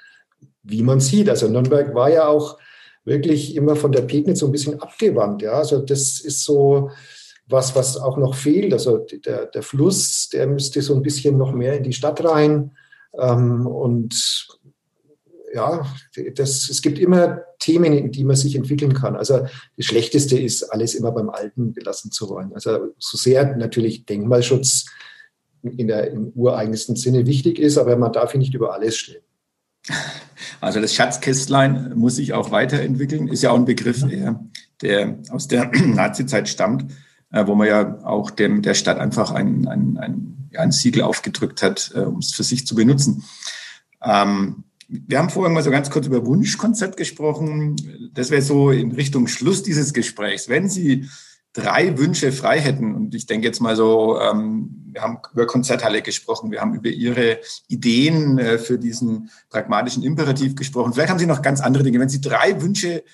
Wie 0.62 0.82
man 0.82 1.00
sieht, 1.00 1.28
also 1.28 1.48
Nürnberg 1.48 1.94
war 1.94 2.10
ja 2.10 2.26
auch 2.26 2.58
wirklich 3.04 3.56
immer 3.56 3.76
von 3.76 3.92
der 3.92 4.02
Pegnitz 4.02 4.40
so 4.40 4.46
ein 4.46 4.52
bisschen 4.52 4.80
abgewandt. 4.80 5.42
Ja, 5.42 5.52
also 5.52 5.80
das 5.80 6.20
ist 6.20 6.44
so 6.44 6.90
was, 7.46 7.74
was 7.74 7.96
auch 7.96 8.18
noch 8.18 8.34
fehlt. 8.34 8.72
Also 8.72 8.98
der, 8.98 9.46
der 9.46 9.62
Fluss, 9.62 10.28
der 10.28 10.46
müsste 10.46 10.82
so 10.82 10.94
ein 10.94 11.02
bisschen 11.02 11.38
noch 11.38 11.52
mehr 11.52 11.76
in 11.76 11.84
die 11.84 11.92
Stadt 11.92 12.22
rein. 12.24 12.72
Ähm, 13.18 13.66
und 13.66 14.57
ja, 15.54 15.86
das, 16.34 16.68
es 16.68 16.82
gibt 16.82 16.98
immer 16.98 17.40
Themen, 17.58 17.92
in 17.92 18.12
die 18.12 18.24
man 18.24 18.36
sich 18.36 18.54
entwickeln 18.54 18.94
kann. 18.94 19.16
Also 19.16 19.46
das 19.76 19.86
Schlechteste 19.86 20.38
ist, 20.38 20.64
alles 20.64 20.94
immer 20.94 21.12
beim 21.12 21.30
Alten 21.30 21.72
belassen 21.72 22.10
zu 22.10 22.28
wollen. 22.28 22.52
Also 22.54 22.94
so 22.98 23.16
sehr 23.16 23.56
natürlich 23.56 24.06
Denkmalschutz 24.06 24.86
in 25.62 25.88
der, 25.88 26.10
im 26.10 26.32
ureigensten 26.34 26.96
Sinne 26.96 27.26
wichtig 27.26 27.58
ist, 27.58 27.78
aber 27.78 27.96
man 27.96 28.12
darf 28.12 28.34
ihn 28.34 28.40
nicht 28.40 28.54
über 28.54 28.72
alles 28.72 28.96
stellen. 28.96 29.22
Also 30.60 30.80
das 30.80 30.94
Schatzkästlein 30.94 31.92
muss 31.96 32.16
sich 32.16 32.32
auch 32.32 32.50
weiterentwickeln, 32.50 33.28
ist 33.28 33.42
ja 33.42 33.50
auch 33.50 33.56
ein 33.56 33.64
Begriff, 33.64 34.04
der, 34.06 34.44
der 34.82 35.18
aus 35.30 35.48
der 35.48 35.70
Nazizeit 35.86 36.48
stammt, 36.48 36.92
äh, 37.30 37.46
wo 37.46 37.54
man 37.54 37.68
ja 37.68 38.04
auch 38.04 38.30
dem, 38.30 38.62
der 38.62 38.74
Stadt 38.74 38.98
einfach 38.98 39.30
ein, 39.30 39.68
ein, 39.68 39.98
ein, 39.98 40.48
ja, 40.52 40.60
ein 40.60 40.72
Siegel 40.72 41.02
aufgedrückt 41.02 41.62
hat, 41.62 41.92
äh, 41.94 42.00
um 42.00 42.18
es 42.18 42.32
für 42.32 42.42
sich 42.42 42.66
zu 42.66 42.74
benutzen. 42.74 43.24
Ähm, 44.02 44.64
wir 44.88 45.18
haben 45.18 45.28
vorhin 45.30 45.52
mal 45.52 45.62
so 45.62 45.70
ganz 45.70 45.90
kurz 45.90 46.06
über 46.06 46.24
Wunschkonzept 46.24 46.96
gesprochen. 46.96 47.76
Das 48.14 48.30
wäre 48.30 48.42
so 48.42 48.70
in 48.70 48.92
Richtung 48.92 49.26
Schluss 49.26 49.62
dieses 49.62 49.92
Gesprächs. 49.92 50.48
Wenn 50.48 50.68
Sie 50.68 51.06
drei 51.52 51.98
Wünsche 51.98 52.32
frei 52.32 52.58
hätten, 52.60 52.94
und 52.94 53.14
ich 53.14 53.26
denke 53.26 53.46
jetzt 53.46 53.60
mal 53.60 53.76
so, 53.76 54.18
ähm, 54.18 54.70
wir 54.92 55.02
haben 55.02 55.18
über 55.32 55.46
Konzerthalle 55.46 56.00
gesprochen, 56.00 56.50
wir 56.50 56.60
haben 56.60 56.74
über 56.74 56.88
Ihre 56.88 57.38
Ideen 57.68 58.38
äh, 58.38 58.58
für 58.58 58.78
diesen 58.78 59.30
pragmatischen 59.50 60.02
Imperativ 60.02 60.54
gesprochen. 60.54 60.94
Vielleicht 60.94 61.10
haben 61.10 61.18
Sie 61.18 61.26
noch 61.26 61.42
ganz 61.42 61.60
andere 61.60 61.82
Dinge. 61.82 62.00
Wenn 62.00 62.08
Sie 62.08 62.22
drei 62.22 62.60
Wünsche 62.62 63.04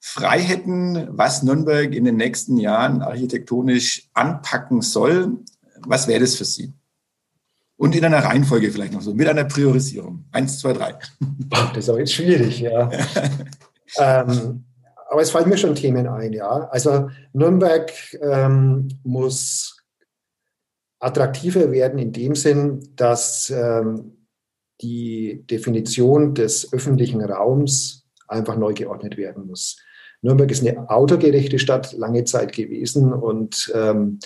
frei 0.00 0.40
hätten, 0.40 1.08
was 1.10 1.42
Nürnberg 1.42 1.94
in 1.94 2.04
den 2.04 2.16
nächsten 2.16 2.58
Jahren 2.58 3.00
architektonisch 3.00 4.10
anpacken 4.12 4.82
soll, 4.82 5.38
was 5.86 6.06
wäre 6.06 6.20
das 6.20 6.34
für 6.34 6.44
Sie? 6.44 6.74
Und 7.76 7.96
in 7.96 8.04
einer 8.04 8.22
Reihenfolge 8.24 8.70
vielleicht 8.70 8.92
noch 8.92 9.02
so, 9.02 9.14
mit 9.14 9.26
einer 9.26 9.44
Priorisierung. 9.44 10.24
Eins, 10.30 10.60
zwei, 10.60 10.72
drei. 10.72 10.94
Das 11.50 11.78
ist 11.78 11.88
aber 11.88 11.98
jetzt 11.98 12.12
schwierig, 12.12 12.60
ja. 12.60 12.88
ähm, 13.98 14.64
aber 15.10 15.22
es 15.22 15.30
fallen 15.30 15.48
mir 15.48 15.56
schon 15.56 15.74
Themen 15.74 16.06
ein, 16.06 16.32
ja. 16.32 16.68
Also 16.70 17.10
Nürnberg 17.32 17.92
ähm, 18.20 18.88
muss 19.02 19.76
attraktiver 21.00 21.70
werden 21.70 21.98
in 21.98 22.12
dem 22.12 22.34
Sinn, 22.34 22.88
dass 22.96 23.50
ähm, 23.50 24.24
die 24.80 25.44
Definition 25.50 26.34
des 26.34 26.72
öffentlichen 26.72 27.20
Raums 27.22 28.06
einfach 28.28 28.56
neu 28.56 28.72
geordnet 28.72 29.16
werden 29.16 29.46
muss. 29.46 29.76
Nürnberg 30.22 30.50
ist 30.50 30.66
eine 30.66 30.88
autogerechte 30.88 31.58
Stadt 31.58 31.92
lange 31.92 32.24
Zeit 32.24 32.52
gewesen 32.52 33.12
und 33.12 33.70
ähm, 33.74 34.18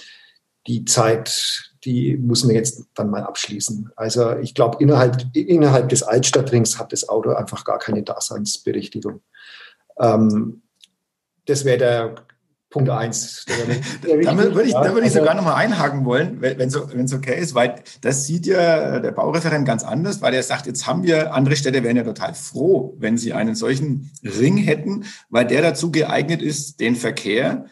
die 0.66 0.84
Zeit, 0.84 1.67
die 1.89 2.18
muss 2.18 2.45
man 2.45 2.55
jetzt 2.55 2.84
dann 2.95 3.09
mal 3.09 3.22
abschließen. 3.22 3.91
Also 3.97 4.36
ich 4.36 4.55
glaube, 4.55 4.76
innerhalb, 4.80 5.34
innerhalb 5.34 5.89
des 5.89 6.03
Altstadtrings 6.03 6.78
hat 6.78 6.93
das 6.93 7.09
Auto 7.09 7.30
einfach 7.30 7.64
gar 7.64 7.78
keine 7.78 8.03
Daseinsberechtigung. 8.03 9.22
Ähm, 9.99 10.61
das 11.47 11.64
wäre 11.64 11.78
der 11.78 12.14
Punkt 12.68 12.91
eins. 12.91 13.47
da 14.03 14.36
würde 14.36 14.64
ich, 14.64 14.74
da 14.74 14.95
würd 14.95 15.07
ich 15.07 15.14
sogar 15.14 15.34
nochmal 15.34 15.55
einhaken 15.55 16.05
wollen, 16.05 16.43
wenn 16.43 16.68
es 16.68 17.14
okay 17.14 17.41
ist, 17.41 17.55
weil 17.55 17.76
das 18.03 18.26
sieht 18.26 18.45
ja 18.45 19.01
der 19.01 19.12
Baureferent 19.12 19.66
ganz 19.66 19.82
anders, 19.82 20.20
weil 20.20 20.34
er 20.34 20.43
sagt, 20.43 20.66
jetzt 20.66 20.86
haben 20.86 21.05
wir, 21.05 21.32
andere 21.32 21.57
Städte 21.57 21.82
wären 21.82 21.97
ja 21.97 22.05
total 22.05 22.34
froh, 22.34 22.95
wenn 22.99 23.16
sie 23.16 23.32
einen 23.32 23.55
solchen 23.55 24.11
Ring 24.22 24.59
hätten, 24.59 25.07
weil 25.30 25.47
der 25.47 25.62
dazu 25.62 25.91
geeignet 25.91 26.43
ist, 26.43 26.80
den 26.80 26.97
Verkehr 26.97 27.64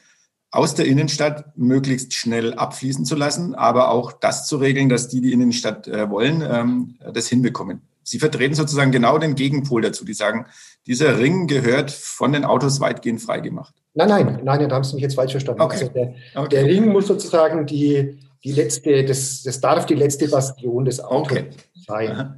aus 0.56 0.74
der 0.74 0.86
Innenstadt 0.86 1.56
möglichst 1.56 2.14
schnell 2.14 2.54
abfließen 2.54 3.04
zu 3.04 3.14
lassen, 3.14 3.54
aber 3.54 3.90
auch 3.90 4.12
das 4.12 4.46
zu 4.46 4.56
regeln, 4.56 4.88
dass 4.88 5.08
die, 5.08 5.20
die 5.20 5.32
Innenstadt 5.32 5.86
äh, 5.86 6.10
wollen, 6.10 6.42
ähm, 6.42 6.96
das 7.12 7.28
hinbekommen. 7.28 7.82
Sie 8.02 8.18
vertreten 8.18 8.54
sozusagen 8.54 8.92
genau 8.92 9.18
den 9.18 9.34
Gegenpol 9.34 9.82
dazu. 9.82 10.04
Die 10.04 10.14
sagen, 10.14 10.46
dieser 10.86 11.18
Ring 11.18 11.48
gehört 11.48 11.90
von 11.90 12.32
den 12.32 12.44
Autos 12.44 12.80
weitgehend 12.80 13.20
freigemacht. 13.20 13.74
Nein, 13.94 14.08
nein, 14.08 14.40
nein, 14.44 14.68
da 14.68 14.76
haben 14.76 14.84
Sie 14.84 14.94
mich 14.94 15.02
jetzt 15.02 15.16
falsch 15.16 15.32
verstanden. 15.32 15.62
Okay. 15.62 15.74
Also 15.80 15.92
der, 15.92 16.14
okay. 16.36 16.48
der, 16.50 16.64
Ring 16.66 16.88
muss 16.92 17.08
sozusagen 17.08 17.66
die, 17.66 18.18
die 18.44 18.52
letzte, 18.52 19.04
das, 19.04 19.42
das 19.42 19.60
darf 19.60 19.86
die 19.86 19.94
letzte 19.94 20.28
Bastion 20.28 20.84
des 20.84 21.00
Autos 21.00 21.38
okay. 21.38 21.50
sein. 21.86 22.10
Aha. 22.12 22.36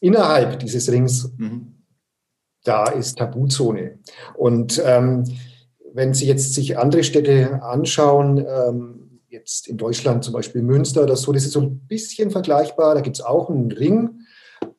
Innerhalb 0.00 0.60
dieses 0.60 0.90
Rings, 0.92 1.32
mhm. 1.38 1.74
da 2.62 2.84
ist 2.84 3.18
Tabuzone. 3.18 3.98
Und 4.36 4.80
ähm, 4.84 5.24
wenn 5.94 6.12
Sie 6.12 6.26
jetzt 6.26 6.54
sich 6.54 6.76
andere 6.76 7.04
Städte 7.04 7.62
anschauen, 7.62 8.44
ähm, 8.46 9.20
jetzt 9.28 9.68
in 9.68 9.76
Deutschland 9.76 10.24
zum 10.24 10.34
Beispiel 10.34 10.60
Münster 10.60 11.04
oder 11.04 11.14
so, 11.14 11.32
das 11.32 11.44
ist 11.44 11.52
so 11.52 11.60
ein 11.60 11.78
bisschen 11.86 12.32
vergleichbar. 12.32 12.96
Da 12.96 13.00
gibt 13.00 13.16
es 13.16 13.24
auch 13.24 13.48
einen 13.48 13.70
Ring 13.70 14.10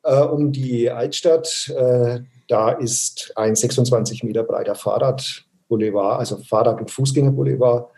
äh, 0.04 0.20
um 0.20 0.52
die 0.52 0.90
Altstadt. 0.90 1.72
Äh, 1.74 2.20
da 2.48 2.70
ist 2.70 3.32
ein 3.34 3.56
26 3.56 4.24
Meter 4.24 4.44
breiter 4.44 4.74
Fahrradboulevard, 4.74 6.18
also 6.18 6.36
Fahrrad- 6.36 6.80
und 6.80 6.90
Fußgängerboulevard 6.90 7.90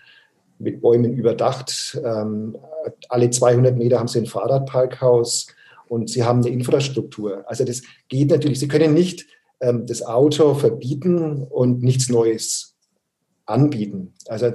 mit 0.60 0.80
Bäumen 0.80 1.12
überdacht. 1.12 2.00
Ähm, 2.04 2.56
alle 3.08 3.30
200 3.30 3.76
Meter 3.76 3.98
haben 3.98 4.08
sie 4.08 4.20
ein 4.20 4.26
Fahrradparkhaus 4.26 5.48
und 5.88 6.08
sie 6.08 6.22
haben 6.22 6.38
eine 6.44 6.50
Infrastruktur. 6.50 7.42
Also 7.48 7.64
das 7.64 7.82
geht 8.08 8.30
natürlich. 8.30 8.60
Sie 8.60 8.68
können 8.68 8.94
nicht 8.94 9.26
ähm, 9.58 9.86
das 9.86 10.06
Auto 10.06 10.54
verbieten 10.54 11.42
und 11.42 11.82
nichts 11.82 12.08
Neues 12.08 12.77
anbieten. 13.48 14.12
Also 14.26 14.52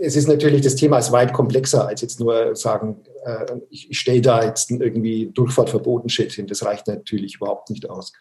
es 0.00 0.16
ist 0.16 0.26
natürlich, 0.26 0.62
das 0.62 0.74
Thema 0.74 0.98
ist 0.98 1.12
weit 1.12 1.32
komplexer 1.32 1.86
als 1.86 2.00
jetzt 2.00 2.18
nur 2.18 2.56
sagen, 2.56 2.96
äh, 3.24 3.56
ich, 3.68 3.98
stelle 3.98 4.22
da 4.22 4.42
jetzt 4.42 4.70
irgendwie 4.70 5.30
Durchfahrtverboten-Shit 5.34 6.32
hin. 6.32 6.46
Das 6.46 6.64
reicht 6.64 6.86
natürlich 6.86 7.36
überhaupt 7.36 7.68
nicht 7.68 7.88
aus. 7.90 8.12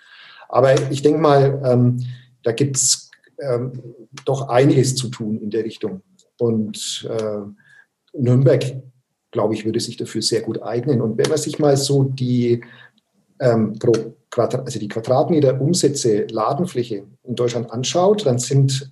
Aber 0.49 0.91
ich 0.91 1.01
denke 1.01 1.19
mal, 1.19 1.61
ähm, 1.63 2.05
da 2.43 2.51
gibt 2.51 2.75
es 2.75 3.09
ähm, 3.39 3.81
doch 4.25 4.49
einiges 4.49 4.95
zu 4.95 5.07
tun 5.07 5.39
in 5.41 5.49
der 5.49 5.63
Richtung. 5.63 6.01
Und 6.37 7.09
äh, 7.09 7.39
Nürnberg, 8.13 8.63
glaube 9.31 9.53
ich, 9.53 9.63
würde 9.63 9.79
sich 9.79 9.95
dafür 9.95 10.21
sehr 10.21 10.41
gut 10.41 10.61
eignen. 10.61 11.01
Und 11.01 11.17
wenn 11.17 11.29
man 11.29 11.37
sich 11.37 11.57
mal 11.57 11.77
so 11.77 12.03
die 12.03 12.63
ähm, 13.39 13.79
pro 13.79 13.93
also 14.37 14.79
die 14.79 14.87
Quadratmeter 14.87 15.59
Umsätze, 15.59 16.27
Ladenfläche 16.29 17.03
in 17.23 17.35
Deutschland 17.35 17.71
anschaut, 17.71 18.27
dann 18.27 18.37
sind 18.37 18.91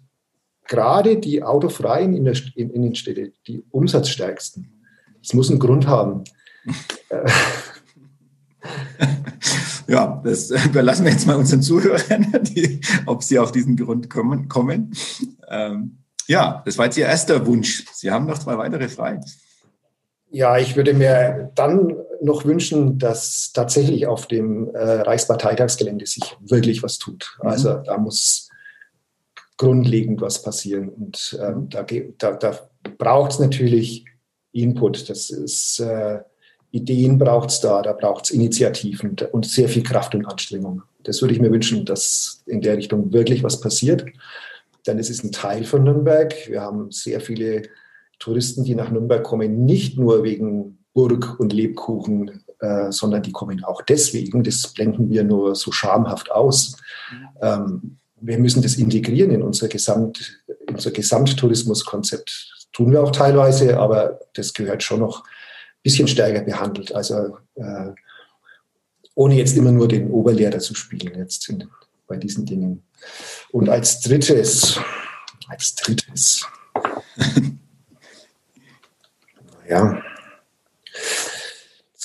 gerade 0.67 1.17
die 1.17 1.43
autofreien 1.43 2.13
Innenstädte 2.13 3.33
die 3.47 3.63
umsatzstärksten. 3.71 4.69
Es 5.21 5.33
muss 5.33 5.49
einen 5.49 5.59
Grund 5.59 5.87
haben. 5.87 6.23
Ja, 9.87 10.21
das 10.23 10.49
überlassen 10.49 11.05
wir 11.05 11.13
jetzt 11.13 11.25
mal 11.25 11.37
unseren 11.37 11.61
Zuhörern, 11.61 12.27
die, 12.41 12.81
ob 13.05 13.23
sie 13.23 13.39
auf 13.39 13.53
diesen 13.53 13.77
Grund 13.77 14.09
kommen. 14.09 14.49
kommen. 14.49 14.93
Ähm, 15.49 15.99
ja, 16.27 16.61
das 16.65 16.77
war 16.77 16.85
jetzt 16.85 16.97
Ihr 16.97 17.05
erster 17.05 17.45
Wunsch. 17.45 17.85
Sie 17.93 18.11
haben 18.11 18.25
noch 18.25 18.37
zwei 18.37 18.57
weitere 18.57 18.89
frei. 18.89 19.21
Ja, 20.29 20.57
ich 20.57 20.75
würde 20.75 20.93
mir 20.93 21.51
dann 21.55 21.95
noch 22.21 22.43
wünschen, 22.43 22.99
dass 22.99 23.51
tatsächlich 23.53 24.07
auf 24.07 24.27
dem 24.27 24.75
äh, 24.75 24.77
Reichsparteitagsgelände 24.79 26.05
sich 26.05 26.35
wirklich 26.41 26.83
was 26.83 26.97
tut. 26.97 27.37
Mhm. 27.41 27.47
Also 27.47 27.75
da 27.75 27.97
muss 27.97 28.49
grundlegend 29.57 30.21
was 30.21 30.41
passieren. 30.41 30.89
Und 30.89 31.37
ähm, 31.41 31.67
da, 31.69 31.83
da, 31.83 32.31
da 32.33 32.69
braucht 32.97 33.31
es 33.31 33.39
natürlich 33.39 34.05
Input. 34.51 35.09
Das 35.09 35.29
ist 35.29 35.79
äh, 35.79 36.19
Ideen 36.71 37.17
braucht 37.17 37.49
es 37.49 37.59
da, 37.59 37.81
da 37.81 37.93
braucht 37.93 38.25
es 38.25 38.31
Initiativen 38.31 39.15
und 39.31 39.45
sehr 39.45 39.69
viel 39.69 39.83
Kraft 39.83 40.13
und 40.15 40.25
Anstrengung. 40.25 40.83
Das 41.03 41.21
würde 41.21 41.33
ich 41.33 41.39
mir 41.39 41.51
wünschen, 41.51 41.85
dass 41.85 42.43
in 42.45 42.61
der 42.61 42.77
Richtung 42.77 43.13
wirklich 43.13 43.43
was 43.43 43.61
passiert. 43.61 44.05
Denn 44.85 44.99
es 44.99 45.09
ist 45.09 45.23
ein 45.23 45.31
Teil 45.31 45.63
von 45.63 45.83
Nürnberg. 45.83 46.33
Wir 46.47 46.61
haben 46.61 46.91
sehr 46.91 47.19
viele 47.19 47.63
Touristen, 48.19 48.63
die 48.63 48.75
nach 48.75 48.91
Nürnberg 48.91 49.23
kommen, 49.23 49.65
nicht 49.65 49.97
nur 49.97 50.23
wegen 50.23 50.79
Burg 50.93 51.39
und 51.39 51.53
Lebkuchen, 51.53 52.43
äh, 52.59 52.91
sondern 52.91 53.21
die 53.21 53.31
kommen 53.31 53.63
auch 53.63 53.81
deswegen. 53.81 54.43
Das 54.43 54.73
blenden 54.73 55.09
wir 55.09 55.23
nur 55.23 55.55
so 55.55 55.71
schamhaft 55.71 56.31
aus. 56.31 56.77
Ähm, 57.41 57.97
wir 58.19 58.37
müssen 58.37 58.61
das 58.61 58.75
integrieren 58.75 59.31
in 59.31 59.41
unser, 59.41 59.67
Gesamt, 59.67 60.41
unser 60.67 60.91
Gesamttourismuskonzept. 60.91 62.67
Tun 62.73 62.91
wir 62.91 63.03
auch 63.03 63.11
teilweise, 63.11 63.77
aber 63.79 64.19
das 64.33 64.53
gehört 64.53 64.83
schon 64.83 64.99
noch 64.99 65.23
ein 65.23 65.83
bisschen 65.83 66.07
stärker 66.07 66.41
behandelt. 66.41 66.93
Also 66.93 67.37
äh, 67.55 67.91
ohne 69.15 69.35
jetzt 69.35 69.57
immer 69.57 69.71
nur 69.71 69.87
den 69.87 70.11
Oberlehrer 70.11 70.59
zu 70.59 70.75
spielen 70.75 71.17
jetzt 71.17 71.49
in, 71.49 71.67
bei 72.07 72.17
diesen 72.17 72.45
Dingen. 72.45 72.83
Und 73.51 73.69
als 73.69 74.01
drittes, 74.01 74.79
als 75.47 75.75
drittes, 75.75 76.45
ja, 79.69 80.01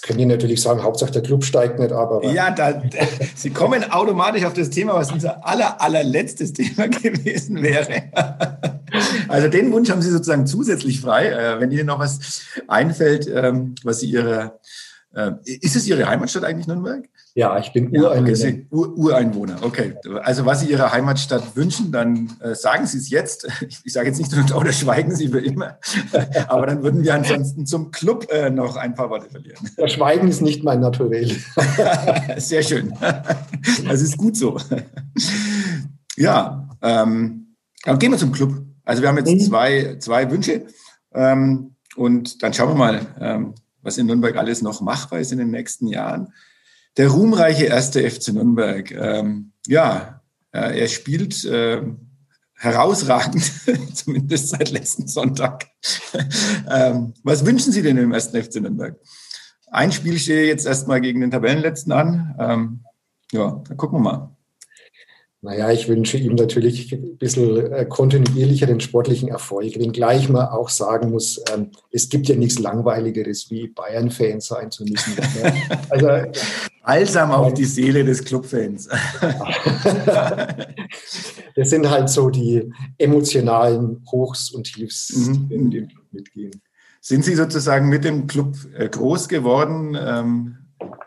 Können 0.03 0.19
die 0.19 0.27
natürlich 0.27 0.61
sagen, 0.61 0.83
Hauptsache 0.83 1.13
der 1.13 1.23
Club 1.23 1.45
steigt 1.45 1.79
nicht 1.79 1.93
ab. 1.93 2.11
Aber 2.11 2.27
ja, 2.27 2.51
da, 2.51 2.83
Sie 3.37 3.51
kommen 3.51 3.89
automatisch 3.91 4.45
auf 4.45 4.53
das 4.53 4.69
Thema, 4.69 4.95
was 4.95 5.13
unser 5.13 5.47
aller, 5.47 5.81
allerletztes 5.81 6.53
Thema 6.53 6.89
gewesen 6.89 7.63
wäre. 7.63 8.03
Also 9.29 9.49
den 9.49 9.73
Wunsch 9.73 9.89
haben 9.89 10.03
Sie 10.03 10.11
sozusagen 10.11 10.47
zusätzlich 10.47 11.01
frei. 11.01 11.29
Äh, 11.29 11.59
wenn 11.61 11.71
Ihnen 11.71 11.87
noch 11.87 11.99
was 11.99 12.43
einfällt, 12.69 13.27
ähm, 13.27 13.75
was 13.83 14.01
Sie 14.01 14.11
Ihre, 14.11 14.59
äh, 15.15 15.31
ist 15.45 15.77
es 15.77 15.87
Ihre 15.87 16.07
Heimatstadt 16.07 16.45
eigentlich 16.45 16.67
Nürnberg? 16.67 17.09
Ja, 17.35 17.59
ich 17.59 17.73
bin 17.73 17.97
Ureinwohner. 17.97 18.67
Ur 18.71 18.99
Ureinwohner, 18.99 19.57
okay. 19.63 19.95
Also 20.23 20.45
was 20.45 20.61
Sie 20.61 20.71
Ihrer 20.71 20.93
Heimatstadt 20.93 21.57
wünschen, 21.57 21.91
dann 21.91 22.31
äh, 22.41 22.55
sagen 22.55 22.87
Sie 22.87 22.99
es 22.99 23.11
jetzt. 23.11 23.49
Ich 23.85 23.93
sage 23.95 24.09
jetzt 24.09 24.19
nicht 24.19 24.55
oder 24.55 24.73
schweigen 24.73 25.15
Sie 25.15 25.29
für 25.29 25.41
immer. 25.41 25.79
Aber 26.49 26.67
dann 26.67 26.83
würden 26.83 27.03
wir 27.03 27.15
ansonsten 27.15 27.65
zum 27.65 27.91
Club 27.91 28.31
äh, 28.31 28.51
noch 28.51 28.77
ein 28.77 28.95
paar 28.95 29.09
Worte 29.11 29.31
verlieren. 29.31 29.59
Das 29.77 29.93
Schweigen 29.93 30.29
ist 30.29 30.43
nicht 30.43 30.63
mein 30.63 30.81
Naturell. 30.81 31.35
Sehr 32.37 32.63
schön. 32.63 32.93
Das 33.89 34.03
ist 34.03 34.19
gut 34.19 34.37
so. 34.37 34.59
Ja, 36.17 36.69
ähm, 36.83 37.57
dann 37.85 37.99
gehen 37.99 38.13
wir 38.13 38.19
zum 38.19 38.33
Club. 38.33 38.63
Also 38.85 39.03
wir 39.03 39.09
haben 39.09 39.19
jetzt 39.19 39.33
mhm. 39.33 39.41
zwei, 39.41 39.97
zwei 39.99 40.31
Wünsche. 40.31 40.67
Ähm, 41.15 41.77
und 41.97 42.43
dann 42.43 42.53
schauen 42.53 42.71
wir 42.71 42.75
mal, 42.75 43.01
ähm, 43.21 43.55
was 43.83 43.99
in 43.99 44.07
Nürnberg 44.07 44.37
alles 44.37 44.63
noch 44.63 44.81
machbar 44.81 45.21
ist 45.21 45.33
in 45.33 45.39
den 45.39 45.51
nächsten 45.51 45.87
Jahren 45.87 46.33
der 46.97 47.09
ruhmreiche 47.09 47.65
erste 47.65 48.09
FC 48.09 48.29
Nürnberg. 48.29 48.91
Ähm, 48.91 49.53
ja, 49.67 50.23
äh, 50.53 50.81
er 50.81 50.89
spielt 50.89 51.45
äh, 51.45 51.83
herausragend, 52.55 53.43
zumindest 53.95 54.51
seit 54.51 54.71
letzten 54.71 55.09
Sonntag. 55.09 55.67
ähm, 56.71 57.15
was 57.23 57.45
wünschen 57.45 57.73
Sie 57.73 57.83
denn 57.83 57.97
im 57.97 58.13
ersten 58.13 58.43
FC 58.43 58.57
Nürnberg? 58.57 58.99
Ein 59.71 59.91
Spiel 59.91 60.19
stehe 60.19 60.47
jetzt 60.47 60.67
erstmal 60.67 61.01
gegen 61.01 61.21
den 61.21 61.31
Tabellenletzten 61.31 61.93
an. 61.93 62.37
Ähm, 62.39 62.85
ja, 63.33 63.63
dann 63.67 63.77
gucken 63.77 63.99
wir 63.99 64.03
mal. 64.03 64.37
Naja, 65.45 65.73
ich 65.73 65.89
wünsche 65.89 66.19
ihm 66.19 66.37
natürlich 66.37 66.93
ein 66.93 67.17
bisschen 67.17 67.73
äh, 67.73 67.85
kontinuierlicher 67.85 68.67
den 68.67 68.79
sportlichen 68.79 69.29
Erfolg, 69.29 69.77
wenngleich 69.77 70.29
man 70.29 70.47
auch 70.47 70.69
sagen 70.69 71.11
muss, 71.11 71.43
ähm, 71.53 71.73
es 71.91 72.09
gibt 72.09 72.29
ja 72.29 72.37
nichts 72.37 72.61
Langweiligeres, 72.61 73.51
wie 73.51 73.67
Bayern-Fan 73.67 74.41
sein 74.41 74.71
zu 74.71 74.85
müssen. 74.85 75.15
also, 75.91 76.09
Balsam 76.85 77.33
auf 77.33 77.55
die 77.55 77.65
Seele 77.65 78.05
des 78.05 78.23
Clubfans. 78.23 78.89
das 81.57 81.71
sind 81.71 81.91
halt 81.91 82.09
so 82.09 82.31
die 82.31 82.73
emotionalen 82.99 84.05
Hochs 84.13 84.53
und 84.53 84.73
Tiefs, 84.73 85.13
mhm. 85.17 85.49
die 85.49 85.55
in 85.55 85.71
dem 85.73 85.89
Club 85.89 86.05
mitgehen. 86.13 86.63
Sind 87.01 87.25
Sie 87.25 87.35
sozusagen 87.35 87.89
mit 87.89 88.05
dem 88.05 88.29
Club 88.29 88.55
äh, 88.77 88.89
groß 88.89 89.29
geworden? 89.29 89.97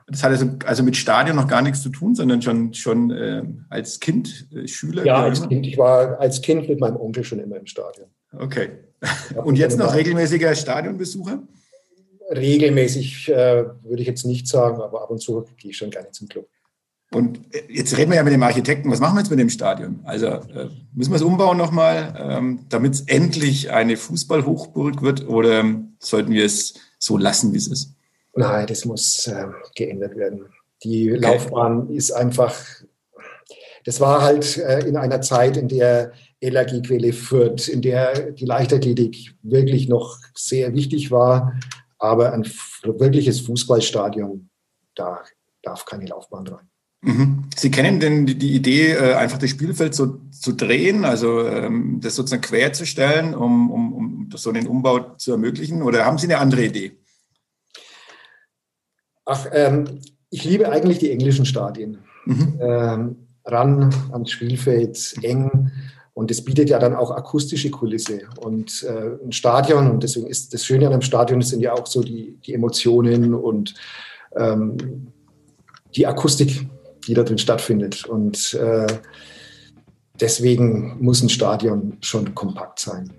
Das 0.08 0.24
hat 0.24 0.32
also, 0.32 0.50
also 0.66 0.84
mit 0.84 0.96
Stadion 0.96 1.36
noch 1.36 1.48
gar 1.48 1.62
nichts 1.62 1.82
zu 1.82 1.90
tun, 1.90 2.16
sondern 2.16 2.42
schon, 2.42 2.74
schon 2.74 3.12
äh, 3.12 3.44
als 3.70 4.00
Kind, 4.00 4.48
äh, 4.54 4.68
Schüler? 4.68 5.06
Ja, 5.06 5.24
als 5.24 5.48
Kind. 5.48 5.66
Ich 5.66 5.78
war 5.78 6.20
als 6.20 6.42
Kind 6.42 6.68
mit 6.70 6.80
meinem 6.80 6.98
Onkel 6.98 7.24
schon 7.24 7.40
immer 7.40 7.58
im 7.58 7.66
Stadion. 7.66 8.08
Okay. 8.38 8.70
Und 9.44 9.58
jetzt 9.58 9.78
noch 9.78 9.94
regelmäßiger 9.94 10.56
Stadionbesucher? 10.56 11.44
Regelmäßig 12.32 13.30
äh, 13.30 13.66
würde 13.84 14.02
ich 14.02 14.08
jetzt 14.08 14.26
nicht 14.26 14.48
sagen, 14.48 14.82
aber 14.82 15.04
ab 15.04 15.12
und 15.12 15.20
zu 15.20 15.46
gehe 15.58 15.72
ich 15.72 15.78
schon 15.78 15.92
gerne 15.92 16.12
zum 16.12 16.28
Club. 16.28 16.48
Und 17.12 17.40
äh, 17.54 17.64
jetzt 17.70 17.98
reden 17.98 18.12
wir 18.12 18.18
ja 18.18 18.24
mit 18.24 18.34
dem 18.34 18.44
Architekten, 18.44 18.92
was 18.92 19.00
machen 19.00 19.16
wir 19.16 19.22
jetzt 19.22 19.30
mit 19.30 19.40
dem 19.40 19.50
Stadion? 19.50 20.00
Also 20.04 20.28
äh, 20.28 20.70
müssen 20.94 21.12
wir 21.12 21.18
es 21.18 21.22
umbauen 21.22 21.58
nochmal, 21.58 22.14
ähm, 22.18 22.66
damit 22.70 22.94
es 22.94 23.02
endlich 23.02 23.72
eine 23.72 23.96
Fußballhochburg 23.96 25.02
wird 25.02 25.28
oder 25.28 25.64
sollten 26.00 26.34
wir 26.34 26.46
es 26.46 26.74
so 27.00 27.18
lassen, 27.18 27.54
wie 27.54 27.58
es 27.58 27.68
ist? 27.68 27.95
Nein, 28.36 28.68
das 28.68 28.86
muss 28.86 29.28
äh, 29.28 29.48
geändert 29.76 30.16
werden. 30.16 30.46
Die 30.84 31.12
okay. 31.12 31.22
Laufbahn 31.22 31.90
ist 31.90 32.12
einfach, 32.12 32.54
das 33.86 34.00
war 34.02 34.22
halt 34.22 34.58
äh, 34.58 34.80
in 34.88 34.98
einer 34.98 35.22
Zeit, 35.22 35.58
in 35.58 35.68
der 35.68 36.12
LAG 36.42 36.84
Quelle 36.84 37.14
Fürth, 37.14 37.68
in 37.68 37.82
der 37.82 38.32
die 38.32 38.46
Leichtathletik 38.46 39.36
wirklich 39.42 39.88
noch 39.88 40.18
sehr 40.36 40.74
wichtig 40.74 41.12
war, 41.12 41.58
aber 41.98 42.34
ein 42.34 42.46
wirkliches 42.84 43.40
Fußballstadion, 43.42 44.50
da 44.96 45.24
darf 45.64 45.86
keine 45.86 46.06
Laufbahn 46.06 46.48
rein. 46.48 46.70
Mhm. 47.02 47.46
Sie 47.56 47.72
kennen 47.72 48.00
denn 48.00 48.26
die 48.26 48.54
Idee, 48.54 48.94
äh, 48.94 49.14
einfach 49.14 49.38
das 49.38 49.52
Spielfeld 49.52 49.94
so 49.94 50.20
zu 50.32 50.54
drehen, 50.54 51.06
also 51.06 51.48
ähm, 51.48 52.00
das 52.02 52.16
sozusagen 52.16 52.42
quer 52.42 52.74
zu 52.74 52.86
stellen, 52.86 53.34
um, 53.34 53.72
um, 53.72 53.94
um 53.94 54.30
so 54.36 54.50
einen 54.50 54.68
Umbau 54.68 55.16
zu 55.16 55.32
ermöglichen? 55.32 55.84
Oder 55.84 56.06
haben 56.06 56.18
Sie 56.18 56.26
eine 56.26 56.40
andere 56.40 56.66
Idee? 56.66 56.98
Ach, 59.26 59.48
ähm, 59.52 60.00
ich 60.30 60.44
liebe 60.44 60.70
eigentlich 60.70 61.00
die 61.00 61.12
englischen 61.12 61.46
Stadien. 61.46 62.00
Mhm. 62.26 62.60
Ähm, 62.60 63.16
ran 63.46 63.94
ans 64.12 64.32
Spielfeld, 64.32 65.16
eng. 65.22 65.72
Und 66.14 66.32
es 66.32 66.44
bietet 66.44 66.70
ja 66.70 66.80
dann 66.80 66.96
auch 66.96 67.12
akustische 67.12 67.70
Kulisse. 67.70 68.22
Und 68.40 68.84
äh, 68.84 69.24
ein 69.24 69.32
Stadion, 69.32 69.92
und 69.92 70.04
deswegen 70.04 70.28
ist 70.28 70.54
das 70.54 70.66
Schöne 70.66 70.88
an 70.88 70.94
einem 70.94 71.02
Stadion, 71.02 71.42
sind 71.42 71.60
ja 71.60 71.74
auch 71.74 71.88
so 71.88 72.02
die, 72.02 72.38
die 72.46 72.54
Emotionen 72.54 73.34
und 73.34 73.74
ähm, 74.36 75.08
die 75.96 76.08
Akustik, 76.08 76.68
die 77.08 77.14
da 77.14 77.24
drin 77.24 77.38
stattfindet. 77.38 78.06
Und 78.06 78.54
äh, 78.54 78.88
deswegen 80.20 80.98
muss 81.04 81.22
ein 81.22 81.30
Stadion 81.30 81.98
schon 82.02 82.34
kompakt 82.34 82.80
sein. 82.80 83.12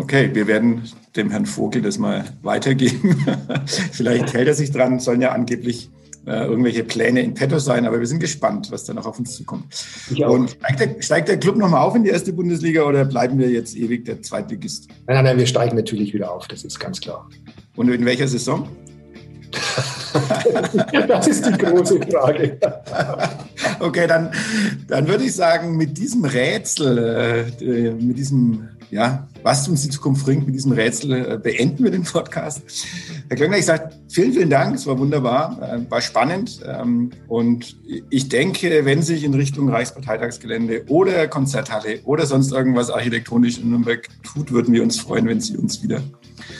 Okay, 0.00 0.30
wir 0.32 0.46
werden 0.46 0.82
dem 1.14 1.30
Herrn 1.30 1.44
Vogel 1.44 1.82
das 1.82 1.98
mal 1.98 2.24
weitergeben. 2.40 3.22
Vielleicht 3.92 4.32
hält 4.32 4.48
er 4.48 4.54
sich 4.54 4.70
dran, 4.70 4.98
sollen 4.98 5.20
ja 5.20 5.32
angeblich 5.32 5.90
äh, 6.26 6.46
irgendwelche 6.46 6.84
Pläne 6.84 7.20
in 7.20 7.34
petto 7.34 7.58
sein, 7.58 7.84
aber 7.86 8.00
wir 8.00 8.06
sind 8.06 8.18
gespannt, 8.18 8.70
was 8.70 8.84
da 8.84 8.94
noch 8.94 9.04
auf 9.04 9.18
uns 9.18 9.36
zukommt. 9.36 9.66
Und 10.26 10.52
steigt 10.52 10.80
der, 10.80 11.02
steigt 11.02 11.28
der 11.28 11.38
Club 11.38 11.56
nochmal 11.56 11.82
auf 11.82 11.94
in 11.94 12.04
die 12.04 12.08
erste 12.08 12.32
Bundesliga 12.32 12.84
oder 12.84 13.04
bleiben 13.04 13.38
wir 13.38 13.50
jetzt 13.50 13.76
ewig 13.76 14.06
der 14.06 14.22
Zweitligist? 14.22 14.88
Nein, 15.06 15.16
nein, 15.16 15.24
nein, 15.24 15.38
wir 15.38 15.46
steigen 15.46 15.76
natürlich 15.76 16.14
wieder 16.14 16.32
auf, 16.32 16.48
das 16.48 16.64
ist 16.64 16.80
ganz 16.80 16.98
klar. 16.98 17.28
Und 17.76 17.90
in 17.90 18.02
welcher 18.06 18.26
Saison? 18.26 18.68
das 21.08 21.26
ist 21.26 21.44
die 21.44 21.58
große 21.58 22.00
Frage. 22.10 22.58
okay, 23.80 24.06
dann, 24.06 24.30
dann 24.88 25.06
würde 25.06 25.24
ich 25.24 25.34
sagen, 25.34 25.76
mit 25.76 25.98
diesem 25.98 26.24
Rätsel, 26.24 27.52
äh, 27.62 27.90
mit 27.92 28.16
diesem 28.16 28.68
ja, 28.90 29.28
was 29.42 29.68
uns 29.68 29.82
die 29.82 29.90
Zukunft 29.90 30.24
bringt 30.24 30.46
mit 30.46 30.54
diesem 30.54 30.72
Rätsel, 30.72 31.12
äh, 31.12 31.38
beenden 31.38 31.84
wir 31.84 31.90
den 31.90 32.04
Podcast. 32.04 32.62
Herr 33.28 33.36
Klöckner, 33.36 33.58
ich 33.58 33.66
sage 33.66 33.90
vielen, 34.08 34.32
vielen 34.32 34.50
Dank. 34.50 34.74
Es 34.74 34.86
war 34.86 34.98
wunderbar, 34.98 35.58
äh, 35.62 35.90
war 35.90 36.00
spannend. 36.00 36.60
Ähm, 36.66 37.10
und 37.28 37.76
ich 38.10 38.28
denke, 38.28 38.84
wenn 38.84 39.02
sich 39.02 39.24
in 39.24 39.34
Richtung 39.34 39.68
Reichsparteitagsgelände 39.68 40.84
oder 40.88 41.28
Konzerthalle 41.28 42.00
oder 42.04 42.26
sonst 42.26 42.52
irgendwas 42.52 42.90
architektonisch 42.90 43.58
in 43.58 43.70
Nürnberg 43.70 44.08
tut, 44.22 44.52
würden 44.52 44.74
wir 44.74 44.82
uns 44.82 44.98
freuen, 44.98 45.26
wenn 45.26 45.40
Sie 45.40 45.56
uns 45.56 45.82
wieder 45.82 46.02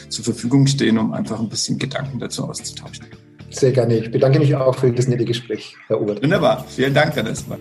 zur 0.09 0.25
Verfügung 0.25 0.67
stehen, 0.67 0.97
um 0.97 1.13
einfach 1.13 1.39
ein 1.39 1.49
bisschen 1.49 1.77
Gedanken 1.77 2.19
dazu 2.19 2.47
auszutauschen. 2.47 3.05
Sehr 3.49 3.71
gerne. 3.71 3.97
Ich 3.97 4.11
bedanke 4.11 4.39
mich 4.39 4.55
auch 4.55 4.75
für 4.75 4.91
das 4.91 5.07
nette 5.07 5.25
Gespräch, 5.25 5.75
Herr 5.87 6.01
Obert. 6.01 6.23
Wunderbar. 6.23 6.65
Vielen 6.69 6.93
Dank, 6.93 7.15
Herr 7.15 7.23
Nessmann. 7.23 7.59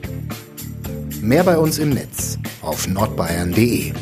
Mehr 1.21 1.45
bei 1.45 1.59
uns 1.59 1.79
im 1.79 1.91
Netz 1.91 2.39
auf 2.63 2.89
nordbayern.de. 2.89 3.93